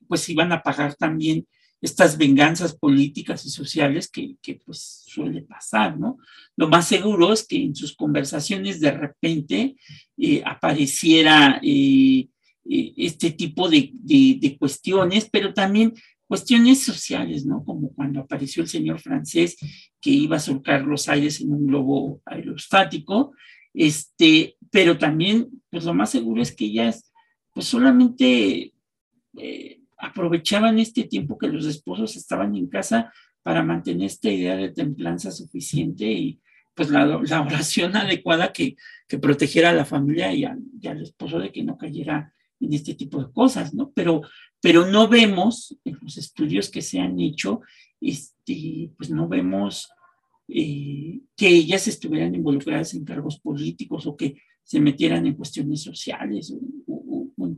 pues 0.06 0.28
iban 0.28 0.52
a 0.52 0.62
pagar 0.62 0.94
también 0.94 1.46
estas 1.80 2.16
venganzas 2.16 2.76
políticas 2.76 3.44
y 3.44 3.50
sociales 3.50 4.10
que, 4.10 4.36
pues 4.64 5.04
suele 5.06 5.42
pasar, 5.42 5.98
¿no? 5.98 6.18
Lo 6.56 6.68
más 6.68 6.88
seguro 6.88 7.32
es 7.32 7.46
que 7.46 7.62
en 7.62 7.74
sus 7.74 7.94
conversaciones 7.94 8.80
de 8.80 8.90
repente 8.92 9.76
eh, 10.16 10.42
apareciera 10.44 11.60
eh, 11.62 12.28
eh, 12.68 12.92
este 12.96 13.30
tipo 13.32 13.68
de, 13.68 13.90
de, 13.94 14.56
cuestiones, 14.58 15.28
pero 15.30 15.52
también 15.52 15.92
cuestiones 16.26 16.82
sociales, 16.82 17.44
¿no? 17.44 17.62
Como 17.64 17.90
cuando 17.90 18.20
apareció 18.20 18.62
el 18.62 18.68
señor 18.68 19.00
francés 19.00 19.56
que 20.00 20.10
iba 20.10 20.36
a 20.36 20.40
surcar 20.40 20.82
los 20.82 21.08
aires 21.08 21.40
en 21.40 21.52
un 21.52 21.66
globo 21.66 22.20
aerostático, 22.24 23.32
este, 23.74 24.56
pero 24.70 24.96
también, 24.96 25.48
pues 25.70 25.84
lo 25.84 25.92
más 25.92 26.10
seguro 26.10 26.40
es 26.40 26.54
que 26.54 26.64
ellas, 26.64 27.12
pues 27.52 27.66
solamente 27.66 28.72
aprovechaban 29.98 30.78
este 30.78 31.04
tiempo 31.04 31.38
que 31.38 31.48
los 31.48 31.66
esposos 31.66 32.16
estaban 32.16 32.54
en 32.54 32.68
casa 32.68 33.12
para 33.42 33.62
mantener 33.62 34.06
esta 34.06 34.30
idea 34.30 34.56
de 34.56 34.70
templanza 34.70 35.30
suficiente 35.30 36.04
y 36.04 36.40
pues 36.74 36.90
la, 36.90 37.16
oración 37.16 37.96
adecuada 37.96 38.52
que, 38.52 38.76
que, 39.08 39.18
protegiera 39.18 39.70
a 39.70 39.74
la 39.74 39.84
familia 39.84 40.32
y, 40.32 40.44
al 40.44 41.02
esposo 41.02 41.38
de 41.38 41.50
que 41.50 41.64
no 41.64 41.78
cayera 41.78 42.32
en 42.60 42.72
este 42.72 42.94
tipo 42.94 43.22
de 43.22 43.32
cosas, 43.32 43.74
¿no? 43.74 43.92
Pero, 43.94 44.22
pero 44.60 44.86
no 44.86 45.08
vemos 45.08 45.76
en 45.84 45.98
los 46.02 46.18
estudios 46.18 46.70
que 46.70 46.82
se 46.82 47.00
han 47.00 47.18
hecho, 47.20 47.60
este, 48.00 48.90
pues 48.96 49.10
no 49.10 49.28
vemos 49.28 49.88
eh, 50.48 51.20
que 51.36 51.48
ellas 51.48 51.88
estuvieran 51.88 52.34
involucradas 52.34 52.94
en 52.94 53.04
cargos 53.04 53.40
políticos 53.40 54.06
o 54.06 54.16
que 54.16 54.36
se 54.62 54.80
metieran 54.80 55.26
en 55.26 55.34
cuestiones 55.34 55.82
sociales 55.82 56.50
o 56.50 56.58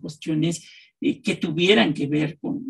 cuestiones 0.08 0.66
eh, 1.00 1.20
que 1.20 1.36
tuvieran 1.36 1.92
que 1.92 2.06
ver 2.06 2.38
con, 2.38 2.66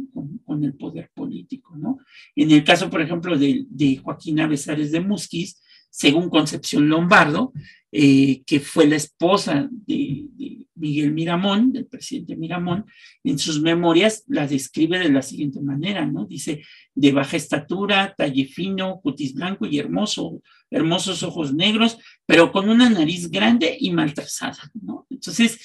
el 0.61 0.75
poder 0.75 1.09
político, 1.15 1.77
¿no? 1.77 1.99
En 2.35 2.51
el 2.51 2.65
caso, 2.65 2.91
por 2.91 3.01
ejemplo, 3.01 3.39
de, 3.39 3.65
de 3.69 3.99
Joaquina 3.99 4.49
de 4.49 5.01
Musquiz, 5.01 5.63
según 5.89 6.29
Concepción 6.29 6.89
Lombardo, 6.89 7.53
eh, 7.93 8.43
que 8.45 8.59
fue 8.59 8.89
la 8.89 8.97
esposa 8.97 9.69
de, 9.71 10.27
de, 10.37 10.67
Miguel 10.75 11.13
Miramón, 11.13 11.73
del 11.73 11.87
presidente 11.87 12.37
Miramón, 12.37 12.87
en 13.25 13.39
sus 13.39 13.61
memorias 13.61 14.25
la 14.27 14.47
describe 14.47 14.99
de 14.99 15.11
la 15.11 15.23
siguiente 15.23 15.61
manera, 15.61 16.07
¿no? 16.07 16.25
Dice, 16.25 16.63
de 16.95 17.13
baja 17.13 17.37
estatura, 17.37 18.15
talle 18.17 18.47
fino, 18.47 19.01
cutis 19.01 19.35
blanco 19.35 19.67
y 19.67 19.79
hermoso, 19.79 20.41
hermosos 20.71 21.23
ojos 21.23 21.55
negros, 21.55 21.99
pero 22.27 22.53
con 22.53 22.69
una 22.69 22.89
nariz 22.91 23.31
grande 23.31 23.77
y 23.79 23.91
mal 23.91 24.13
trazada, 24.13 24.71
¿no? 24.75 25.07
Entonces, 25.11 25.59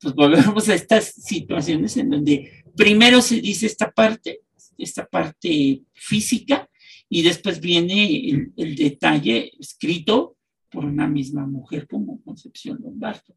pues 0.00 0.14
volvemos 0.14 0.68
a 0.68 0.74
estas 0.74 1.06
situaciones 1.06 1.96
en 1.96 2.10
donde 2.10 2.64
primero 2.76 3.20
se 3.20 3.40
dice 3.40 3.66
esta 3.66 3.90
parte, 3.90 4.40
esta 4.78 5.06
parte 5.06 5.82
física, 5.92 6.68
y 7.08 7.22
después 7.22 7.60
viene 7.60 8.52
el, 8.56 8.76
detalle 8.76 9.52
escrito 9.58 10.36
por 10.70 10.84
una 10.84 11.08
misma 11.08 11.44
mujer 11.44 11.88
como 11.88 12.22
Concepción 12.22 12.78
Lombardo. 12.80 13.34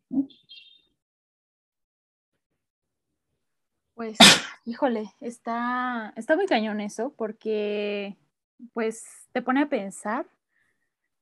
Pues, 3.95 4.18
híjole, 4.66 5.11
está, 5.20 6.14
está 6.16 6.36
muy 6.36 6.45
cañón 6.45 6.82
eso, 6.82 7.14
porque 7.18 8.16
pues 8.74 9.03
te 9.32 9.41
pone 9.41 9.64
a 9.64 9.70
pensar 9.70 10.28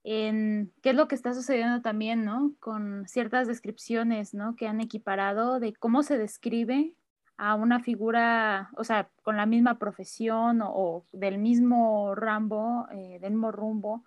en 0.04 0.72
qué 0.82 0.92
es 0.92 0.96
lo 0.96 1.08
que 1.08 1.16
está 1.16 1.34
sucediendo 1.34 1.82
también, 1.82 2.26
¿no? 2.26 2.54
Con 2.60 3.08
ciertas 3.08 3.48
descripciones, 3.48 4.34
¿no? 4.34 4.56
Que 4.56 4.68
han 4.68 4.82
equiparado 4.82 5.60
de 5.60 5.74
cómo 5.74 6.04
se 6.04 6.18
describe 6.18 6.94
a 7.38 7.56
una 7.56 7.80
figura, 7.80 8.70
o 8.78 8.84
sea, 8.84 9.10
con 9.24 9.38
la 9.38 9.46
misma 9.46 9.80
profesión 9.80 10.62
o, 10.64 11.06
del 11.12 11.38
mismo 11.38 12.14
rambo, 12.16 12.88
eh, 12.92 13.20
del 13.20 13.32
mismo 13.32 13.52
rumbo, 13.52 14.04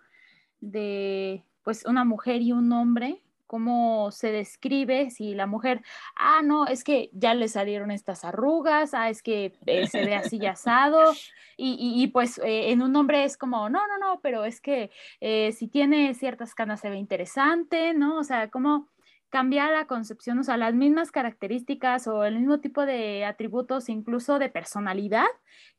de 0.61 1.43
pues 1.63 1.85
una 1.85 2.05
mujer 2.05 2.41
y 2.41 2.51
un 2.51 2.71
hombre 2.71 3.21
cómo 3.47 4.11
se 4.11 4.31
describe 4.31 5.09
si 5.09 5.33
la 5.33 5.47
mujer, 5.47 5.81
ah, 6.15 6.41
no, 6.43 6.67
es 6.67 6.83
que 6.83 7.09
ya 7.13 7.33
le 7.33 7.47
salieron 7.47 7.91
estas 7.91 8.25
arrugas, 8.25 8.93
ah, 8.93 9.09
es 9.09 9.21
que 9.21 9.53
eh, 9.65 9.87
se 9.87 10.05
ve 10.05 10.15
así 10.15 10.45
asado, 10.45 11.13
y, 11.57 12.07
pues 12.07 12.37
eh, 12.39 12.71
en 12.71 12.81
un 12.81 12.95
hombre 12.95 13.23
es 13.23 13.37
como, 13.37 13.69
no, 13.69 13.87
no, 13.87 13.97
no, 13.97 14.19
pero 14.21 14.45
es 14.45 14.59
que 14.59 14.91
eh, 15.21 15.51
si 15.53 15.67
tiene 15.67 16.13
ciertas 16.13 16.53
canas 16.53 16.81
se 16.81 16.89
ve 16.89 16.97
interesante, 16.97 17.93
¿no? 17.93 18.17
O 18.17 18.23
sea, 18.23 18.49
cómo 18.49 18.89
cambiar 19.29 19.71
la 19.71 19.87
concepción, 19.87 20.39
o 20.39 20.43
sea, 20.43 20.57
las 20.57 20.73
mismas 20.73 21.11
características 21.11 22.07
o 22.07 22.23
el 22.25 22.37
mismo 22.37 22.59
tipo 22.59 22.85
de 22.85 23.25
atributos, 23.25 23.89
incluso 23.89 24.39
de 24.39 24.49
personalidad, 24.49 25.27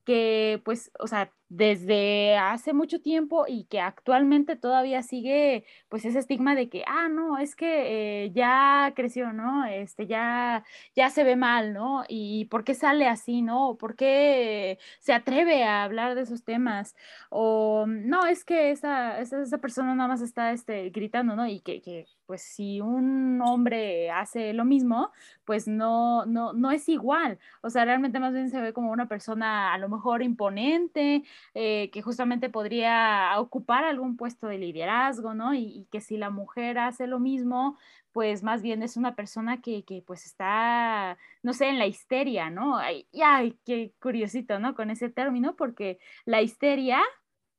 que 0.05 0.61
pues, 0.65 0.91
o 0.99 1.07
sea, 1.07 1.33
desde 1.49 2.37
hace 2.37 2.73
mucho 2.73 3.01
tiempo 3.01 3.45
y 3.49 3.65
que 3.65 3.81
actualmente 3.81 4.57
todavía 4.57 5.03
sigue 5.03 5.65
pues 5.89 6.05
ese 6.05 6.19
estigma 6.19 6.55
de 6.55 6.69
que, 6.69 6.83
ah, 6.87 7.09
no, 7.09 7.39
es 7.39 7.55
que 7.57 8.25
eh, 8.25 8.33
ya 8.33 8.93
creció, 8.97 9.33
¿no? 9.33 9.65
Este, 9.67 10.07
ya, 10.07 10.65
ya 10.95 11.11
se 11.11 11.25
ve 11.25 11.37
mal, 11.37 11.73
¿no? 11.73 12.05
¿Y 12.09 12.47
por 12.47 12.65
qué 12.65 12.75
sale 12.75 13.07
así, 13.09 13.43
¿no? 13.43 13.77
¿Por 13.79 13.97
qué 13.97 14.79
se 15.01 15.13
atreve 15.13 15.65
a 15.65 15.85
hablar 15.85 16.15
de 16.15 16.23
esos 16.23 16.45
temas? 16.45 16.95
O 17.31 17.87
no, 17.87 18.27
es 18.27 18.45
que 18.45 18.71
esa, 18.71 19.21
esa, 19.21 19.43
esa 19.43 19.59
persona 19.59 19.95
nada 19.95 20.09
más 20.09 20.21
está 20.23 20.53
este, 20.53 20.91
gritando, 20.91 21.37
¿no? 21.37 21.47
Y 21.47 21.61
que, 21.61 21.81
que 21.81 22.07
pues 22.27 22.43
si 22.43 22.81
un 22.81 23.41
hombre 23.41 24.11
hace 24.11 24.53
lo 24.53 24.65
mismo, 24.65 25.13
pues 25.45 25.69
no, 25.69 26.27
no, 26.27 26.53
no 26.53 26.71
es 26.71 26.89
igual. 26.89 27.39
O 27.63 27.71
sea, 27.71 27.85
realmente 27.85 28.21
más 28.21 28.35
bien 28.35 28.51
se 28.51 28.61
ve 28.61 28.73
como 28.73 28.91
una 28.93 29.09
persona 29.09 29.73
a 29.73 29.79
lo 29.79 29.89
mejor 29.89 30.23
imponente, 30.23 31.25
eh, 31.55 31.91
que 31.93 32.03
justamente 32.03 32.51
podría 32.51 33.33
ocupar 33.39 33.85
algún 33.85 34.17
puesto 34.17 34.49
de 34.49 34.59
liderazgo, 34.59 35.35
¿no? 35.35 35.55
Y, 35.55 35.87
que 35.91 36.01
si 36.01 36.17
la 36.17 36.31
mujer 36.31 36.79
hace 36.79 37.07
lo 37.07 37.21
mismo, 37.21 37.79
pues 38.13 38.43
más 38.43 38.63
bien 38.63 38.83
es 38.83 38.97
una 38.97 39.15
persona 39.15 39.61
que, 39.61 39.85
que 39.85 40.03
pues 40.03 40.27
está, 40.27 41.19
no 41.43 41.53
sé, 41.53 41.69
en 41.69 41.79
la 41.79 41.87
histeria, 41.87 42.51
¿no? 42.51 42.77
Ay, 42.77 43.07
ay, 43.23 43.59
qué 43.65 43.93
curiosito, 44.01 44.59
¿no? 44.59 44.75
Con 44.75 44.91
ese 44.91 45.11
término, 45.11 45.55
porque 45.57 45.99
la 46.25 46.43
histeria, 46.43 47.01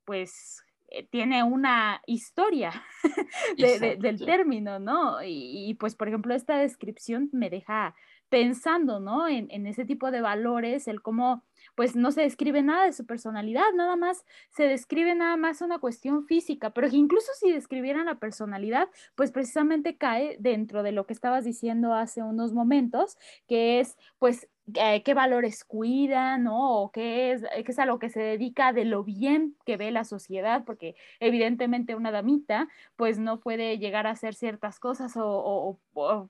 pues 0.05 0.66
eh, 0.89 1.05
tiene 1.09 1.43
una 1.43 2.01
historia 2.05 2.71
del 3.57 4.25
término, 4.25 4.79
¿no? 4.79 5.17
Y, 5.23 5.75
pues, 5.79 5.95
por 5.95 6.07
ejemplo, 6.07 6.33
esta 6.33 6.57
descripción 6.57 7.29
me 7.33 7.49
deja 7.49 7.93
pensando, 8.29 8.99
¿no? 8.99 9.27
En, 9.27 9.47
en, 9.51 9.67
ese 9.67 9.85
tipo 9.85 10.11
de 10.11 10.21
valores, 10.21 10.87
el 10.87 11.01
cómo, 11.01 11.43
pues, 11.75 11.95
no 11.95 12.11
se 12.11 12.21
describe 12.21 12.61
nada 12.61 12.85
de 12.85 12.93
su 12.93 13.05
personalidad, 13.05 13.65
nada 13.75 13.97
más 13.97 14.23
se 14.49 14.63
describe 14.63 15.13
nada 15.13 15.35
más 15.35 15.61
una 15.61 15.79
cuestión 15.79 16.25
física, 16.25 16.69
pero 16.69 16.89
que 16.89 16.97
incluso 16.97 17.31
si 17.39 17.51
describieran 17.51 18.05
la 18.05 18.19
personalidad, 18.19 18.87
pues 19.15 19.31
precisamente 19.31 19.97
cae 19.97 20.37
dentro 20.39 20.83
de 20.83 20.93
lo 20.93 21.05
que 21.05 21.13
estabas 21.13 21.43
diciendo 21.43 21.93
hace 21.93 22.23
unos 22.23 22.53
momentos, 22.53 23.17
que 23.47 23.81
es, 23.81 23.97
pues, 24.19 24.47
eh, 24.73 25.01
qué 25.03 25.13
valores 25.13 25.63
cuida, 25.63 26.37
¿no? 26.37 26.81
O 26.81 26.91
qué 26.91 27.31
es, 27.31 27.41
qué 27.41 27.71
es 27.71 27.79
a 27.79 27.85
lo 27.85 27.99
que 27.99 28.09
se 28.09 28.19
dedica 28.19 28.73
de 28.73 28.83
lo 28.83 29.03
bien 29.03 29.55
que 29.65 29.77
ve 29.77 29.91
la 29.91 30.03
sociedad, 30.03 30.65
porque 30.65 30.95
evidentemente 31.19 31.95
una 31.95 32.11
damita 32.11 32.67
pues 32.97 33.17
no 33.17 33.39
puede 33.39 33.77
llegar 33.77 34.07
a 34.07 34.11
hacer 34.11 34.35
ciertas 34.35 34.79
cosas 34.79 35.13
o, 35.15 35.79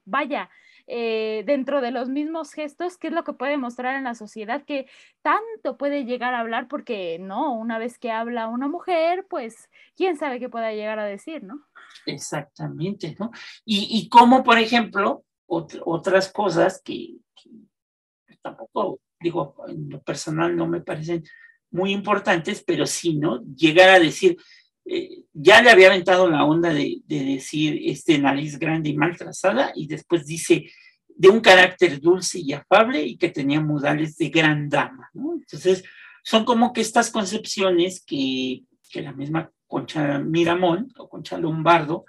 vaya, 0.06 0.50
eh, 0.86 1.44
dentro 1.48 1.82
de 1.82 1.92
los 1.92 2.10
mismos 2.10 2.54
gestos, 2.54 2.98
qué 2.98 3.08
es 3.08 3.14
lo 3.14 3.24
que 3.24 3.34
puede 3.34 3.58
mostrar 3.58 3.96
en 3.96 4.04
la 4.04 4.14
sociedad 4.14 4.64
que 4.66 4.88
tanto 5.24 5.78
puede 5.78 6.06
llegar 6.06 6.34
a 6.36 6.40
hablar, 6.40 6.68
porque 6.68 7.18
no, 7.20 7.54
una 7.54 7.80
vez 7.80 7.98
que 7.98 8.12
habla 8.12 8.48
una 8.48 8.68
mujer, 8.68 9.26
pues 9.30 9.70
quién 9.96 10.16
sabe 10.16 10.40
qué 10.40 10.48
pueda 10.48 10.72
llegar 10.74 11.00
a 11.00 11.06
decir, 11.06 11.44
¿no? 11.44 11.66
Exactamente, 12.06 13.16
¿no? 13.20 13.32
Y, 13.66 13.88
y 13.90 14.10
como, 14.10 14.44
por 14.44 14.60
ejemplo, 14.60 15.24
otras 15.48 16.32
cosas 16.32 16.82
que, 16.84 17.16
tampoco, 18.42 19.00
digo, 19.20 19.56
en 19.68 19.90
lo 19.90 20.02
personal 20.02 20.56
no 20.56 20.68
me 20.68 20.82
parecen 20.82 21.24
muy 21.72 21.92
importantes, 21.92 22.64
pero 22.66 22.86
sí, 22.86 23.18
¿no? 23.18 23.44
Llegar 23.56 23.90
a 23.90 24.00
decir, 24.00 24.38
eh, 24.86 25.24
ya 25.34 25.62
le 25.62 25.70
había 25.70 25.88
aventado 25.88 26.30
la 26.30 26.46
onda 26.46 26.74
de, 26.74 27.02
decir 27.06 27.82
este 27.86 28.18
nariz 28.18 28.58
grande 28.58 28.90
y 28.90 28.98
mal 28.98 29.18
trazada, 29.18 29.72
y 29.76 29.88
después 29.88 30.26
dice 30.26 30.70
de 31.08 31.30
un 31.30 31.40
carácter 31.40 32.00
dulce 32.00 32.40
y 32.40 32.54
afable 32.54 33.02
y 33.02 33.18
que 33.18 33.30
tenía 33.30 33.60
modales 33.60 34.18
de 34.18 34.30
gran 34.30 34.70
dama. 34.70 35.10
Entonces, 35.14 35.84
son 36.24 36.46
como 36.46 36.74
que 36.74 36.82
estas 36.82 37.10
concepciones 37.10 38.04
que, 38.06 38.64
que 38.92 39.02
la 39.02 39.14
misma 39.14 39.52
Concha 39.68 40.20
Miramón 40.20 40.92
o 40.98 41.10
Concha 41.10 41.38
Lombardo 41.38 42.06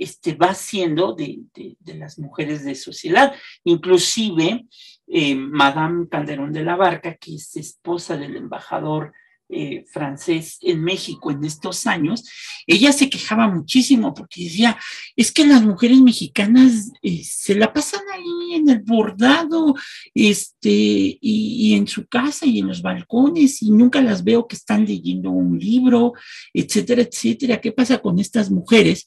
este, 0.00 0.34
va 0.34 0.54
siendo 0.54 1.12
de, 1.14 1.42
las 1.84 2.18
mujeres 2.18 2.64
de 2.64 2.74
sociedad. 2.74 3.34
Inclusive, 3.64 4.66
eh, 5.06 5.34
Madame 5.34 6.08
Calderón 6.08 6.52
de 6.52 6.64
la 6.64 6.74
Barca, 6.74 7.16
que 7.16 7.34
es 7.34 7.54
esposa 7.56 8.16
del 8.16 8.36
embajador 8.36 9.12
eh, 9.52 9.84
francés 9.92 10.58
en 10.62 10.82
México 10.82 11.30
en 11.30 11.44
estos 11.44 11.86
años, 11.86 12.24
ella 12.68 12.92
se 12.92 13.10
quejaba 13.10 13.48
muchísimo 13.48 14.14
porque 14.14 14.44
decía, 14.44 14.78
es 15.16 15.32
que 15.32 15.44
las 15.44 15.62
mujeres 15.62 16.00
mexicanas 16.00 16.92
eh, 17.02 17.22
se 17.24 17.56
la 17.56 17.72
pasan 17.72 18.02
ahí 18.14 18.54
en 18.54 18.70
el 18.70 18.80
bordado, 18.80 19.74
este, 20.14 21.18
y, 21.20 21.74
en 21.74 21.88
su 21.88 22.06
casa 22.06 22.46
y 22.46 22.60
en 22.60 22.68
los 22.68 22.80
balcones, 22.80 23.60
y 23.60 23.70
nunca 23.72 24.00
las 24.00 24.24
veo 24.24 24.46
que 24.46 24.56
están 24.56 24.86
leyendo 24.86 25.30
un 25.30 25.58
libro, 25.58 26.12
etcétera, 26.54 27.02
etcétera. 27.02 27.60
¿Qué 27.60 27.72
pasa 27.72 27.98
con 27.98 28.18
estas 28.18 28.50
mujeres? 28.50 29.04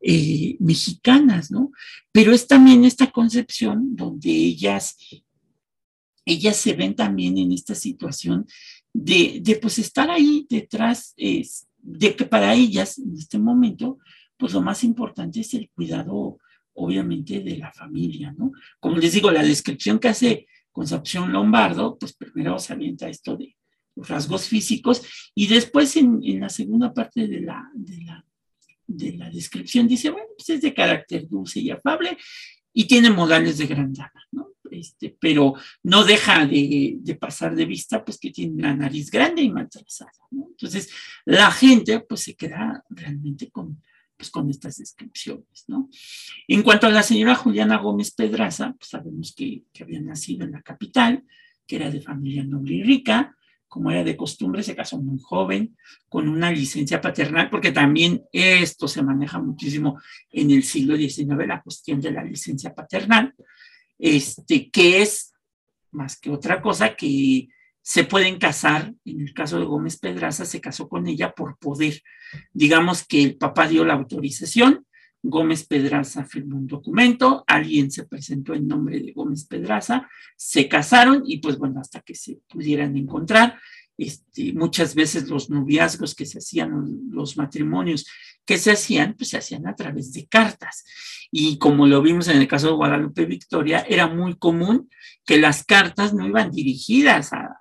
Eh, 0.00 0.56
mexicanas, 0.60 1.50
¿no? 1.50 1.72
Pero 2.12 2.32
es 2.32 2.46
también 2.46 2.84
esta 2.84 3.10
concepción 3.10 3.96
donde 3.96 4.30
ellas, 4.30 4.96
ellas 6.26 6.56
se 6.56 6.74
ven 6.74 6.94
también 6.94 7.38
en 7.38 7.50
esta 7.50 7.74
situación 7.74 8.46
de, 8.92 9.40
de 9.42 9.56
pues 9.56 9.78
estar 9.78 10.10
ahí 10.10 10.46
detrás, 10.50 11.14
es, 11.16 11.66
de 11.78 12.14
que 12.14 12.26
para 12.26 12.54
ellas 12.54 12.98
en 12.98 13.16
este 13.16 13.38
momento, 13.38 13.98
pues 14.36 14.52
lo 14.52 14.60
más 14.60 14.84
importante 14.84 15.40
es 15.40 15.54
el 15.54 15.70
cuidado, 15.70 16.38
obviamente, 16.74 17.40
de 17.40 17.56
la 17.56 17.72
familia, 17.72 18.34
¿no? 18.36 18.52
Como 18.78 18.98
les 18.98 19.14
digo, 19.14 19.30
la 19.30 19.42
descripción 19.42 19.98
que 19.98 20.08
hace 20.08 20.46
Concepción 20.72 21.32
Lombardo, 21.32 21.96
pues 21.98 22.12
primero 22.12 22.58
se 22.58 22.74
avienta 22.74 23.08
esto 23.08 23.34
de 23.34 23.56
rasgos 23.96 24.46
físicos 24.46 25.02
y 25.34 25.46
después 25.46 25.96
en, 25.96 26.20
en 26.22 26.40
la 26.40 26.50
segunda 26.50 26.92
parte 26.92 27.26
de 27.26 27.40
la, 27.40 27.70
de 27.74 28.02
la 28.02 28.25
de 28.86 29.16
la 29.16 29.30
descripción 29.30 29.88
dice, 29.88 30.10
bueno, 30.10 30.28
pues 30.36 30.50
es 30.50 30.62
de 30.62 30.74
carácter 30.74 31.28
dulce 31.28 31.60
y 31.60 31.70
afable 31.70 32.16
y 32.72 32.84
tiene 32.84 33.10
modales 33.10 33.58
de 33.58 33.66
gran 33.66 33.92
dama, 33.92 34.22
¿no? 34.32 34.52
Este, 34.70 35.16
pero 35.18 35.54
no 35.82 36.04
deja 36.04 36.44
de, 36.44 37.18
pasar 37.18 37.54
de 37.54 37.64
vista 37.64 38.04
pues 38.04 38.18
que 38.18 38.30
tiene 38.30 38.54
una 38.54 38.74
nariz 38.74 39.10
grande 39.10 39.42
y 39.42 39.50
mal 39.50 39.68
¿no? 40.30 40.48
Entonces, 40.50 40.90
la 41.24 41.50
gente 41.50 42.00
pues 42.00 42.22
se 42.22 42.34
queda 42.34 42.84
realmente 42.90 43.50
con, 43.50 43.82
pues, 44.16 44.30
con 44.30 44.50
estas 44.50 44.76
descripciones, 44.76 45.64
¿no? 45.68 45.88
En 46.48 46.62
cuanto 46.62 46.86
a 46.86 46.90
la 46.90 47.02
señora 47.02 47.34
Juliana 47.34 47.78
Gómez 47.78 48.12
Pedraza, 48.12 48.74
pues 48.78 48.90
sabemos 48.90 49.34
que, 49.34 49.64
que 49.72 49.84
había 49.84 50.00
nacido 50.00 50.44
en 50.44 50.52
la 50.52 50.62
capital, 50.62 51.24
que 51.66 51.76
era 51.76 51.90
de 51.90 52.00
familia 52.00 52.44
noble 52.44 52.74
y 52.74 52.82
rica, 52.82 53.35
como 53.68 53.90
era 53.90 54.04
de 54.04 54.16
costumbre, 54.16 54.62
se 54.62 54.76
casó 54.76 54.98
muy 54.98 55.18
joven, 55.18 55.76
con 56.08 56.28
una 56.28 56.50
licencia 56.50 57.00
paternal, 57.00 57.50
porque 57.50 57.72
también 57.72 58.22
esto 58.32 58.88
se 58.88 59.02
maneja 59.02 59.38
muchísimo 59.38 60.00
en 60.30 60.50
el 60.50 60.62
siglo 60.62 60.96
XIX, 60.96 61.46
la 61.46 61.62
cuestión 61.62 62.00
de 62.00 62.10
la 62.10 62.24
licencia 62.24 62.74
paternal, 62.74 63.34
este, 63.98 64.70
que 64.70 65.02
es 65.02 65.32
más 65.90 66.18
que 66.18 66.30
otra 66.30 66.60
cosa 66.60 66.94
que 66.94 67.48
se 67.82 68.04
pueden 68.04 68.38
casar, 68.38 68.92
en 69.04 69.20
el 69.20 69.32
caso 69.32 69.58
de 69.58 69.64
Gómez 69.64 69.98
Pedraza, 69.98 70.44
se 70.44 70.60
casó 70.60 70.88
con 70.88 71.06
ella 71.06 71.32
por 71.32 71.56
poder. 71.58 72.02
Digamos 72.52 73.06
que 73.06 73.22
el 73.22 73.36
papá 73.36 73.68
dio 73.68 73.84
la 73.84 73.94
autorización, 73.94 74.85
Gómez 75.28 75.66
Pedraza 75.66 76.24
firmó 76.24 76.56
un 76.56 76.66
documento, 76.66 77.44
alguien 77.46 77.90
se 77.90 78.04
presentó 78.04 78.54
en 78.54 78.68
nombre 78.68 79.00
de 79.00 79.12
Gómez 79.12 79.44
Pedraza, 79.44 80.08
se 80.36 80.68
casaron 80.68 81.22
y 81.26 81.38
pues 81.38 81.58
bueno, 81.58 81.80
hasta 81.80 82.00
que 82.00 82.14
se 82.14 82.38
pudieran 82.48 82.96
encontrar, 82.96 83.58
este, 83.98 84.52
muchas 84.52 84.94
veces 84.94 85.28
los 85.28 85.48
noviazgos 85.48 86.14
que 86.14 86.26
se 86.26 86.38
hacían, 86.38 87.10
los 87.10 87.36
matrimonios 87.36 88.06
que 88.44 88.58
se 88.58 88.72
hacían, 88.72 89.14
pues 89.14 89.30
se 89.30 89.38
hacían 89.38 89.66
a 89.66 89.74
través 89.74 90.12
de 90.12 90.26
cartas. 90.26 90.84
Y 91.30 91.58
como 91.58 91.86
lo 91.86 92.02
vimos 92.02 92.28
en 92.28 92.36
el 92.36 92.46
caso 92.46 92.68
de 92.68 92.74
Guadalupe 92.74 93.24
Victoria, 93.24 93.84
era 93.88 94.06
muy 94.06 94.36
común 94.36 94.88
que 95.24 95.38
las 95.38 95.64
cartas 95.64 96.14
no 96.14 96.26
iban 96.26 96.50
dirigidas 96.50 97.32
a, 97.32 97.52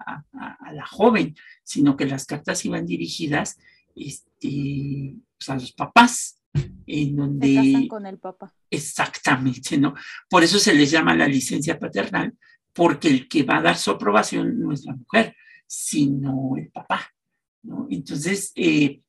la 0.74 0.86
joven, 0.86 1.36
sino 1.64 1.96
que 1.96 2.06
las 2.06 2.26
cartas 2.26 2.66
iban 2.66 2.86
dirigidas 2.86 3.58
este, 3.96 5.16
pues, 5.38 5.50
a 5.50 5.56
los 5.56 5.72
papás 5.72 6.42
en 6.88 7.16
donde... 7.16 7.48
Se 7.48 7.56
casan 7.56 7.88
con 7.88 8.06
el 8.06 8.18
papá. 8.18 8.54
Exactamente, 8.70 9.78
¿no? 9.78 9.94
Por 10.30 10.44
eso 10.44 10.60
se 10.60 10.74
les 10.74 10.92
llama 10.92 11.16
la 11.16 11.28
licencia 11.28 11.80
paternal, 11.80 12.34
porque 12.74 13.08
el 13.08 13.28
que 13.28 13.44
va 13.44 13.58
a 13.58 13.62
dar 13.62 13.78
su 13.78 13.92
aprobación 13.92 14.60
no 14.60 14.72
es 14.72 14.86
la 14.86 14.96
mujer, 14.96 15.36
sino 15.66 16.56
el 16.58 16.70
papá, 16.70 17.10
¿no? 17.64 17.88
Entonces, 17.90 18.52
eh, 18.56 19.02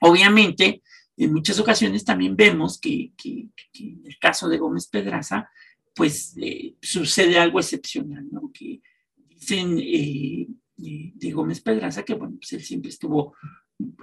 obviamente, 0.00 0.82
en 1.16 1.32
muchas 1.32 1.58
ocasiones 1.60 2.04
también 2.04 2.36
vemos 2.36 2.80
que, 2.80 3.12
que, 3.16 3.48
en 3.74 4.02
el 4.04 4.18
caso 4.18 4.48
de 4.48 4.58
Gómez 4.58 4.88
Pedraza, 4.88 5.48
pues 5.94 6.34
eh, 6.40 6.74
sucede 6.80 7.38
algo 7.38 7.60
excepcional, 7.60 8.26
¿no? 8.30 8.50
Que 8.52 8.80
dicen 9.16 9.78
eh, 9.80 10.46
de 10.76 11.30
Gómez 11.30 11.60
Pedraza 11.60 12.04
que, 12.04 12.14
bueno, 12.14 12.36
pues 12.36 12.52
él 12.54 12.62
siempre 12.62 12.90
estuvo 12.90 13.34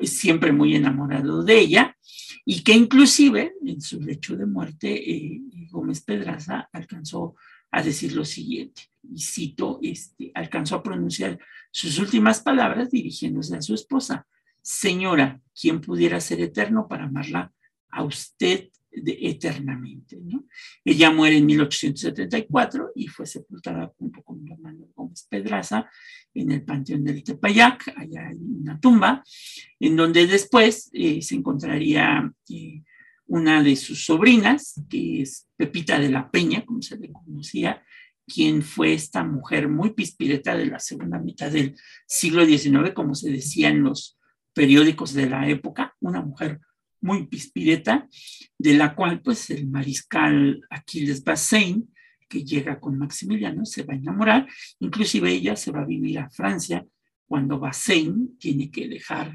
siempre 0.01 0.51
muy 0.51 0.75
enamorado 0.75 1.43
de 1.43 1.59
ella 1.59 1.97
y 2.45 2.63
que 2.63 2.73
inclusive 2.73 3.53
en 3.65 3.81
su 3.81 4.01
lecho 4.01 4.35
de 4.35 4.45
muerte 4.45 5.11
eh, 5.11 5.41
Gómez 5.69 6.01
Pedraza 6.01 6.69
alcanzó 6.73 7.35
a 7.71 7.81
decir 7.81 8.13
lo 8.13 8.25
siguiente, 8.25 8.89
y 9.01 9.21
cito, 9.21 9.79
este, 9.81 10.31
alcanzó 10.35 10.75
a 10.75 10.83
pronunciar 10.83 11.39
sus 11.71 11.99
últimas 11.99 12.41
palabras 12.41 12.91
dirigiéndose 12.91 13.55
a 13.55 13.61
su 13.61 13.73
esposa, 13.73 14.27
señora, 14.61 15.39
¿quién 15.59 15.79
pudiera 15.79 16.19
ser 16.19 16.41
eterno 16.41 16.87
para 16.89 17.05
amarla 17.05 17.53
a 17.89 18.03
usted 18.03 18.70
eternamente. 18.91 20.17
Ella 20.83 21.11
muere 21.11 21.37
en 21.37 21.45
1874 21.45 22.91
y 22.95 23.07
fue 23.07 23.25
sepultada 23.25 23.91
junto 23.97 24.21
con 24.21 24.45
hermano 24.51 24.87
Gómez 24.93 25.25
Pedraza 25.29 25.89
en 26.33 26.51
el 26.51 26.63
Panteón 26.63 27.03
del 27.03 27.23
Tepayac, 27.23 27.93
allá 27.95 28.27
hay 28.27 28.37
una 28.37 28.79
tumba, 28.79 29.23
en 29.79 29.95
donde 29.95 30.27
después 30.27 30.89
eh, 30.93 31.21
se 31.21 31.35
encontraría 31.35 32.31
eh, 32.49 32.83
una 33.27 33.61
de 33.63 33.75
sus 33.75 34.05
sobrinas, 34.05 34.81
que 34.89 35.21
es 35.21 35.47
Pepita 35.57 35.99
de 35.99 36.09
la 36.09 36.29
Peña, 36.29 36.65
como 36.65 36.81
se 36.81 36.97
le 36.97 37.11
conocía, 37.11 37.83
quien 38.25 38.61
fue 38.61 38.93
esta 38.93 39.23
mujer 39.23 39.67
muy 39.67 39.91
pispireta 39.91 40.55
de 40.55 40.67
la 40.67 40.79
segunda 40.79 41.19
mitad 41.19 41.51
del 41.51 41.75
siglo 42.07 42.45
XIX, 42.45 42.93
como 42.93 43.15
se 43.15 43.29
decía 43.29 43.69
en 43.69 43.83
los 43.83 44.17
periódicos 44.53 45.13
de 45.13 45.29
la 45.29 45.47
época, 45.49 45.95
una 45.99 46.21
mujer 46.21 46.59
muy 47.01 47.27
pispireta, 47.27 48.07
de 48.57 48.73
la 48.75 48.95
cual 48.95 49.21
pues 49.21 49.49
el 49.49 49.67
mariscal 49.67 50.61
Aquiles 50.69 51.23
Bassein, 51.23 51.89
que 52.29 52.43
llega 52.43 52.79
con 52.79 52.97
Maximiliano, 52.97 53.65
se 53.65 53.83
va 53.83 53.93
a 53.93 53.97
enamorar, 53.97 54.47
inclusive 54.79 55.31
ella 55.31 55.55
se 55.55 55.71
va 55.71 55.81
a 55.81 55.85
vivir 55.85 56.19
a 56.19 56.29
Francia 56.29 56.85
cuando 57.27 57.59
Bassein 57.59 58.37
tiene 58.37 58.69
que 58.69 58.87
dejar 58.87 59.33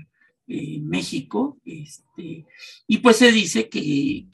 eh, 0.49 0.79
México, 0.81 1.59
este, 1.65 2.47
y 2.87 2.99
pues 2.99 3.17
se 3.17 3.33
dice 3.33 3.69
que, 3.69 4.27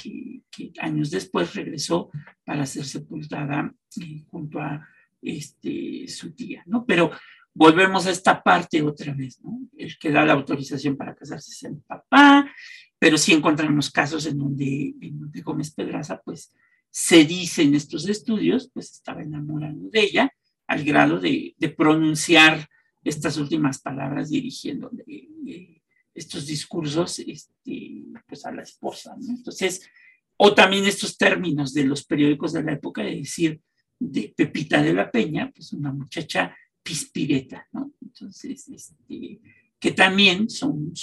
años 0.79 1.11
después 1.11 1.55
regresó 1.55 2.11
para 2.45 2.67
ser 2.67 2.85
sepultada 2.85 3.73
eh, 3.99 4.23
junto 4.31 4.61
a 4.61 4.87
este, 5.23 6.07
su 6.09 6.33
tía, 6.33 6.63
¿no? 6.67 6.85
Pero 6.85 7.13
volvemos 7.55 8.07
a 8.07 8.11
esta 8.11 8.43
parte 8.43 8.83
otra 8.83 9.15
vez, 9.15 9.41
¿no? 9.43 9.61
El 9.77 9.99
que 9.99 10.11
da 10.11 10.27
la 10.27 10.35
autorización 10.35 10.97
para 10.97 11.15
casarse 11.15 11.53
es 11.53 11.63
el 11.63 11.77
papá, 11.79 12.53
pero 13.03 13.19
sí 13.19 13.33
encontramos 13.33 13.91
casos 13.91 14.27
en 14.27 14.39
donde, 14.39 14.95
Gómez 15.43 15.73
Pedraza, 15.75 16.23
pues 16.25 16.53
se 16.89 17.25
dice 17.25 17.63
en 17.63 17.75
estos 17.75 18.09
estudios, 18.09 18.71
pues 18.73 18.93
estaba 18.93 19.23
enamorado 19.23 19.91
de 19.91 20.03
ella, 20.03 20.33
al 20.69 20.85
grado 20.85 21.19
de, 21.19 21.57
pronunciar 21.77 22.65
estas 23.03 23.39
últimas 23.39 23.81
palabras 23.81 24.31
dirigiendo 24.31 24.89
estos 26.15 26.47
discursos 26.47 27.19
este, 27.19 28.05
pues 28.25 28.47
a 28.47 28.53
la 28.53 28.63
esposa. 28.63 29.17
¿no? 29.19 29.35
Entonces, 29.35 29.85
o 30.37 30.55
también 30.55 30.87
estos 30.87 31.19
términos 31.19 31.75
de 31.75 31.83
los 31.83 32.05
periódicos 32.05 32.53
de 32.53 32.63
la 32.63 32.75
época 32.75 33.03
de 33.03 33.17
decir 33.17 33.61
de 33.99 34.33
Pepita 34.37 34.81
de 34.81 34.95
la 34.95 35.11
Peña, 35.11 35.51
pues 35.53 35.73
una 35.73 35.93
muchacha 35.93 36.57
pispireta, 36.85 37.67
¿no? 37.73 37.95
Entonces, 38.01 38.69
este, 38.69 39.41
que 39.81 39.91
también 39.91 40.49
son 40.49 40.95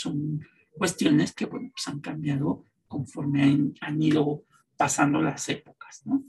cuestiones 0.80 1.34
que, 1.34 1.46
bueno, 1.46 1.70
pues 1.72 1.88
han 1.88 2.00
cambiado 2.00 2.66
conforme 2.88 3.44
han, 3.44 3.74
han 3.82 4.02
ido 4.02 4.46
pasando 4.76 5.22
las 5.22 5.48
épocas, 5.50 6.02
¿no? 6.06 6.24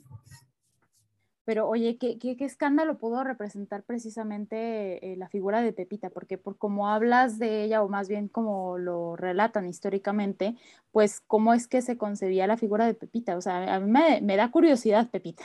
Pero 1.51 1.67
oye, 1.67 1.97
¿qué, 1.99 2.17
qué, 2.17 2.37
escándalo 2.45 2.97
pudo 2.99 3.25
representar 3.25 3.83
precisamente 3.83 5.05
eh, 5.05 5.17
la 5.17 5.29
figura 5.29 5.63
de 5.63 5.73
Pepita? 5.73 6.09
Porque 6.09 6.39
por 6.39 6.57
como 6.57 6.89
hablas 6.89 7.41
de 7.41 7.65
ella, 7.65 7.83
o 7.83 7.89
más 7.89 8.09
bien 8.09 8.29
como 8.29 8.79
lo 8.79 9.17
relatan 9.17 9.67
históricamente, 9.67 10.55
pues 10.93 11.21
cómo 11.27 11.53
es 11.53 11.67
que 11.67 11.83
se 11.83 11.97
concebía 11.97 12.47
la 12.47 12.57
figura 12.57 12.87
de 12.87 12.95
Pepita. 12.95 13.37
O 13.37 13.41
sea, 13.41 13.75
a 13.75 13.81
mí 13.81 13.91
me, 13.91 14.37
da 14.37 14.53
curiosidad, 14.53 15.11
Pepita. 15.11 15.43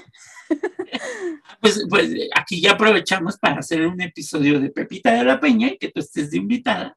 Pues, 1.60 1.84
pues 1.89 2.14
aquí 2.36 2.62
ya 2.62 2.74
aprovechamos 2.74 3.39
para 3.39 3.60
hacer 3.60 3.88
un 3.88 3.99
episodio 3.99 4.60
de 4.60 4.70
Pepita 4.70 5.12
de 5.14 5.24
la 5.24 5.39
Peña 5.39 5.70
y 5.70 5.78
que 5.80 5.89
tú 5.89 5.99
estés 5.99 6.30
de 6.30 6.38
invitada 6.38 6.95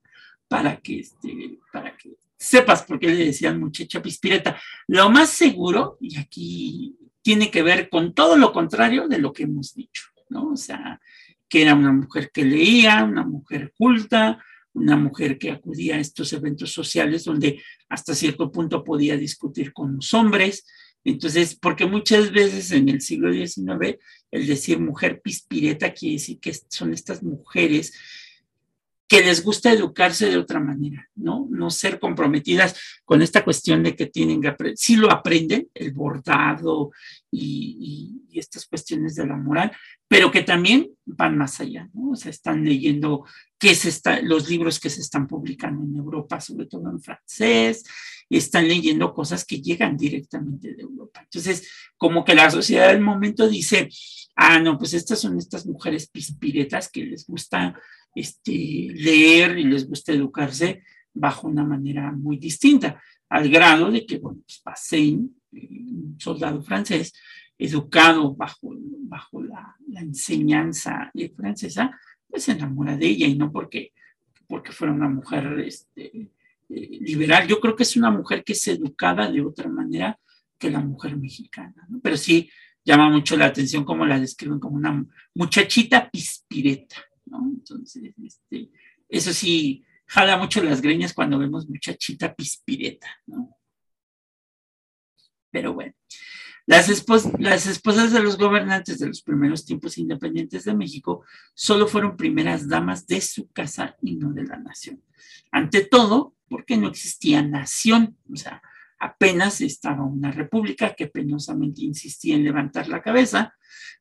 para 0.48 0.80
que, 0.80 1.00
este, 1.00 1.58
para 1.72 1.96
que 1.96 2.16
sepas 2.36 2.82
por 2.82 2.98
qué 2.98 3.08
le 3.08 3.26
decían 3.26 3.60
muchacha 3.60 4.00
pispireta. 4.00 4.60
Lo 4.86 5.10
más 5.10 5.30
seguro, 5.30 5.98
y 6.00 6.16
aquí 6.18 6.96
tiene 7.22 7.50
que 7.50 7.62
ver 7.62 7.90
con 7.90 8.14
todo 8.14 8.36
lo 8.36 8.52
contrario 8.52 9.08
de 9.08 9.18
lo 9.18 9.32
que 9.32 9.42
hemos 9.42 9.74
dicho, 9.74 10.04
¿no? 10.30 10.52
O 10.52 10.56
sea, 10.56 11.00
que 11.48 11.62
era 11.62 11.74
una 11.74 11.92
mujer 11.92 12.30
que 12.32 12.44
leía, 12.44 13.04
una 13.04 13.24
mujer 13.24 13.72
culta, 13.76 14.42
una 14.72 14.96
mujer 14.96 15.38
que 15.38 15.50
acudía 15.50 15.96
a 15.96 16.00
estos 16.00 16.32
eventos 16.32 16.72
sociales 16.72 17.24
donde 17.24 17.62
hasta 17.88 18.14
cierto 18.14 18.52
punto 18.52 18.84
podía 18.84 19.16
discutir 19.16 19.72
con 19.72 19.96
los 19.96 20.14
hombres. 20.14 20.66
Entonces, 21.04 21.56
porque 21.56 21.86
muchas 21.86 22.30
veces 22.32 22.70
en 22.70 22.88
el 22.88 23.00
siglo 23.00 23.32
XIX 23.32 23.98
el 24.30 24.46
decir 24.46 24.78
mujer 24.78 25.20
pispireta 25.20 25.92
quiere 25.92 26.14
decir 26.14 26.38
que 26.38 26.54
son 26.68 26.92
estas 26.92 27.22
mujeres 27.22 27.92
que 29.08 29.22
les 29.22 29.42
gusta 29.42 29.72
educarse 29.72 30.28
de 30.28 30.36
otra 30.36 30.60
manera, 30.60 31.08
¿no? 31.16 31.48
No 31.50 31.70
ser 31.70 31.98
comprometidas 31.98 32.78
con 33.06 33.22
esta 33.22 33.42
cuestión 33.42 33.82
de 33.82 33.96
que 33.96 34.06
tienen 34.06 34.42
que 34.42 34.48
aprender, 34.48 34.76
sí 34.76 34.96
lo 34.96 35.10
aprenden, 35.10 35.66
el 35.74 35.92
bordado 35.92 36.90
y, 37.30 38.14
estas 38.34 38.66
cuestiones 38.66 39.16
de 39.16 39.26
la 39.26 39.36
moral, 39.36 39.72
pero 40.06 40.30
que 40.30 40.42
también 40.42 40.90
van 41.04 41.36
más 41.36 41.58
allá, 41.58 41.88
¿no? 41.92 42.10
O 42.10 42.16
sea, 42.16 42.30
están 42.30 42.64
leyendo 42.64 43.24
qué 43.58 43.74
se 43.74 43.88
está, 43.88 44.22
los 44.22 44.48
libros 44.48 44.78
que 44.78 44.90
se 44.90 45.00
están 45.00 45.26
publicando 45.26 45.82
en 45.82 45.96
Europa, 45.96 46.40
sobre 46.40 46.66
todo 46.66 46.88
en 46.88 47.00
francés, 47.00 47.82
están 48.30 48.68
leyendo 48.68 49.12
cosas 49.12 49.44
que 49.44 49.60
llegan 49.60 49.96
directamente 49.96 50.72
de 50.72 50.82
Europa. 50.82 51.22
Entonces, 51.24 51.68
como 51.96 52.24
que 52.24 52.36
la 52.36 52.48
sociedad 52.48 52.92
del 52.92 53.00
momento 53.00 53.48
dice, 53.48 53.88
ah, 54.36 54.60
no, 54.60 54.78
pues 54.78 54.94
estas 54.94 55.18
son 55.18 55.36
estas 55.36 55.66
mujeres 55.66 56.08
pispiretas 56.08 56.88
que 56.88 57.06
les 57.06 57.26
gusta 57.26 57.74
este, 58.18 58.52
leer 58.52 59.58
y 59.58 59.64
les 59.64 59.88
gusta 59.88 60.12
educarse 60.12 60.82
bajo 61.12 61.48
una 61.48 61.64
manera 61.64 62.12
muy 62.12 62.36
distinta, 62.38 63.00
al 63.28 63.48
grado 63.48 63.90
de 63.90 64.06
que, 64.06 64.18
bueno, 64.18 64.40
pues 64.44 64.60
Passein, 64.60 65.34
un 65.52 66.16
soldado 66.18 66.62
francés, 66.62 67.12
educado 67.58 68.34
bajo, 68.34 68.74
bajo 69.08 69.42
la, 69.42 69.74
enseñanza 69.96 71.10
francesa, 71.34 71.98
pues 72.28 72.44
se 72.44 72.52
enamora 72.52 72.96
de 72.96 73.06
ella 73.06 73.26
y 73.26 73.36
no 73.36 73.50
porque, 73.50 73.92
porque 74.46 74.70
fuera 74.70 74.94
una 74.94 75.08
mujer 75.08 75.58
este, 75.60 76.30
eh, 76.68 76.98
liberal. 77.00 77.48
Yo 77.48 77.58
creo 77.58 77.74
que 77.74 77.82
es 77.82 77.96
una 77.96 78.10
mujer 78.10 78.44
que 78.44 78.52
es 78.52 78.68
educada 78.68 79.30
de 79.30 79.40
otra 79.40 79.68
manera 79.68 80.18
que 80.56 80.70
la 80.70 80.80
mujer 80.80 81.16
mexicana. 81.16 81.88
Pero 82.02 82.16
sí 82.16 82.48
llama 82.84 83.10
mucho 83.10 83.36
la 83.36 83.46
atención 83.46 83.84
como 83.84 84.06
la 84.06 84.20
describen 84.20 84.60
como 84.60 84.76
una 84.76 85.04
muchachita 85.34 86.08
pispireta, 86.10 86.96
¿no? 87.30 87.50
Entonces, 87.54 88.14
este, 88.22 88.70
eso 89.08 89.32
sí, 89.32 89.84
jala 90.06 90.36
mucho 90.36 90.62
las 90.62 90.80
greñas 90.80 91.14
cuando 91.14 91.38
vemos 91.38 91.68
muchachita 91.68 92.34
pispireta, 92.34 93.08
¿no? 93.26 93.56
Pero 95.50 95.72
bueno, 95.72 95.94
las, 96.66 96.88
las 97.38 97.66
esposas 97.66 98.12
de 98.12 98.20
los 98.20 98.36
gobernantes 98.36 98.98
de 98.98 99.06
los 99.06 99.22
primeros 99.22 99.64
tiempos 99.64 99.96
independientes 99.96 100.64
de 100.64 100.74
México 100.74 101.24
solo 101.54 101.86
fueron 101.86 102.16
primeras 102.16 102.68
damas 102.68 103.06
de 103.06 103.22
su 103.22 103.50
casa 103.52 103.96
y 104.02 104.16
no 104.16 104.32
de 104.32 104.44
la 104.44 104.58
nación. 104.58 105.02
Ante 105.50 105.86
todo, 105.86 106.36
porque 106.48 106.76
no 106.76 106.88
existía 106.88 107.42
nación, 107.42 108.18
o 108.30 108.36
sea, 108.36 108.62
apenas 108.98 109.60
estaba 109.60 110.04
una 110.04 110.32
república 110.32 110.94
que 110.94 111.06
penosamente 111.06 111.82
insistía 111.82 112.34
en 112.34 112.44
levantar 112.44 112.88
la 112.88 113.02
cabeza, 113.02 113.54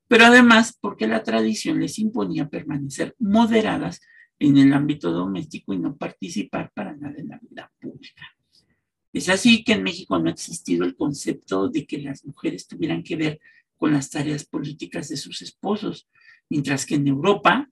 pero 0.07 0.25
además 0.25 0.77
porque 0.79 1.07
la 1.07 1.23
tradición 1.23 1.79
les 1.79 1.99
imponía 1.99 2.49
permanecer 2.49 3.15
moderadas 3.19 4.01
en 4.39 4.57
el 4.57 4.73
ámbito 4.73 5.11
doméstico 5.11 5.73
y 5.73 5.79
no 5.79 5.95
participar 5.95 6.71
para 6.73 6.95
nada 6.95 7.15
en 7.17 7.29
la 7.29 7.39
vida 7.39 7.71
pública. 7.79 8.23
Es 9.13 9.29
así 9.29 9.63
que 9.63 9.73
en 9.73 9.83
México 9.83 10.19
no 10.19 10.29
ha 10.29 10.33
existido 10.33 10.85
el 10.85 10.95
concepto 10.95 11.69
de 11.69 11.85
que 11.85 11.97
las 11.99 12.23
mujeres 12.25 12.67
tuvieran 12.67 13.03
que 13.03 13.15
ver 13.15 13.39
con 13.75 13.93
las 13.93 14.09
tareas 14.09 14.45
políticas 14.45 15.09
de 15.09 15.17
sus 15.17 15.41
esposos, 15.41 16.07
mientras 16.49 16.85
que 16.85 16.95
en 16.95 17.07
Europa 17.07 17.69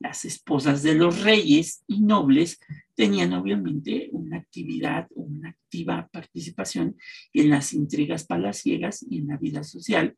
las 0.00 0.24
esposas 0.24 0.82
de 0.82 0.94
los 0.94 1.22
reyes 1.22 1.82
y 1.86 2.00
nobles 2.00 2.60
tenían 2.94 3.32
obviamente 3.32 4.08
una 4.12 4.36
actividad 4.36 5.06
una 5.10 5.50
activa 5.50 6.08
participación 6.12 6.96
en 7.32 7.50
las 7.50 7.72
intrigas 7.72 8.24
palaciegas 8.24 9.04
y 9.08 9.18
en 9.18 9.28
la 9.28 9.36
vida 9.36 9.62
social, 9.62 10.16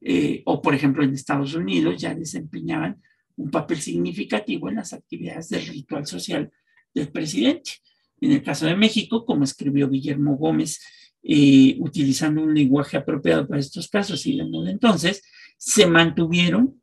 eh, 0.00 0.42
o 0.44 0.60
por 0.60 0.74
ejemplo 0.74 1.02
en 1.02 1.14
Estados 1.14 1.54
Unidos 1.54 2.00
ya 2.00 2.14
desempeñaban 2.14 3.00
un 3.36 3.50
papel 3.50 3.78
significativo 3.78 4.68
en 4.68 4.76
las 4.76 4.92
actividades 4.92 5.48
del 5.48 5.66
ritual 5.66 6.06
social 6.06 6.50
del 6.94 7.10
presidente. 7.10 7.72
En 8.20 8.32
el 8.32 8.42
caso 8.42 8.66
de 8.66 8.76
México, 8.76 9.24
como 9.24 9.44
escribió 9.44 9.88
Guillermo 9.88 10.36
Gómez, 10.36 10.80
eh, 11.22 11.76
utilizando 11.78 12.42
un 12.42 12.54
lenguaje 12.54 12.96
apropiado 12.96 13.46
para 13.46 13.60
estos 13.60 13.88
casos 13.88 14.26
y 14.26 14.36
de 14.36 14.70
entonces, 14.70 15.22
se 15.56 15.86
mantuvieron, 15.86 16.80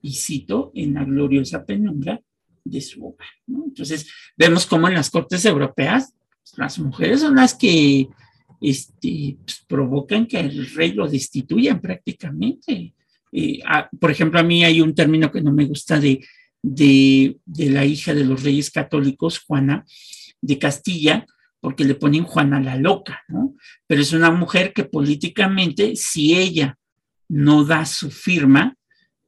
y 0.00 0.12
cito, 0.12 0.72
en 0.74 0.94
la 0.94 1.04
gloriosa 1.04 1.64
penumbra 1.64 2.20
de 2.64 2.80
su 2.80 3.04
hogar. 3.06 3.28
Entonces, 3.46 4.10
vemos 4.36 4.66
cómo 4.66 4.88
en 4.88 4.94
las 4.94 5.10
cortes 5.10 5.44
europeas 5.44 6.14
las 6.56 6.78
mujeres 6.78 7.20
son 7.20 7.36
las 7.36 7.54
que 7.54 8.08
este, 8.60 9.36
pues, 9.44 9.64
provocan 9.66 10.26
que 10.26 10.40
el 10.40 10.70
rey 10.74 10.92
lo 10.92 11.08
destituyan 11.08 11.80
prácticamente. 11.80 12.94
Eh, 13.32 13.60
por 14.00 14.10
ejemplo, 14.10 14.40
a 14.40 14.44
mí 14.44 14.64
hay 14.64 14.80
un 14.80 14.94
término 14.94 15.30
que 15.30 15.42
no 15.42 15.52
me 15.52 15.66
gusta 15.66 16.00
de, 16.00 16.24
de, 16.62 17.36
la 17.46 17.84
hija 17.84 18.14
de 18.14 18.24
los 18.24 18.42
reyes 18.42 18.70
católicos, 18.70 19.40
Juana 19.40 19.84
de 20.40 20.58
Castilla, 20.58 21.26
porque 21.60 21.84
le 21.84 21.94
ponen 21.94 22.24
Juana 22.24 22.60
la 22.60 22.76
loca, 22.76 23.22
¿no? 23.28 23.54
Pero 23.86 24.00
es 24.00 24.12
una 24.12 24.30
mujer 24.30 24.72
que 24.72 24.84
políticamente, 24.84 25.96
si 25.96 26.34
ella 26.34 26.78
no 27.28 27.64
da 27.64 27.84
su 27.84 28.10
firma, 28.10 28.76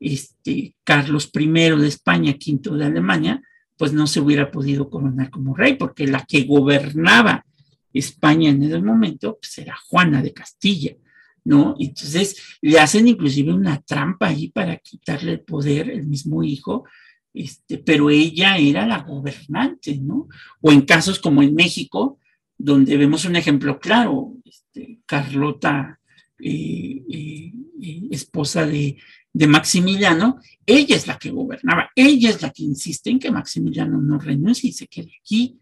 este, 0.01 0.75
Carlos 0.83 1.31
I 1.33 1.47
de 1.47 1.87
España, 1.87 2.35
V 2.35 2.77
de 2.77 2.85
Alemania, 2.85 3.43
pues 3.77 3.93
no 3.93 4.07
se 4.07 4.21
hubiera 4.21 4.51
podido 4.51 4.91
coronar 4.91 5.31
como 5.31 5.55
rey, 5.55 5.75
porque 5.75 6.07
la 6.07 6.25
que 6.27 6.43
gobernaba 6.43 7.45
España 7.93 8.51
en 8.51 8.63
ese 8.63 8.81
momento 8.81 9.39
pues 9.41 9.59
era 9.59 9.77
Juana 9.89 10.23
de 10.23 10.33
Castilla. 10.33 10.97
¿no? 11.45 11.75
Entonces 11.79 12.59
le 12.61 12.79
hacen 12.79 13.09
inclusive 13.09 13.53
una 13.53 13.81
trampa 13.81 14.29
ahí 14.29 14.49
para 14.49 14.77
quitarle 14.77 15.33
el 15.33 15.41
poder, 15.41 15.91
el 15.91 16.07
mismo 16.07 16.43
hijo, 16.43 16.85
este, 17.33 17.79
pero 17.79 18.11
ella 18.11 18.59
era 18.59 18.87
la 18.87 19.03
gobernante, 19.03 19.97
¿no? 19.97 20.29
O 20.61 20.73
en 20.73 20.83
casos 20.83 21.19
como 21.21 21.43
en 21.43 21.55
México, 21.55 22.19
donde 22.59 22.97
vemos 22.97 23.25
un 23.25 23.37
ejemplo 23.37 23.79
claro, 23.79 24.35
este, 24.45 24.99
Carlota, 25.07 26.01
eh, 26.41 27.03
eh, 27.09 27.53
eh, 27.83 28.03
esposa 28.11 28.67
de, 28.67 28.97
de 29.33 29.47
Maximiliano, 29.47 30.41
ella 30.67 30.97
es 30.97 31.07
la 31.07 31.19
que 31.19 31.31
gobernaba, 31.31 31.91
ella 31.95 32.31
es 32.31 32.43
la 32.43 32.51
que 32.51 32.65
insiste 32.65 33.11
en 33.11 33.19
que 33.19 33.31
Maximiliano 33.31 34.01
no 34.01 34.19
renuncie 34.19 34.71
y 34.71 34.73
se 34.73 34.87
quede 34.87 35.13
aquí, 35.21 35.59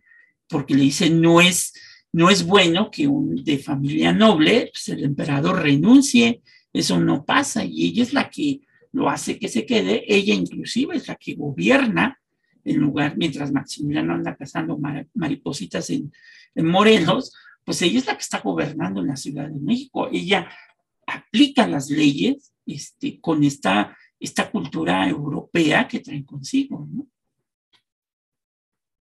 porque 0.48 0.74
le 0.74 0.82
dice, 0.82 1.10
no 1.10 1.40
es, 1.40 1.74
no 2.12 2.30
es 2.30 2.44
bueno 2.44 2.90
que 2.90 3.06
un 3.06 3.36
de 3.44 3.58
familia 3.58 4.12
noble, 4.12 4.70
pues 4.72 4.88
el 4.88 5.04
emperador 5.04 5.62
renuncie, 5.62 6.42
eso 6.72 6.98
no 6.98 7.24
pasa, 7.24 7.64
y 7.64 7.88
ella 7.88 8.02
es 8.02 8.12
la 8.12 8.30
que 8.30 8.60
lo 8.92 9.10
hace 9.10 9.38
que 9.38 9.48
se 9.48 9.66
quede, 9.66 10.04
ella 10.06 10.34
inclusive 10.34 10.96
es 10.96 11.08
la 11.08 11.16
que 11.16 11.34
gobierna 11.34 12.18
el 12.64 12.76
lugar, 12.76 13.16
mientras 13.16 13.52
Maximiliano 13.52 14.14
anda 14.14 14.36
cazando 14.36 14.78
maripositas 15.14 15.90
en, 15.90 16.12
en 16.54 16.66
Morelos, 16.66 17.32
pues 17.64 17.82
ella 17.82 17.98
es 17.98 18.06
la 18.06 18.14
que 18.14 18.22
está 18.22 18.40
gobernando 18.40 19.00
en 19.00 19.08
la 19.08 19.16
Ciudad 19.16 19.48
de 19.48 19.60
México, 19.60 20.08
ella 20.10 20.48
aplica 21.06 21.66
las 21.66 21.90
leyes 21.90 22.52
este, 22.68 23.20
con 23.20 23.42
esta, 23.44 23.96
esta 24.20 24.50
cultura 24.50 25.08
europea 25.08 25.88
que 25.88 26.00
traen 26.00 26.24
consigo. 26.24 26.86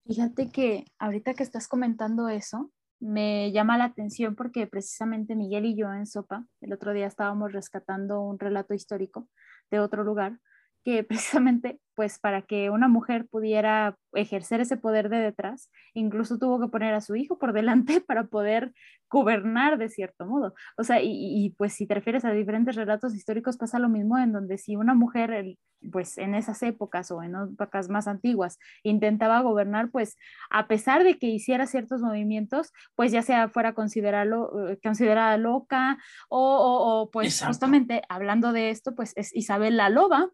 Fíjate 0.06 0.50
que 0.50 0.86
ahorita 0.98 1.34
que 1.34 1.42
estás 1.42 1.68
comentando 1.68 2.28
eso, 2.28 2.72
me 3.00 3.52
llama 3.52 3.78
la 3.78 3.84
atención 3.84 4.34
porque 4.34 4.66
precisamente 4.66 5.36
Miguel 5.36 5.66
y 5.66 5.76
yo 5.76 5.92
en 5.92 6.06
Sopa, 6.06 6.46
el 6.60 6.72
otro 6.72 6.92
día 6.92 7.06
estábamos 7.06 7.52
rescatando 7.52 8.20
un 8.20 8.38
relato 8.38 8.74
histórico 8.74 9.28
de 9.70 9.80
otro 9.80 10.02
lugar 10.04 10.40
que 10.84 11.04
precisamente 11.04 11.78
pues 11.98 12.20
para 12.20 12.42
que 12.42 12.70
una 12.70 12.86
mujer 12.86 13.26
pudiera 13.26 13.96
ejercer 14.12 14.60
ese 14.60 14.76
poder 14.76 15.08
de 15.08 15.16
detrás, 15.16 15.68
incluso 15.94 16.38
tuvo 16.38 16.60
que 16.60 16.68
poner 16.68 16.94
a 16.94 17.00
su 17.00 17.16
hijo 17.16 17.40
por 17.40 17.52
delante 17.52 18.00
para 18.06 18.28
poder 18.28 18.72
gobernar 19.10 19.78
de 19.78 19.88
cierto 19.88 20.24
modo. 20.24 20.54
O 20.76 20.84
sea, 20.84 21.00
y, 21.02 21.52
pues 21.58 21.72
si 21.72 21.88
te 21.88 21.94
refieres 21.94 22.24
a 22.24 22.30
diferentes 22.30 22.76
relatos 22.76 23.16
históricos 23.16 23.56
pasa 23.56 23.80
lo 23.80 23.88
mismo 23.88 24.16
en 24.16 24.30
donde 24.30 24.58
si 24.58 24.76
una 24.76 24.94
mujer 24.94 25.56
pues 25.90 26.18
en 26.18 26.36
esas 26.36 26.62
épocas 26.62 27.10
o 27.10 27.20
en 27.20 27.34
épocas 27.34 27.88
más 27.88 28.06
antiguas 28.06 28.60
intentaba 28.84 29.40
gobernar, 29.40 29.90
pues 29.90 30.16
a 30.50 30.68
pesar 30.68 31.02
de 31.02 31.18
que 31.18 31.26
hiciera 31.26 31.66
ciertos 31.66 32.00
movimientos, 32.00 32.72
pues 32.94 33.10
ya 33.10 33.22
sea 33.22 33.48
fuera 33.48 33.72
considerado, 33.74 34.68
eh, 34.68 34.78
considerada 34.80 35.36
loca 35.36 35.98
o, 36.28 37.02
o, 37.02 37.10
pues 37.10 37.42
justamente 37.44 38.02
hablando 38.08 38.52
de 38.52 38.70
esto, 38.70 38.94
pues 38.94 39.14
es 39.16 39.34
Isabel 39.34 39.76
la 39.76 39.88
Loba, 39.88 40.30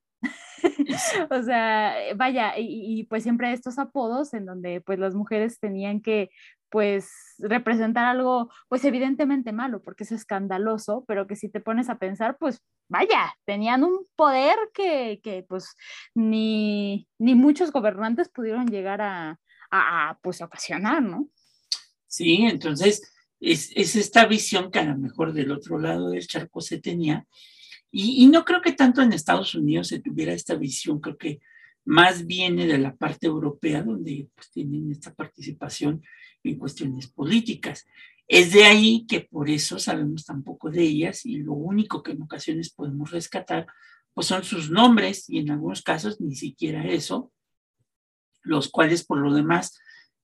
o 1.30 1.42
sea, 1.42 2.02
eh, 2.02 2.14
vaya, 2.14 2.54
y, 2.56 3.04
pues 3.04 3.22
siempre 3.22 3.52
estos 3.52 3.78
apodos 3.78 4.34
en 4.34 4.46
donde 4.46 4.80
pues 4.80 4.98
las 4.98 5.14
mujeres 5.14 5.58
tenían 5.58 6.00
que 6.00 6.30
pues 6.70 7.10
representar 7.38 8.04
algo 8.04 8.50
pues 8.68 8.84
evidentemente 8.84 9.52
malo 9.52 9.80
porque 9.82 10.04
es 10.04 10.12
escandaloso, 10.12 11.04
pero 11.06 11.26
que 11.26 11.36
si 11.36 11.48
te 11.48 11.60
pones 11.60 11.88
a 11.88 11.98
pensar 11.98 12.36
pues 12.38 12.62
vaya, 12.88 13.34
tenían 13.44 13.84
un 13.84 14.06
poder 14.16 14.56
que, 14.72 15.20
que 15.22 15.44
pues 15.48 15.76
ni, 16.14 17.08
ni 17.18 17.34
muchos 17.34 17.70
gobernantes 17.70 18.28
pudieron 18.28 18.66
llegar 18.66 19.00
a, 19.02 19.38
a, 19.70 20.18
pues 20.22 20.40
ocasionar, 20.42 21.02
¿no? 21.02 21.28
Sí, 22.06 22.44
entonces 22.44 23.14
es, 23.40 23.70
es 23.74 23.96
esta 23.96 24.26
visión 24.26 24.70
que 24.70 24.78
a 24.78 24.84
lo 24.84 24.96
mejor 24.96 25.32
del 25.32 25.52
otro 25.52 25.78
lado 25.78 26.10
del 26.10 26.26
charco 26.26 26.60
se 26.60 26.80
tenía, 26.80 27.26
y, 27.96 28.26
no 28.26 28.44
creo 28.44 28.60
que 28.60 28.72
tanto 28.72 29.02
en 29.02 29.12
Estados 29.12 29.54
Unidos 29.54 29.86
se 29.86 30.00
tuviera 30.00 30.32
esta 30.32 30.56
visión, 30.56 30.98
creo 30.98 31.16
que 31.16 31.40
más 31.84 32.26
viene 32.26 32.66
de 32.66 32.78
la 32.78 32.96
parte 32.96 33.28
europea, 33.28 33.84
donde 33.84 34.28
pues, 34.34 34.50
tienen 34.50 34.90
esta 34.90 35.14
participación 35.14 36.02
en 36.42 36.58
cuestiones 36.58 37.06
políticas. 37.06 37.86
Es 38.26 38.52
de 38.52 38.64
ahí 38.64 39.06
que 39.06 39.20
por 39.20 39.48
eso 39.48 39.78
sabemos 39.78 40.24
tan 40.24 40.42
poco 40.42 40.72
de 40.72 40.82
ellas 40.82 41.24
y 41.24 41.36
lo 41.36 41.52
único 41.52 42.02
que 42.02 42.12
en 42.12 42.22
ocasiones 42.22 42.70
podemos 42.70 43.12
rescatar 43.12 43.68
pues 44.12 44.26
son 44.26 44.42
sus 44.42 44.72
nombres 44.72 45.30
y 45.30 45.38
en 45.38 45.52
algunos 45.52 45.82
casos 45.82 46.20
ni 46.20 46.34
siquiera 46.34 46.84
eso, 46.88 47.32
los 48.42 48.70
cuales 48.70 49.04
por 49.04 49.18
lo 49.18 49.32
demás 49.32 49.78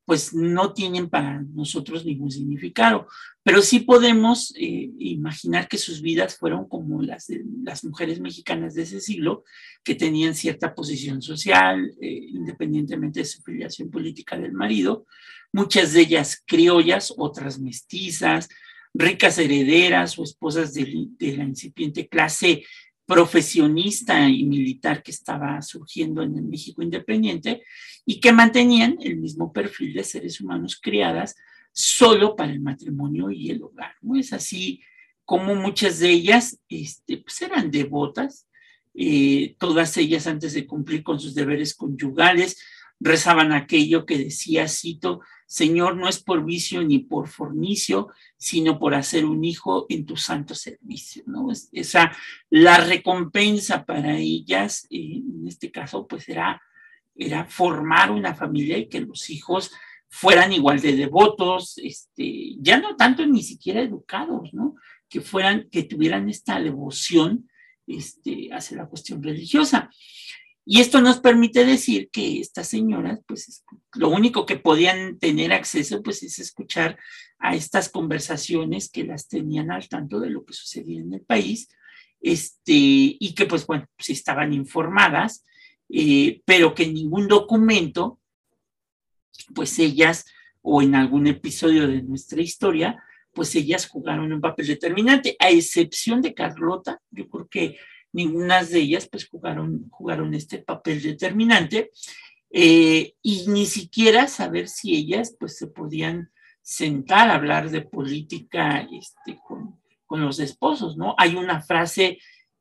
pues 0.05 0.34
no 0.34 0.72
tienen 0.72 1.09
para 1.09 1.42
nosotros 1.55 2.05
ningún 2.05 2.30
significado, 2.30 3.07
pero 3.42 3.62
sí 3.62 3.80
podemos 3.80 4.53
eh, 4.57 4.90
imaginar 4.98 5.68
que 5.68 5.78
sus 5.78 6.03
vidas 6.03 6.36
fueron 6.36 6.68
como 6.68 7.01
las 7.03 7.26
de 7.28 7.44
las 7.62 7.84
mujeres 7.84 8.20
mexicanas 8.20 8.74
de 8.74 8.82
ese 8.82 9.01
siglo, 9.01 9.44
que 9.84 9.94
tenían 9.94 10.34
cierta 10.34 10.74
posición 10.74 11.22
social, 11.22 11.92
eh, 12.01 12.26
independientemente 12.28 13.20
de 13.20 13.26
su 13.26 13.42
filiación 13.42 13.90
política 13.90 14.36
del 14.38 14.53
marido, 14.53 15.07
muchas 15.53 15.92
de 15.92 16.03
ellas 16.03 16.42
criollas, 16.46 17.14
otras 17.16 17.59
mestizas, 17.59 18.48
ricas 18.92 19.38
herederas 19.38 20.18
o 20.18 20.24
esposas 20.24 20.74
de, 20.74 21.07
de 21.18 21.36
la 21.36 21.44
incipiente 21.44 22.09
clase 22.09 22.64
profesionista 23.11 24.29
y 24.29 24.45
militar 24.45 25.03
que 25.03 25.11
estaba 25.11 25.61
surgiendo 25.63 26.23
en 26.23 26.37
el 26.37 26.45
México 26.45 26.81
independiente 26.81 27.61
y 28.07 28.21
que 28.21 28.31
mantenían 28.31 28.99
el 29.01 29.17
mismo 29.17 29.53
perfil 29.53 29.95
de 29.95 30.05
seres 30.05 30.41
humanos 30.41 30.79
criadas 30.81 31.35
solo 31.73 32.37
para 32.37 32.53
el 32.53 32.61
matrimonio 32.61 33.33
y 33.33 33.51
el 33.51 33.65
hogar. 33.65 33.97
¿no? 34.01 34.15
Es 34.15 34.33
así 34.33 34.81
como 35.25 35.57
muchas 35.57 35.99
de 35.99 36.09
ellas 36.09 36.61
este, 36.69 37.17
pues 37.17 37.43
eran 37.43 37.73
devotas, 37.73 38.47
eh, 38.95 39.57
todas 39.59 39.97
ellas 39.97 40.29
antes 40.29 40.55
de 40.55 40.69
cumplir 40.69 41.03
con 41.03 41.19
sus 41.19 41.35
deberes 41.35 41.75
conyugales 41.75 42.63
rezaban 43.01 43.51
aquello 43.51 44.07
que 44.07 44.19
decía, 44.19 44.69
cito, 44.69 45.21
Señor, 45.51 45.96
no 45.96 46.09
es 46.09 46.22
por 46.22 46.44
vicio 46.44 46.80
ni 46.84 47.01
por 47.01 47.26
fornicio, 47.26 48.11
sino 48.36 48.78
por 48.78 48.94
hacer 48.94 49.24
un 49.24 49.42
hijo 49.42 49.84
en 49.88 50.07
tu 50.07 50.16
santo 50.16 50.55
servicio, 50.55 51.24
¿no? 51.26 51.48
Esa, 51.72 52.16
la 52.51 52.76
recompensa 52.76 53.84
para 53.84 54.16
ellas, 54.16 54.86
eh, 54.90 55.16
en 55.16 55.48
este 55.48 55.72
caso, 55.72 56.07
pues 56.07 56.28
era, 56.28 56.62
era 57.16 57.46
formar 57.46 58.12
una 58.12 58.32
familia 58.32 58.78
y 58.78 58.88
que 58.88 59.01
los 59.01 59.28
hijos 59.28 59.72
fueran 60.09 60.53
igual 60.53 60.80
de 60.80 60.94
devotos, 60.94 61.78
este, 61.78 62.55
ya 62.61 62.78
no 62.78 62.94
tanto 62.94 63.26
ni 63.26 63.42
siquiera 63.42 63.80
educados, 63.80 64.55
¿no? 64.55 64.76
Que 65.09 65.20
fueran, 65.20 65.68
que 65.68 65.82
tuvieran 65.82 66.30
esta 66.30 66.61
devoción 66.61 67.51
este, 67.88 68.51
hacia 68.53 68.76
la 68.76 68.86
cuestión 68.86 69.20
religiosa. 69.20 69.90
Y 70.65 70.81
esto 70.81 71.01
nos 71.01 71.21
permite 71.21 71.65
decir 71.65 72.11
que 72.11 72.41
estas 72.41 72.69
señoras, 72.69 73.21
pues 73.27 73.65
lo 73.95 74.09
único 74.11 74.47
que 74.47 74.57
podían 74.57 75.19
tener 75.19 75.53
acceso, 75.53 76.03
pues 76.03 76.23
es 76.23 76.39
escuchar 76.39 76.99
a 77.39 77.55
estas 77.55 77.89
conversaciones 77.89 78.91
que 78.91 79.05
las 79.05 79.29
tenían 79.29 79.71
al 79.71 79.89
tanto 79.89 80.21
de 80.21 80.31
lo 80.31 80.45
que 80.45 80.53
sucedía 80.53 81.01
en 81.01 81.15
el 81.15 81.23
país, 81.23 81.69
este, 82.21 82.73
y 82.75 83.35
que 83.35 83.47
pues 83.47 83.67
bueno, 83.67 83.87
pues 83.97 84.11
estaban 84.11 84.53
informadas, 84.53 85.45
eh, 85.89 86.43
pero 86.45 86.75
que 86.75 86.85
en 86.85 86.95
ningún 86.95 87.27
documento, 87.27 88.21
pues 89.55 89.79
ellas, 89.79 90.27
o 90.61 90.83
en 90.83 90.95
algún 90.95 91.27
episodio 91.27 91.89
de 91.89 92.03
nuestra 92.03 92.43
historia, 92.43 93.03
pues 93.33 93.55
ellas 93.55 93.89
jugaron 93.89 94.33
un 94.33 94.41
papel 94.41 94.67
determinante, 94.67 95.37
a 95.39 95.51
excepción 95.51 96.21
de 96.21 96.35
Carlota, 96.35 97.01
yo 97.11 97.29
creo 97.29 97.49
que 97.49 97.79
ninguna 98.13 98.65
de 98.65 98.79
ellas 98.79 99.09
pues 99.09 99.29
jugaron, 99.29 99.89
jugaron 99.91 100.35
este 100.35 100.59
papel 100.59 101.03
determinante 101.03 101.91
eh, 102.51 103.15
y 103.23 103.47
ni 103.49 103.67
siquiera 103.67 104.27
saber 104.27 104.69
si 104.69 104.97
ellas 104.97 105.37
pues 105.39 105.57
se 105.57 105.69
podían 105.69 106.31
sentar 106.63 107.31
a 107.31 107.35
hablar 107.35 107.71
de 107.71 107.83
política 107.83 108.87
este, 108.93 109.39
con, 109.47 109.81
con 110.07 110.21
los 110.21 110.39
esposos, 110.41 110.97
¿no? 110.97 111.15
Hay 111.19 111.37
una 111.37 111.63
frase 111.63 112.19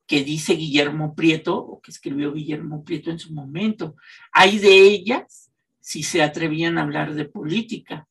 que 0.09 0.23
dice 0.23 0.53
Guillermo 0.53 1.13
Prieto, 1.13 1.57
o 1.57 1.79
que 1.81 1.91
escribió 1.91 2.33
Guillermo 2.33 2.83
Prieto 2.83 3.11
en 3.11 3.19
su 3.19 3.31
momento, 3.31 3.95
hay 4.31 4.57
de 4.57 4.81
ellas 4.81 5.51
si 5.79 6.01
se 6.01 6.23
atrevían 6.23 6.77
a 6.77 6.81
hablar 6.81 7.13
de 7.13 7.25
política, 7.25 8.07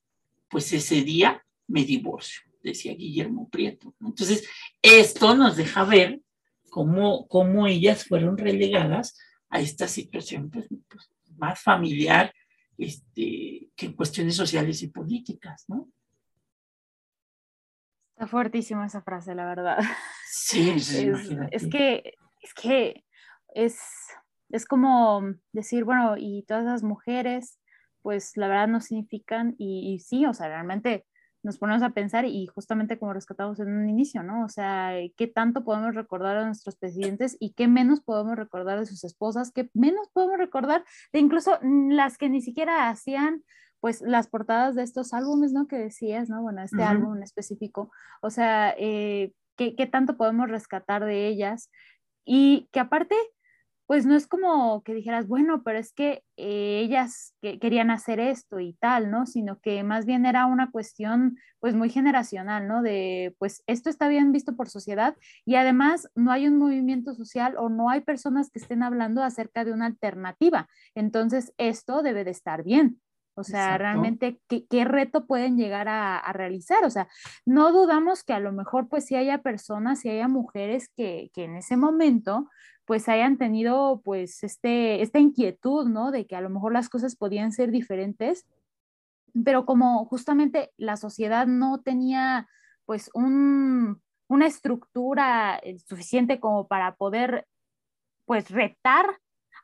pues 0.48 0.72
ese 0.72 1.02
día 1.02 1.44
me 1.66 1.84
divorcio, 1.84 2.42
decía 2.62 2.94
Guillermo 2.94 3.48
Prieto. 3.48 3.94
Entonces, 4.00 4.48
esto 4.80 5.34
nos 5.34 5.56
deja 5.56 5.84
ver 5.84 6.20
cómo, 6.68 7.66
ellas 7.66 8.04
fueron 8.04 8.36
relegadas 8.36 9.18
a 9.50 9.60
esta 9.60 9.88
situación 9.88 10.50
pues, 10.50 10.66
pues, 10.88 11.10
más 11.36 11.60
familiar 11.60 12.32
este, 12.76 13.70
que 13.74 13.86
en 13.86 13.92
cuestiones 13.94 14.36
sociales 14.36 14.82
y 14.82 14.88
políticas, 14.88 15.64
¿no? 15.68 15.88
Está 18.14 18.26
fuertísima 18.26 18.86
esa 18.86 19.02
frase, 19.02 19.34
la 19.34 19.46
verdad. 19.46 19.78
Sí, 20.30 20.70
es, 20.76 20.92
es, 20.92 21.68
que 21.68 22.14
es 22.40 22.54
que 22.54 23.04
es, 23.54 23.80
es 24.50 24.64
como 24.64 25.22
decir, 25.52 25.84
bueno, 25.84 26.16
y 26.16 26.44
todas 26.46 26.64
las 26.64 26.82
mujeres, 26.82 27.60
pues 28.02 28.36
la 28.36 28.48
verdad 28.48 28.68
no 28.68 28.80
significan, 28.80 29.54
y, 29.58 29.94
y 29.94 29.98
sí, 30.00 30.26
o 30.26 30.34
sea, 30.34 30.48
realmente 30.48 31.06
nos 31.42 31.58
ponemos 31.58 31.82
a 31.82 31.90
pensar 31.90 32.24
y 32.24 32.46
justamente 32.46 32.98
como 32.98 33.12
rescatamos 33.12 33.60
en 33.60 33.68
un 33.68 33.88
inicio, 33.88 34.22
¿no? 34.22 34.44
O 34.44 34.48
sea, 34.48 34.92
¿qué 35.16 35.26
tanto 35.26 35.64
podemos 35.64 35.94
recordar 35.94 36.36
a 36.36 36.46
nuestros 36.46 36.76
presidentes 36.76 37.36
y 37.38 37.52
qué 37.52 37.68
menos 37.68 38.00
podemos 38.00 38.36
recordar 38.36 38.80
de 38.80 38.86
sus 38.86 39.04
esposas? 39.04 39.52
¿Qué 39.52 39.70
menos 39.74 40.08
podemos 40.12 40.38
recordar 40.38 40.84
de 41.12 41.20
incluso 41.20 41.58
las 41.62 42.18
que 42.18 42.28
ni 42.28 42.40
siquiera 42.40 42.88
hacían 42.88 43.44
pues 43.80 44.02
las 44.02 44.26
portadas 44.26 44.74
de 44.74 44.82
estos 44.82 45.12
álbumes, 45.12 45.52
¿no? 45.52 45.68
Que 45.68 45.76
decías, 45.76 46.28
¿no? 46.28 46.42
Bueno, 46.42 46.62
este 46.62 46.82
álbum 46.82 47.16
en 47.16 47.22
específico. 47.22 47.92
O 48.22 48.30
sea, 48.30 48.74
eh, 48.76 49.32
¿qué, 49.56 49.76
¿qué 49.76 49.86
tanto 49.86 50.16
podemos 50.16 50.50
rescatar 50.50 51.04
de 51.04 51.28
ellas? 51.28 51.70
Y 52.24 52.68
que 52.72 52.80
aparte, 52.80 53.14
pues 53.88 54.04
no 54.04 54.14
es 54.14 54.26
como 54.26 54.82
que 54.82 54.92
dijeras, 54.92 55.26
bueno, 55.26 55.62
pero 55.64 55.78
es 55.78 55.94
que 55.94 56.22
eh, 56.36 56.80
ellas 56.84 57.32
que 57.40 57.58
querían 57.58 57.90
hacer 57.90 58.20
esto 58.20 58.60
y 58.60 58.74
tal, 58.74 59.10
¿no? 59.10 59.24
Sino 59.24 59.60
que 59.60 59.82
más 59.82 60.04
bien 60.04 60.26
era 60.26 60.44
una 60.44 60.70
cuestión 60.70 61.38
pues 61.58 61.74
muy 61.74 61.88
generacional, 61.88 62.68
¿no? 62.68 62.82
De 62.82 63.34
pues 63.38 63.62
esto 63.66 63.88
está 63.88 64.06
bien 64.08 64.30
visto 64.30 64.56
por 64.56 64.68
sociedad 64.68 65.16
y 65.46 65.54
además 65.54 66.06
no 66.14 66.32
hay 66.32 66.46
un 66.48 66.58
movimiento 66.58 67.14
social 67.14 67.54
o 67.56 67.70
no 67.70 67.88
hay 67.88 68.02
personas 68.02 68.50
que 68.50 68.58
estén 68.58 68.82
hablando 68.82 69.22
acerca 69.22 69.64
de 69.64 69.72
una 69.72 69.86
alternativa. 69.86 70.68
Entonces 70.94 71.54
esto 71.56 72.02
debe 72.02 72.24
de 72.24 72.32
estar 72.32 72.64
bien. 72.64 73.00
O 73.38 73.44
sea, 73.44 73.78
realmente, 73.78 74.40
¿qué, 74.48 74.84
reto 74.84 75.26
pueden 75.26 75.56
llegar 75.56 75.88
a, 75.88 76.18
a, 76.18 76.32
realizar? 76.32 76.84
O 76.84 76.90
sea, 76.90 77.08
no 77.46 77.72
dudamos 77.72 78.24
que 78.24 78.32
a 78.32 78.40
lo 78.40 78.52
mejor, 78.52 78.88
pues, 78.88 79.06
si 79.06 79.16
haya 79.16 79.42
personas, 79.42 80.00
si 80.00 80.10
haya 80.10 80.28
mujeres 80.28 80.90
que, 80.96 81.30
que 81.32 81.44
en 81.44 81.56
ese 81.56 81.76
momento, 81.76 82.48
pues 82.84 83.08
hayan 83.08 83.36
tenido 83.36 84.00
pues 84.02 84.42
este, 84.42 85.02
esta 85.02 85.18
inquietud, 85.18 85.88
¿no? 85.88 86.10
De 86.10 86.26
que 86.26 86.36
a 86.36 86.40
lo 86.40 86.50
mejor 86.50 86.72
las 86.72 86.88
cosas 86.88 87.16
podían 87.16 87.52
ser 87.52 87.70
diferentes 87.70 88.46
pero 89.44 89.64
como 89.64 90.04
justamente 90.06 90.72
la 90.76 90.96
sociedad 90.96 91.46
no 91.46 91.80
tenía 91.80 92.48
pues 92.84 93.10
un, 93.14 94.00
una 94.28 94.46
estructura 94.46 95.58
eh, 95.62 95.78
suficiente 95.78 96.40
como 96.40 96.66
para 96.66 96.96
poder 96.96 97.46
pues 98.24 98.50
retar 98.50 99.06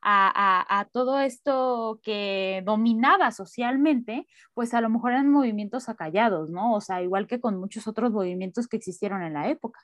a, 0.05 0.89
todo 0.93 1.19
esto 1.21 2.01
que 2.03 2.63
dominaba 2.65 3.31
socialmente, 3.31 4.27
pues 4.53 4.75
a 4.75 4.81
lo 4.81 4.91
mejor 4.91 5.13
eran 5.13 5.31
movimientos 5.31 5.89
acallados, 5.89 6.51
¿no? 6.51 6.75
O 6.75 6.81
sea, 6.81 7.03
igual 7.03 7.27
que 7.27 7.41
con 7.41 7.59
muchos 7.59 7.87
otros 7.87 8.13
movimientos 8.13 8.69
que 8.69 8.77
existieron 8.77 9.23
en 9.23 9.33
la 9.33 9.49
época. 9.49 9.81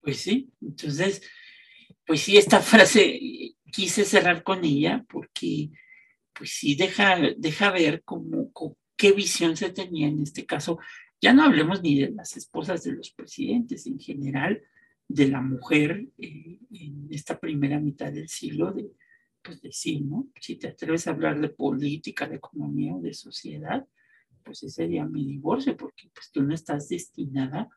Pues 0.00 0.18
sí, 0.18 0.50
entonces, 0.60 1.22
pues 2.04 2.20
sí, 2.20 2.36
esta 2.36 2.60
frase 2.60 3.18
quise 3.70 4.04
cerrar 4.04 4.42
con 4.42 4.64
ella 4.64 5.04
porque, 5.08 5.70
pues 6.32 6.50
sí, 6.50 6.74
deja, 6.74 7.16
deja 7.36 7.70
ver 7.70 8.02
cómo, 8.04 8.50
qué 8.96 9.12
visión 9.12 9.56
se 9.56 9.70
tenía 9.70 10.08
en 10.08 10.22
este 10.22 10.44
caso. 10.44 10.78
Ya 11.20 11.32
no 11.32 11.44
hablemos 11.44 11.80
ni 11.82 12.00
de 12.00 12.10
las 12.10 12.36
esposas 12.36 12.82
de 12.82 12.92
los 12.92 13.12
presidentes, 13.12 13.86
en 13.86 13.98
general, 13.98 14.62
de 15.06 15.28
la 15.28 15.40
mujer 15.40 16.08
eh, 16.18 16.58
en 16.72 17.06
esta 17.10 17.38
primera 17.38 17.78
mitad 17.78 18.12
del 18.12 18.28
siglo, 18.28 18.72
de, 18.72 18.90
pues 19.44 19.60
decir, 19.60 20.02
¿no? 20.02 20.28
Si 20.40 20.56
te 20.56 20.68
atreves 20.68 21.06
a 21.06 21.10
hablar 21.10 21.38
de 21.40 21.50
política, 21.50 22.26
de 22.26 22.36
economía 22.36 22.94
o 22.94 23.00
de 23.00 23.12
sociedad, 23.12 23.86
pues 24.42 24.62
ese 24.62 24.76
sería 24.76 25.04
mi 25.04 25.24
divorcio, 25.24 25.76
porque 25.76 26.08
pues 26.14 26.30
tú 26.32 26.42
no 26.42 26.54
estás 26.54 26.88
destinada 26.88 27.68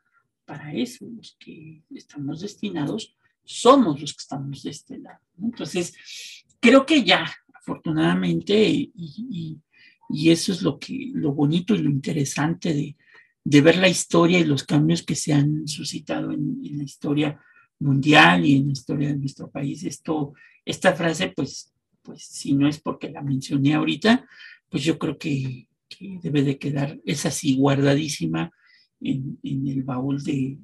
para 0.45 0.74
eso. 0.74 1.05
Los 1.05 1.36
que 1.38 1.84
estamos 1.93 2.41
destinados 2.41 3.15
somos 3.43 3.99
los 4.01 4.13
que 4.13 4.22
estamos 4.22 4.63
de 4.63 4.72
este 4.72 4.97
lado. 4.97 5.20
Entonces, 5.41 5.93
creo 6.59 6.86
que 6.86 7.03
ya, 7.03 7.30
afortunadamente, 7.53 8.55
y, 8.68 9.59
eso 10.09 10.53
es 10.53 10.61
lo, 10.61 10.80
que, 10.80 11.11
lo 11.13 11.34
bonito 11.34 11.76
y 11.76 11.80
lo 11.80 11.89
interesante 11.89 12.74
de, 12.74 12.95
de, 13.43 13.61
ver 13.61 13.78
la 13.78 13.89
historia 13.89 14.39
y 14.39 14.45
los 14.45 14.63
cambios 14.63 15.03
que 15.03 15.15
se 15.15 15.34
han 15.34 15.68
suscitado 15.68 16.32
en 16.32 16.78
la 16.78 16.84
historia 16.84 17.41
mundial 17.80 18.45
y 18.45 18.55
en 18.55 18.68
la 18.68 18.74
historia 18.74 19.09
de 19.09 19.18
nuestro 19.18 19.49
país. 19.49 19.84
Esto 19.84 20.34
esta 20.68 20.93
frase, 20.93 21.32
pues, 21.34 21.74
pues 22.03 22.24
si 22.24 22.53
no 22.53 22.68
es 22.68 22.80
porque 22.80 23.09
la 23.09 23.22
mencioné 23.22 23.74
ahorita, 23.74 24.28
pues 24.70 24.84
yo 24.84 24.99
creo 24.99 25.18
que, 25.18 25.68
debe 26.22 26.43
de 26.43 26.59
quedar, 26.59 26.99
es 27.05 27.26
así 27.26 27.55
guardadísima 27.55 28.51
en, 28.99 29.39
el 29.43 29.84
baúl 29.84 30.22
de, 30.22 30.59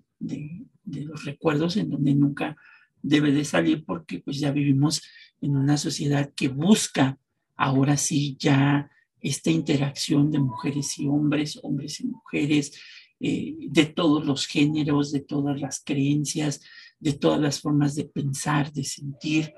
los 0.86 1.24
recuerdos, 1.24 1.78
en 1.78 1.90
donde 1.90 2.14
nunca 2.14 2.58
debe 3.02 3.32
de 3.32 3.46
salir 3.46 3.86
porque 3.86 4.20
pues 4.20 4.40
ya 4.40 4.52
vivimos 4.52 5.02
en 5.40 5.56
una 5.56 5.78
sociedad 5.78 6.32
que 6.36 6.50
busca 6.50 7.18
ahora 7.56 7.96
sí 7.96 8.36
ya 8.38 8.92
esta 9.22 9.50
interacción 9.50 10.30
de 10.30 10.40
mujeres 10.40 11.00
y 11.00 11.08
hombres, 11.08 11.58
hombres 11.64 12.02
y 12.02 12.08
mujeres, 12.08 12.78
eh, 13.22 13.56
de 13.70 13.86
todos 13.86 14.26
los 14.26 14.46
géneros, 14.48 15.14
de 15.14 15.22
todas 15.22 15.62
las 15.62 15.82
creencias, 15.82 16.62
de 17.00 17.14
todas 17.14 17.40
las 17.40 17.62
formas 17.62 17.96
de 17.96 18.04
pensar, 18.04 18.74
de 18.74 18.84
sentir, 18.84 19.54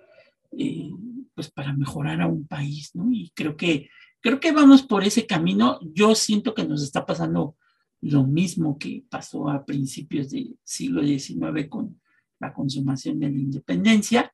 eh, 0.57 0.89
pues 1.33 1.51
para 1.51 1.73
mejorar 1.73 2.21
a 2.21 2.27
un 2.27 2.47
país, 2.47 2.91
¿no? 2.95 3.11
Y 3.11 3.31
creo 3.35 3.57
que, 3.57 3.89
creo 4.21 4.39
que 4.39 4.51
vamos 4.51 4.83
por 4.83 5.03
ese 5.03 5.25
camino. 5.25 5.79
Yo 5.93 6.15
siento 6.15 6.53
que 6.53 6.65
nos 6.65 6.81
está 6.81 7.05
pasando 7.05 7.57
lo 8.01 8.25
mismo 8.25 8.77
que 8.77 9.03
pasó 9.09 9.49
a 9.49 9.65
principios 9.65 10.29
del 10.29 10.57
siglo 10.63 11.03
XIX 11.03 11.67
con 11.69 11.99
la 12.39 12.53
consumación 12.53 13.19
de 13.19 13.29
la 13.29 13.37
independencia, 13.37 14.31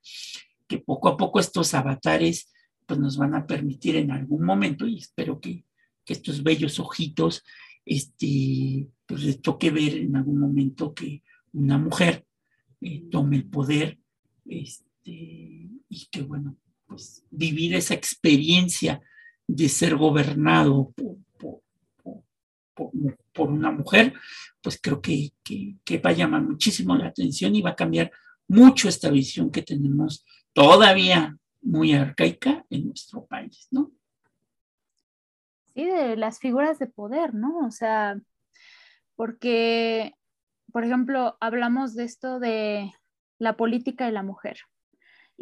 que 0.68 0.80
poco 0.80 1.10
a 1.10 1.18
poco 1.18 1.40
estos 1.40 1.74
avatares 1.74 2.52
pues 2.86 3.00
nos 3.00 3.18
van 3.18 3.36
a 3.36 3.48
permitir 3.48 3.96
en 3.96 4.12
algún 4.12 4.44
momento, 4.44 4.86
y 4.86 4.98
espero 4.98 5.40
que, 5.40 5.66
estos 6.08 6.44
bellos 6.44 6.78
ojitos, 6.78 7.42
este, 7.86 8.86
pues 9.06 9.24
les 9.24 9.42
toque 9.42 9.72
ver 9.72 9.96
en 9.96 10.18
algún 10.18 10.42
momento 10.42 10.94
que 10.94 11.24
una 11.54 11.78
mujer 11.78 12.26
eh, 12.82 13.06
tome 13.10 13.38
el 13.38 13.46
poder, 13.46 13.98
este, 14.46 14.91
y 15.04 16.08
que 16.12 16.22
bueno, 16.22 16.58
pues 16.92 17.26
vivir 17.32 17.74
esa 17.76 17.94
experiencia 17.94 19.02
de 19.48 19.70
ser 19.70 19.96
gobernado 19.96 20.94
por, 23.34 23.50
una 23.50 23.72
mujer, 23.72 24.14
pues 24.62 24.80
creo 24.82 25.02
que, 25.02 25.32
que, 25.44 25.98
va 26.00 26.10
a 26.10 26.14
llamar 26.14 26.42
muchísimo 26.42 26.96
la 26.96 27.08
atención 27.08 27.56
y 27.56 27.62
va 27.62 27.72
a 27.72 27.76
cambiar 27.76 28.12
mucho 28.48 28.90
esta 28.90 29.10
visión 29.10 29.52
que 29.52 29.62
tenemos 29.62 30.26
todavía 30.54 31.38
muy 31.62 31.94
arcaica 31.94 32.66
en 32.70 32.88
nuestro 32.88 33.26
país, 33.26 33.68
¿no? 33.72 33.92
Sí, 35.74 35.86
de 35.86 36.18
las 36.18 36.40
figuras 36.40 36.78
de 36.78 36.88
poder, 36.88 37.34
¿no? 37.34 37.66
O 37.66 37.72
sea, 37.72 38.20
porque, 39.16 40.14
por 40.74 40.84
ejemplo, 40.84 41.38
hablamos 41.40 41.96
de 41.96 42.04
esto 42.04 42.40
de 42.40 42.92
la 43.40 43.56
política 43.56 44.10
y 44.10 44.12
la 44.12 44.24
mujer 44.24 44.58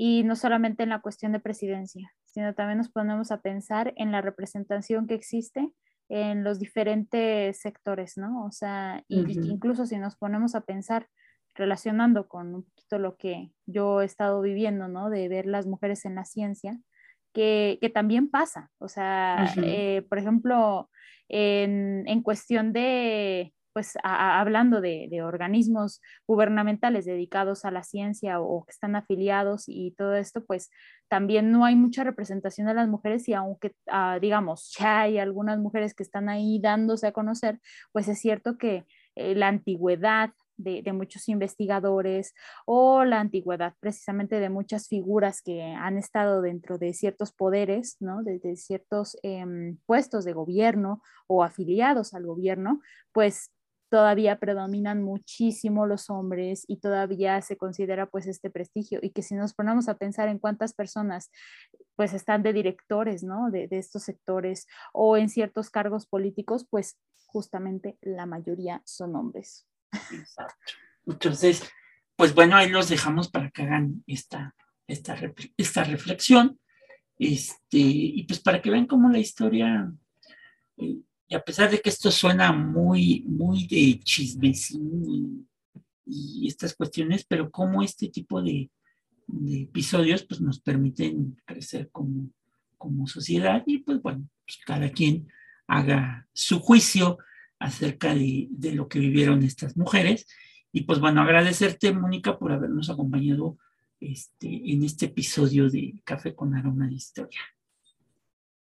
y 0.01 0.23
no 0.23 0.37
solamente 0.37 0.83
en 0.83 0.89
la 0.89 1.01
cuestión 1.01 1.33
de 1.33 1.41
presidencia, 1.41 2.09
sino 2.23 2.55
también 2.55 2.77
nos 2.77 2.89
ponemos 2.89 3.31
a 3.31 3.41
pensar 3.41 3.93
en 3.97 4.13
la 4.13 4.21
representación 4.21 5.07
que 5.07 5.13
existe 5.13 5.73
en 6.07 6.45
los 6.45 6.57
diferentes 6.57 7.59
sectores, 7.59 8.17
¿no? 8.17 8.45
O 8.45 8.51
sea, 8.53 9.03
incluso 9.09 9.85
si 9.85 9.97
nos 9.97 10.15
ponemos 10.15 10.55
a 10.55 10.61
pensar 10.61 11.09
relacionando 11.53 12.29
con 12.29 12.55
un 12.55 12.63
poquito 12.63 12.97
lo 12.97 13.17
que 13.17 13.51
yo 13.65 14.01
he 14.01 14.05
estado 14.05 14.39
viviendo, 14.39 14.87
¿no? 14.87 15.09
De 15.09 15.27
ver 15.27 15.45
las 15.45 15.67
mujeres 15.67 16.05
en 16.05 16.15
la 16.15 16.23
ciencia, 16.23 16.79
que, 17.33 17.77
que 17.81 17.89
también 17.89 18.29
pasa. 18.29 18.71
O 18.77 18.87
sea, 18.87 19.53
eh, 19.57 20.05
por 20.07 20.17
ejemplo, 20.17 20.89
en, 21.27 22.05
en, 22.07 22.23
cuestión 22.23 22.71
de 22.71 23.53
pues 23.79 23.93
hablando 24.03 24.81
de, 24.81 25.21
organismos 25.23 26.01
gubernamentales 26.27 27.05
dedicados 27.05 27.63
a 27.63 27.71
la 27.71 27.83
ciencia 27.83 28.41
o, 28.41 28.65
que 28.65 28.71
están 28.71 28.97
afiliados 28.97 29.63
y 29.67 29.91
todo 29.91 30.15
esto, 30.15 30.43
pues 30.43 30.69
también 31.07 31.49
no 31.49 31.63
hay 31.63 31.77
mucha 31.77 32.03
representación 32.03 32.67
de 32.67 32.73
las 32.73 32.89
mujeres 32.89 33.29
y 33.29 33.33
aunque 33.33 33.71
ah, 33.87 34.19
digamos 34.19 34.75
ya 34.77 34.99
hay 34.99 35.17
algunas 35.17 35.59
mujeres 35.59 35.93
que 35.93 36.03
están 36.03 36.27
ahí 36.27 36.59
dándose 36.61 37.07
a 37.07 37.13
conocer, 37.13 37.61
pues 37.93 38.09
es 38.09 38.19
cierto 38.19 38.57
que 38.57 38.85
eh, 39.15 39.33
la 39.33 39.47
antigüedad 39.47 40.31
de, 40.59 40.93
muchos 40.93 41.29
investigadores 41.29 42.33
o 42.65 43.05
la 43.05 43.19
antigüedad 43.19 43.73
precisamente 43.79 44.39
de 44.39 44.49
muchas 44.49 44.87
figuras 44.87 45.41
que 45.41 45.61
han 45.63 45.97
estado 45.97 46.41
dentro 46.41 46.77
de 46.77 46.93
ciertos 46.93 47.31
poderes, 47.31 47.97
¿no? 47.99 48.23
de, 48.23 48.55
ciertos 48.57 49.17
em, 49.23 49.77
puestos 49.85 50.25
de 50.25 50.33
gobierno 50.33 51.01
o 51.27 51.43
afiliados 51.43 52.13
al 52.13 52.25
gobierno, 52.25 52.81
pues 53.13 53.51
todavía 53.89 54.39
predominan 54.39 55.03
muchísimo 55.03 55.85
los 55.85 56.09
hombres 56.09 56.63
y 56.67 56.77
todavía 56.77 57.41
se 57.41 57.57
considera 57.57 58.05
pues 58.05 58.27
este 58.27 58.49
prestigio 58.49 58.99
y 59.01 59.09
que 59.09 59.23
si 59.23 59.35
nos 59.35 59.53
ponemos 59.53 59.89
a 59.89 59.97
pensar 59.97 60.29
en 60.29 60.39
cuántas 60.39 60.73
personas 60.73 61.31
pues 61.95 62.13
están 62.13 62.43
de 62.43 62.53
directores, 62.53 63.23
¿no? 63.23 63.49
De, 63.51 63.67
estos 63.71 64.03
sectores 64.03 64.67
o 64.93 65.17
en 65.17 65.29
ciertos 65.29 65.69
cargos 65.69 66.05
políticos, 66.05 66.65
pues 66.69 66.97
justamente 67.25 67.97
la 68.01 68.25
mayoría 68.25 68.81
son 68.85 69.15
hombres. 69.15 69.67
Exacto. 70.11 70.73
Entonces, 71.05 71.63
pues 72.15 72.33
bueno, 72.33 72.55
ahí 72.55 72.69
los 72.69 72.89
dejamos 72.89 73.29
para 73.29 73.49
que 73.49 73.63
hagan 73.63 74.03
esta, 74.07 74.55
esta, 74.87 75.17
esta 75.57 75.83
reflexión. 75.83 76.59
Este, 77.17 77.77
y 77.77 78.23
pues 78.23 78.39
para 78.39 78.61
que 78.61 78.71
vean 78.71 78.87
cómo 78.87 79.09
la 79.09 79.19
historia 79.19 79.91
eh, 80.77 80.99
y 81.29 81.35
a 81.35 81.43
pesar 81.43 81.69
de 81.69 81.79
que 81.79 81.89
esto 81.89 82.09
suena 82.09 82.51
muy, 82.51 83.23
muy 83.27 83.67
de 83.67 83.99
chismecín 83.99 85.47
y, 86.03 86.47
estas 86.47 86.73
cuestiones, 86.73 87.23
pero 87.23 87.51
como 87.51 87.83
este 87.83 88.07
tipo 88.09 88.41
de, 88.41 88.71
episodios 89.47 90.23
pues 90.23 90.41
nos 90.41 90.59
permiten 90.59 91.39
crecer 91.45 91.91
como, 91.91 92.31
como 92.79 93.05
sociedad 93.05 93.61
y 93.67 93.77
pues 93.77 94.01
bueno, 94.01 94.27
pues 94.43 94.57
cada 94.65 94.89
quien 94.89 95.27
haga 95.67 96.27
su 96.33 96.59
juicio 96.59 97.19
acerca 97.59 98.15
de, 98.15 98.47
de, 98.49 98.73
lo 98.73 98.87
que 98.87 98.97
vivieron 98.97 99.43
estas 99.43 99.77
mujeres. 99.77 100.25
Y 100.71 100.81
pues 100.81 100.99
bueno, 100.99 101.21
agradecerte, 101.21 101.91
Mónica, 101.91 102.39
por 102.39 102.51
habernos 102.51 102.89
acompañado 102.89 103.59
este, 103.99 104.47
en 104.47 104.83
este 104.83 105.05
episodio 105.05 105.69
de 105.69 106.01
Café 106.03 106.33
con 106.33 106.55
Aroma 106.55 106.87
de 106.87 106.95
Historia. 106.95 107.41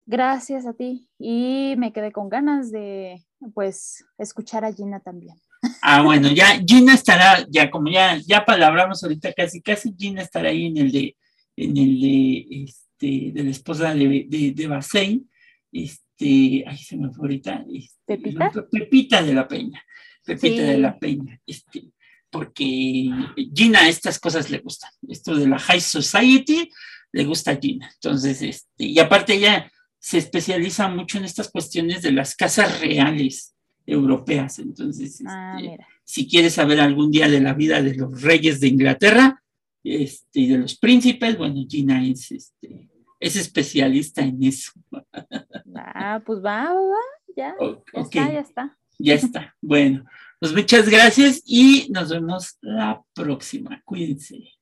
Gracias 0.07 0.67
a 0.67 0.73
ti. 0.73 1.09
Y 1.19 1.75
me 1.77 1.93
quedé 1.93 2.13
con 2.13 2.29
ganas 2.29 2.71
de, 2.71 3.25
pues, 3.55 4.05
escuchar 4.19 4.65
a 4.65 4.73
Gina 4.73 5.01
también. 5.01 5.37
Ah, 5.83 6.03
bueno, 6.03 6.31
ya 6.31 6.61
Gina 6.65 6.95
estará, 6.95 7.45
ya 7.49 7.71
como 7.71 7.91
ya, 7.91 8.17
ya 8.25 8.45
palabramos 8.45 9.03
ahorita 9.03 9.33
casi, 9.33 9.61
casi 9.61 9.95
Gina 9.99 10.23
estará 10.23 10.51
ahí 10.51 10.67
en 10.67 10.77
el 10.77 10.93
de, 10.93 11.17
en 11.57 11.77
el 11.77 12.01
de, 12.01 12.47
este, 12.65 13.33
de 13.33 13.45
la 13.45 13.51
esposa 13.51 13.95
de, 13.95 14.27
de, 14.29 14.53
de 14.53 14.67
Basein, 14.69 15.29
este, 15.73 16.65
ay, 16.67 16.79
se 16.79 16.97
me 16.97 17.11
fue 17.11 17.27
ahorita, 17.27 17.65
este, 17.73 17.91
Pepita. 18.07 18.53
Pepita 18.71 19.23
de 19.23 19.35
la 19.35 19.49
Peña, 19.49 19.83
Pepita 20.25 20.63
de 20.63 20.79
la 20.79 20.99
Peña, 20.99 21.41
este, 21.47 21.91
porque 22.31 23.11
Gina 23.55 23.89
estas 23.89 24.19
cosas 24.21 24.51
le 24.51 24.59
gustan, 24.59 24.91
esto 25.09 25.35
de 25.35 25.49
la 25.49 25.59
High 25.59 25.81
Society 25.81 26.71
le 27.13 27.25
gusta 27.25 27.53
a 27.53 27.57
Gina, 27.57 27.91
entonces, 27.95 28.43
este, 28.43 28.85
y 28.85 28.99
aparte 28.99 29.35
ella 29.35 29.71
se 29.99 30.19
especializa 30.19 30.89
mucho 30.89 31.19
en 31.19 31.25
estas 31.25 31.51
cuestiones 31.51 32.03
de 32.03 32.13
las 32.13 32.35
casas 32.35 32.81
reales 32.81 33.55
europeas. 33.87 34.59
Entonces, 34.59 35.23
Ah, 35.27 35.59
este, 35.61 35.87
si 36.05 36.29
quieres 36.29 36.55
saber 36.55 36.81
algún 36.81 37.11
día 37.11 37.29
de 37.29 37.41
la 37.41 37.55
vida 37.55 37.83
de 37.83 37.95
los 37.95 38.23
reyes 38.23 38.61
de 38.61 38.69
Inglaterra 38.69 39.43
este, 39.83 40.41
y 40.41 40.49
de 40.49 40.59
los 40.59 40.77
príncipes, 40.77 41.39
bueno, 41.39 41.65
Gina 41.69 42.05
es, 42.07 42.31
este, 42.31 42.89
es 43.21 43.37
especialista 43.37 44.23
en 44.23 44.43
eso. 44.43 44.73
Ah, 45.99 46.23
pues 46.25 46.39
va, 46.39 46.73
va, 46.73 46.81
va, 46.81 47.05
ya. 47.37 47.55
Está, 47.93 48.33
ya 48.33 48.41
está. 48.41 48.79
ya 48.99 49.15
está. 49.15 49.57
Bueno, 49.61 50.05
pues 50.41 50.53
muchas 50.55 50.89
gracias 50.89 51.43
y 51.45 51.89
nos 51.91 52.09
vemos 52.09 52.57
la 52.63 53.03
próxima. 53.13 53.83
Cuídense. 53.85 54.56